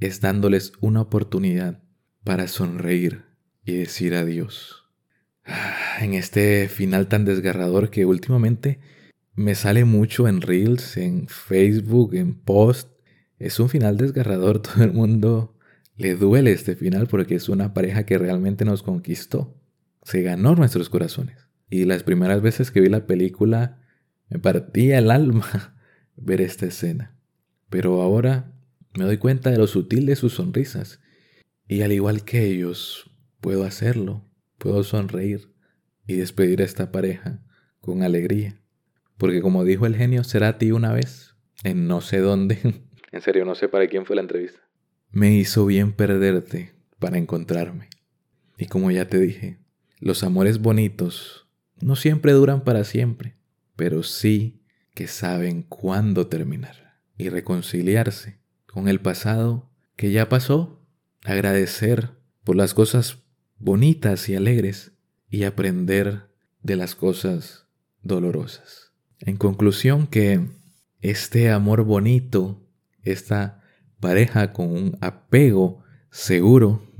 es 0.00 0.20
dándoles 0.20 0.72
una 0.80 1.02
oportunidad 1.02 1.82
para 2.24 2.48
sonreír 2.48 3.24
y 3.64 3.74
decir 3.74 4.14
adiós. 4.14 4.79
En 6.00 6.14
este 6.14 6.68
final 6.68 7.08
tan 7.08 7.24
desgarrador 7.24 7.90
que 7.90 8.06
últimamente 8.06 8.78
me 9.34 9.54
sale 9.54 9.84
mucho 9.84 10.28
en 10.28 10.40
Reels, 10.40 10.96
en 10.96 11.28
Facebook, 11.28 12.14
en 12.14 12.34
Post. 12.34 12.88
Es 13.38 13.60
un 13.60 13.68
final 13.68 13.96
desgarrador. 13.96 14.60
Todo 14.62 14.84
el 14.84 14.92
mundo 14.92 15.56
le 15.96 16.14
duele 16.14 16.52
este 16.52 16.76
final 16.76 17.06
porque 17.06 17.34
es 17.34 17.48
una 17.48 17.74
pareja 17.74 18.04
que 18.04 18.18
realmente 18.18 18.64
nos 18.64 18.82
conquistó. 18.82 19.56
Se 20.02 20.22
ganó 20.22 20.54
nuestros 20.54 20.88
corazones. 20.88 21.48
Y 21.68 21.84
las 21.84 22.02
primeras 22.02 22.42
veces 22.42 22.70
que 22.70 22.80
vi 22.80 22.88
la 22.88 23.06
película 23.06 23.78
me 24.28 24.38
partía 24.38 24.98
el 24.98 25.10
alma 25.10 25.76
ver 26.16 26.40
esta 26.40 26.66
escena. 26.66 27.16
Pero 27.68 28.02
ahora 28.02 28.52
me 28.96 29.04
doy 29.04 29.18
cuenta 29.18 29.50
de 29.50 29.58
lo 29.58 29.66
sutil 29.66 30.06
de 30.06 30.16
sus 30.16 30.34
sonrisas. 30.34 31.00
Y 31.68 31.82
al 31.82 31.92
igual 31.92 32.24
que 32.24 32.46
ellos, 32.46 33.10
puedo 33.40 33.64
hacerlo. 33.64 34.29
Puedo 34.60 34.84
sonreír 34.84 35.48
y 36.06 36.16
despedir 36.16 36.60
a 36.60 36.66
esta 36.66 36.92
pareja 36.92 37.40
con 37.80 38.02
alegría. 38.02 38.60
Porque 39.16 39.40
como 39.40 39.64
dijo 39.64 39.86
el 39.86 39.96
genio 39.96 40.22
Cerati 40.22 40.70
una 40.70 40.92
vez, 40.92 41.34
en 41.64 41.88
no 41.88 42.02
sé 42.02 42.18
dónde, 42.18 42.58
en 43.12 43.22
serio 43.22 43.46
no 43.46 43.54
sé 43.54 43.68
para 43.68 43.88
quién 43.88 44.04
fue 44.04 44.16
la 44.16 44.22
entrevista, 44.22 44.60
me 45.10 45.34
hizo 45.34 45.64
bien 45.64 45.94
perderte 45.94 46.74
para 46.98 47.16
encontrarme. 47.16 47.88
Y 48.58 48.66
como 48.66 48.90
ya 48.90 49.08
te 49.08 49.18
dije, 49.18 49.60
los 49.98 50.22
amores 50.24 50.60
bonitos 50.60 51.48
no 51.80 51.96
siempre 51.96 52.32
duran 52.32 52.62
para 52.62 52.84
siempre, 52.84 53.36
pero 53.76 54.02
sí 54.02 54.62
que 54.92 55.06
saben 55.06 55.62
cuándo 55.62 56.26
terminar 56.26 56.98
y 57.16 57.30
reconciliarse 57.30 58.40
con 58.66 58.88
el 58.88 59.00
pasado 59.00 59.70
que 59.96 60.12
ya 60.12 60.28
pasó, 60.28 60.84
agradecer 61.24 62.10
por 62.44 62.56
las 62.56 62.74
cosas 62.74 63.19
bonitas 63.60 64.28
y 64.28 64.34
alegres 64.34 64.92
y 65.28 65.44
aprender 65.44 66.22
de 66.62 66.76
las 66.76 66.94
cosas 66.94 67.66
dolorosas. 68.02 68.92
En 69.20 69.36
conclusión 69.36 70.06
que 70.06 70.40
este 71.00 71.50
amor 71.50 71.84
bonito, 71.84 72.66
esta 73.02 73.62
pareja 74.00 74.52
con 74.52 74.72
un 74.72 74.98
apego 75.00 75.84
seguro, 76.10 76.90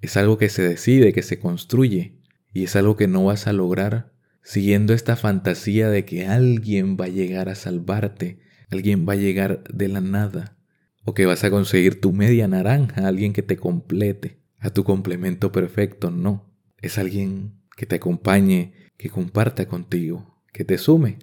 es 0.00 0.16
algo 0.16 0.38
que 0.38 0.48
se 0.48 0.62
decide, 0.62 1.12
que 1.12 1.22
se 1.22 1.38
construye 1.38 2.16
y 2.52 2.64
es 2.64 2.76
algo 2.76 2.96
que 2.96 3.08
no 3.08 3.24
vas 3.24 3.46
a 3.46 3.52
lograr 3.52 4.12
siguiendo 4.42 4.94
esta 4.94 5.16
fantasía 5.16 5.88
de 5.88 6.04
que 6.04 6.26
alguien 6.26 6.96
va 6.96 7.06
a 7.06 7.08
llegar 7.08 7.48
a 7.48 7.54
salvarte, 7.54 8.38
alguien 8.70 9.06
va 9.08 9.14
a 9.14 9.16
llegar 9.16 9.62
de 9.64 9.88
la 9.88 10.00
nada, 10.00 10.56
o 11.04 11.14
que 11.14 11.26
vas 11.26 11.44
a 11.44 11.50
conseguir 11.50 12.00
tu 12.00 12.12
media 12.12 12.48
naranja, 12.48 13.06
alguien 13.06 13.32
que 13.32 13.42
te 13.42 13.56
complete, 13.56 14.41
a 14.62 14.70
tu 14.70 14.82
complemento 14.82 15.52
perfecto, 15.52 16.10
no, 16.10 16.50
es 16.78 16.96
alguien 16.96 17.60
que 17.76 17.84
te 17.84 17.96
acompañe, 17.96 18.72
que 18.96 19.10
comparta 19.10 19.66
contigo, 19.66 20.42
que 20.52 20.64
te 20.64 20.78
sume. 20.78 21.18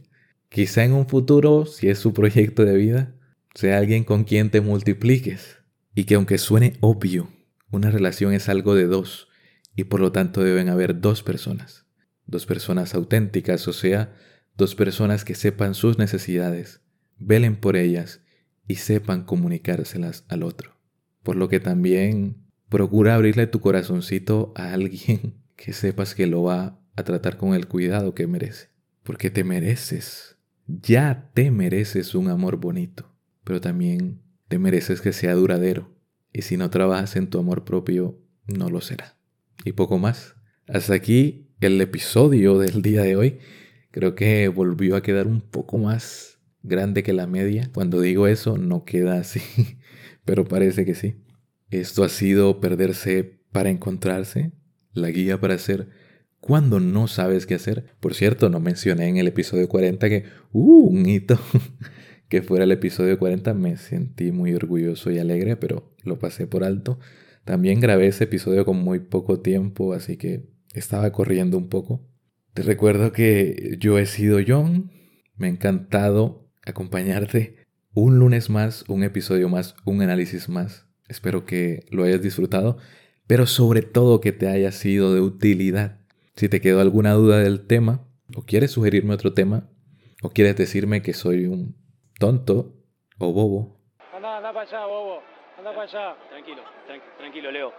Quizá 0.49 0.83
en 0.83 0.93
un 0.93 1.07
futuro, 1.07 1.65
si 1.65 1.89
es 1.89 1.97
su 1.97 2.13
proyecto 2.13 2.65
de 2.65 2.75
vida, 2.75 3.15
sea 3.55 3.79
alguien 3.79 4.03
con 4.03 4.23
quien 4.23 4.51
te 4.51 4.61
multipliques 4.61 5.57
y 5.95 6.03
que 6.03 6.15
aunque 6.15 6.37
suene 6.37 6.73
obvio, 6.81 7.29
una 7.71 7.89
relación 7.89 8.33
es 8.33 8.49
algo 8.49 8.75
de 8.75 8.85
dos 8.85 9.27
y 9.75 9.85
por 9.85 9.99
lo 9.99 10.11
tanto 10.11 10.43
deben 10.43 10.69
haber 10.69 11.01
dos 11.01 11.23
personas 11.23 11.89
dos 12.29 12.45
personas 12.45 12.93
auténticas, 12.93 13.67
o 13.67 13.73
sea, 13.73 14.15
dos 14.55 14.75
personas 14.75 15.25
que 15.25 15.35
sepan 15.35 15.73
sus 15.73 15.97
necesidades, 15.97 16.81
velen 17.17 17.55
por 17.55 17.75
ellas 17.75 18.21
y 18.67 18.75
sepan 18.75 19.23
comunicárselas 19.23 20.25
al 20.27 20.43
otro. 20.43 20.77
Por 21.23 21.35
lo 21.35 21.49
que 21.49 21.59
también 21.59 22.48
procura 22.69 23.15
abrirle 23.15 23.47
tu 23.47 23.59
corazoncito 23.59 24.53
a 24.55 24.73
alguien 24.73 25.35
que 25.55 25.73
sepas 25.73 26.15
que 26.15 26.27
lo 26.27 26.43
va 26.43 26.79
a 26.95 27.03
tratar 27.03 27.37
con 27.37 27.53
el 27.53 27.67
cuidado 27.67 28.15
que 28.15 28.27
merece. 28.27 28.69
Porque 29.03 29.29
te 29.29 29.43
mereces, 29.43 30.37
ya 30.67 31.29
te 31.33 31.51
mereces 31.51 32.15
un 32.15 32.29
amor 32.29 32.57
bonito, 32.57 33.11
pero 33.43 33.59
también 33.59 34.21
te 34.47 34.59
mereces 34.59 35.01
que 35.01 35.13
sea 35.13 35.33
duradero. 35.33 35.95
Y 36.31 36.43
si 36.43 36.57
no 36.57 36.69
trabajas 36.69 37.15
en 37.15 37.27
tu 37.27 37.39
amor 37.39 37.65
propio, 37.65 38.19
no 38.45 38.69
lo 38.69 38.81
será. 38.81 39.17
Y 39.65 39.73
poco 39.73 39.97
más. 39.97 40.35
Hasta 40.67 40.93
aquí 40.93 41.49
el 41.59 41.81
episodio 41.81 42.59
del 42.59 42.81
día 42.81 43.01
de 43.01 43.15
hoy 43.15 43.39
creo 43.91 44.15
que 44.15 44.47
volvió 44.47 44.95
a 44.95 45.01
quedar 45.01 45.27
un 45.27 45.41
poco 45.41 45.77
más 45.77 46.39
grande 46.61 47.03
que 47.03 47.13
la 47.13 47.25
media. 47.25 47.69
Cuando 47.73 47.99
digo 48.01 48.27
eso 48.27 48.57
no 48.57 48.85
queda 48.85 49.19
así, 49.19 49.41
pero 50.25 50.45
parece 50.45 50.85
que 50.85 50.93
sí. 50.93 51.15
Esto 51.69 52.03
ha 52.03 52.09
sido 52.09 52.59
perderse 52.59 53.41
para 53.51 53.69
encontrarse, 53.69 54.51
la 54.93 55.09
guía 55.09 55.39
para 55.39 55.55
hacer 55.55 55.89
cuando 56.39 56.79
no 56.79 57.07
sabes 57.07 57.45
qué 57.45 57.55
hacer. 57.55 57.95
Por 57.99 58.13
cierto, 58.13 58.49
no 58.49 58.59
mencioné 58.59 59.07
en 59.07 59.17
el 59.17 59.27
episodio 59.27 59.67
40 59.67 60.09
que, 60.09 60.23
uh, 60.51 60.87
un 60.87 61.05
hito, 61.05 61.39
que 62.29 62.41
fuera 62.41 62.63
el 62.63 62.71
episodio 62.71 63.19
40. 63.19 63.53
Me 63.53 63.77
sentí 63.77 64.31
muy 64.31 64.53
orgulloso 64.53 65.11
y 65.11 65.19
alegre, 65.19 65.57
pero 65.57 65.93
lo 66.03 66.19
pasé 66.19 66.47
por 66.47 66.63
alto. 66.63 66.99
También 67.45 67.79
grabé 67.79 68.07
ese 68.07 68.25
episodio 68.25 68.65
con 68.65 68.77
muy 68.77 68.99
poco 68.99 69.39
tiempo, 69.41 69.93
así 69.93 70.17
que 70.17 70.49
estaba 70.73 71.11
corriendo 71.11 71.57
un 71.57 71.69
poco. 71.69 72.07
Te 72.53 72.63
recuerdo 72.63 73.11
que 73.11 73.77
yo 73.79 73.97
he 73.97 74.05
sido 74.05 74.39
John. 74.45 74.91
Me 75.35 75.47
ha 75.47 75.49
encantado 75.49 76.49
acompañarte 76.65 77.67
un 77.93 78.19
lunes 78.19 78.49
más, 78.49 78.85
un 78.87 79.03
episodio 79.03 79.49
más, 79.49 79.75
un 79.85 80.01
análisis 80.01 80.49
más. 80.49 80.88
Espero 81.09 81.45
que 81.45 81.85
lo 81.89 82.03
hayas 82.03 82.21
disfrutado, 82.21 82.77
pero 83.27 83.47
sobre 83.47 83.81
todo 83.81 84.21
que 84.21 84.31
te 84.31 84.47
haya 84.47 84.71
sido 84.71 85.13
de 85.13 85.21
utilidad. 85.21 85.99
Si 86.35 86.47
te 86.47 86.61
quedó 86.61 86.79
alguna 86.79 87.13
duda 87.13 87.39
del 87.39 87.65
tema, 87.67 88.07
o 88.35 88.43
quieres 88.43 88.71
sugerirme 88.71 89.13
otro 89.13 89.33
tema, 89.33 89.69
o 90.21 90.29
quieres 90.29 90.55
decirme 90.55 91.01
que 91.01 91.13
soy 91.13 91.47
un 91.47 91.75
tonto 92.19 92.75
o 93.17 93.33
bobo. 93.33 93.81
Anda, 94.15 94.37
anda 94.37 94.53
para 94.53 94.67
allá, 94.67 94.85
bobo. 94.85 95.19
Anda 95.57 95.75
para 95.75 95.83
allá. 95.83 96.17
Tranquilo, 96.29 96.61
tranquilo, 97.17 97.51
Leo. 97.51 97.71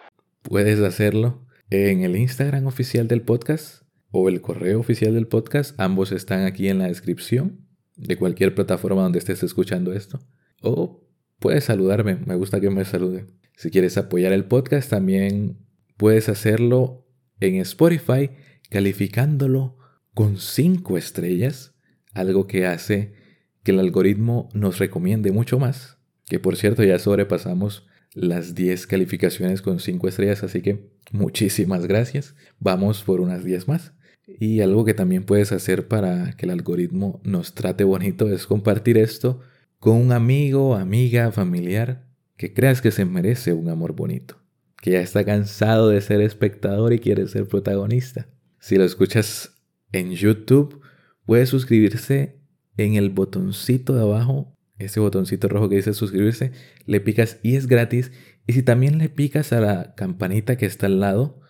Puedes 0.42 0.80
hacerlo 0.80 1.46
en 1.70 2.02
el 2.02 2.16
Instagram 2.16 2.66
oficial 2.66 3.06
del 3.08 3.22
podcast 3.22 3.84
o 4.10 4.28
el 4.28 4.40
correo 4.40 4.80
oficial 4.80 5.14
del 5.14 5.28
podcast. 5.28 5.78
Ambos 5.78 6.12
están 6.12 6.44
aquí 6.44 6.68
en 6.68 6.78
la 6.78 6.88
descripción 6.88 7.66
de 7.96 8.16
cualquier 8.16 8.54
plataforma 8.54 9.02
donde 9.02 9.18
estés 9.18 9.42
escuchando 9.42 9.92
esto. 9.92 10.18
O 10.62 11.09
puedes 11.40 11.64
saludarme, 11.64 12.16
me 12.24 12.36
gusta 12.36 12.60
que 12.60 12.70
me 12.70 12.84
salude. 12.84 13.26
Si 13.56 13.70
quieres 13.70 13.98
apoyar 13.98 14.32
el 14.32 14.44
podcast, 14.44 14.88
también 14.88 15.58
puedes 15.96 16.28
hacerlo 16.28 17.08
en 17.40 17.56
Spotify 17.56 18.30
calificándolo 18.70 19.76
con 20.14 20.36
5 20.36 20.96
estrellas, 20.96 21.74
algo 22.14 22.46
que 22.46 22.66
hace 22.66 23.14
que 23.62 23.72
el 23.72 23.80
algoritmo 23.80 24.48
nos 24.54 24.78
recomiende 24.78 25.32
mucho 25.32 25.58
más. 25.58 25.98
Que 26.26 26.38
por 26.38 26.56
cierto 26.56 26.84
ya 26.84 26.98
sobrepasamos 26.98 27.86
las 28.14 28.54
10 28.54 28.86
calificaciones 28.86 29.62
con 29.62 29.80
5 29.80 30.08
estrellas, 30.08 30.42
así 30.42 30.62
que 30.62 30.90
muchísimas 31.10 31.86
gracias. 31.86 32.34
Vamos 32.58 33.02
por 33.02 33.20
unas 33.20 33.44
10 33.44 33.68
más. 33.68 33.92
Y 34.26 34.60
algo 34.60 34.84
que 34.84 34.94
también 34.94 35.24
puedes 35.24 35.52
hacer 35.52 35.88
para 35.88 36.32
que 36.36 36.46
el 36.46 36.52
algoritmo 36.52 37.20
nos 37.24 37.54
trate 37.54 37.84
bonito 37.84 38.30
es 38.30 38.46
compartir 38.46 38.96
esto 38.96 39.40
con 39.80 39.96
un 39.96 40.12
amigo, 40.12 40.76
amiga, 40.76 41.32
familiar 41.32 42.06
que 42.36 42.54
creas 42.54 42.80
que 42.80 42.92
se 42.92 43.04
merece 43.04 43.52
un 43.52 43.68
amor 43.68 43.94
bonito, 43.94 44.40
que 44.80 44.92
ya 44.92 45.00
está 45.00 45.24
cansado 45.24 45.88
de 45.88 46.00
ser 46.00 46.20
espectador 46.20 46.92
y 46.92 47.00
quiere 47.00 47.26
ser 47.26 47.48
protagonista. 47.48 48.28
Si 48.60 48.76
lo 48.76 48.84
escuchas 48.84 49.56
en 49.92 50.12
YouTube, 50.12 50.80
puedes 51.26 51.48
suscribirse 51.48 52.38
en 52.76 52.94
el 52.94 53.10
botoncito 53.10 53.94
de 53.94 54.02
abajo 54.02 54.56
ese 54.80 54.98
botoncito 54.98 55.48
rojo 55.48 55.68
que 55.68 55.76
dice 55.76 55.92
suscribirse, 55.92 56.52
le 56.86 57.00
picas 57.00 57.38
y 57.42 57.56
es 57.56 57.66
gratis. 57.66 58.12
Y 58.46 58.54
si 58.54 58.62
también 58.62 58.98
le 58.98 59.08
picas 59.08 59.52
a 59.52 59.60
la 59.60 59.94
campanita 59.94 60.56
que 60.56 60.66
está 60.66 60.86
al 60.86 61.00
lado, 61.00 61.40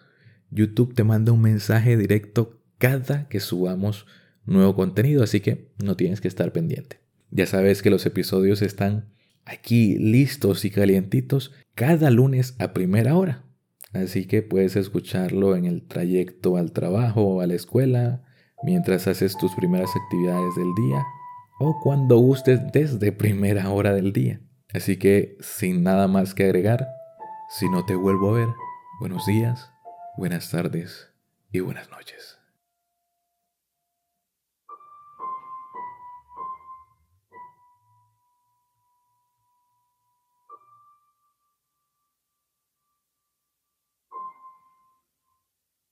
YouTube 0.51 0.95
te 0.95 1.05
manda 1.05 1.33
un 1.33 1.41
mensaje 1.41 1.97
directo 1.97 2.61
cada 2.78 3.28
que 3.28 3.41
subamos 3.41 4.07
nuevo 4.45 4.74
contenido, 4.74 5.22
así 5.22 5.41
que 5.41 5.70
no 5.83 5.97
tienes 5.97 6.20
que 6.20 6.28
estar 6.28 6.53
pendiente. 6.53 7.01
Ya 7.31 7.47
sabes 7.47 7.83
que 7.83 7.91
los 7.91 8.07
episodios 8.07 8.62
están 8.62 9.12
aquí 9.45 9.97
listos 9.99 10.64
y 10.64 10.70
calientitos 10.70 11.53
cada 11.74 12.11
lunes 12.11 12.57
a 12.59 12.72
primera 12.72 13.16
hora. 13.16 13.45
Así 13.93 14.26
que 14.26 14.43
puedes 14.43 14.76
escucharlo 14.76 15.57
en 15.57 15.64
el 15.64 15.87
trayecto 15.87 16.57
al 16.57 16.72
trabajo 16.72 17.22
o 17.22 17.41
a 17.41 17.47
la 17.47 17.55
escuela, 17.55 18.22
mientras 18.62 19.09
haces 19.09 19.37
tus 19.37 19.55
primeras 19.55 19.91
actividades 19.97 20.55
del 20.55 20.72
día 20.74 21.05
o 21.59 21.78
cuando 21.83 22.16
gustes 22.18 22.61
desde 22.72 23.12
primera 23.12 23.70
hora 23.70 23.93
del 23.93 24.12
día. 24.12 24.41
Así 24.72 24.97
que 24.97 25.37
sin 25.41 25.83
nada 25.83 26.09
más 26.09 26.35
que 26.35 26.45
agregar, 26.45 26.89
si 27.49 27.68
no 27.68 27.85
te 27.85 27.97
vuelvo 27.97 28.31
a 28.31 28.39
ver, 28.39 28.49
buenos 29.01 29.26
días, 29.26 29.70
buenas 30.16 30.51
tardes 30.51 31.11
y 31.51 31.61
buenas 31.61 31.91
noches. 31.91 32.19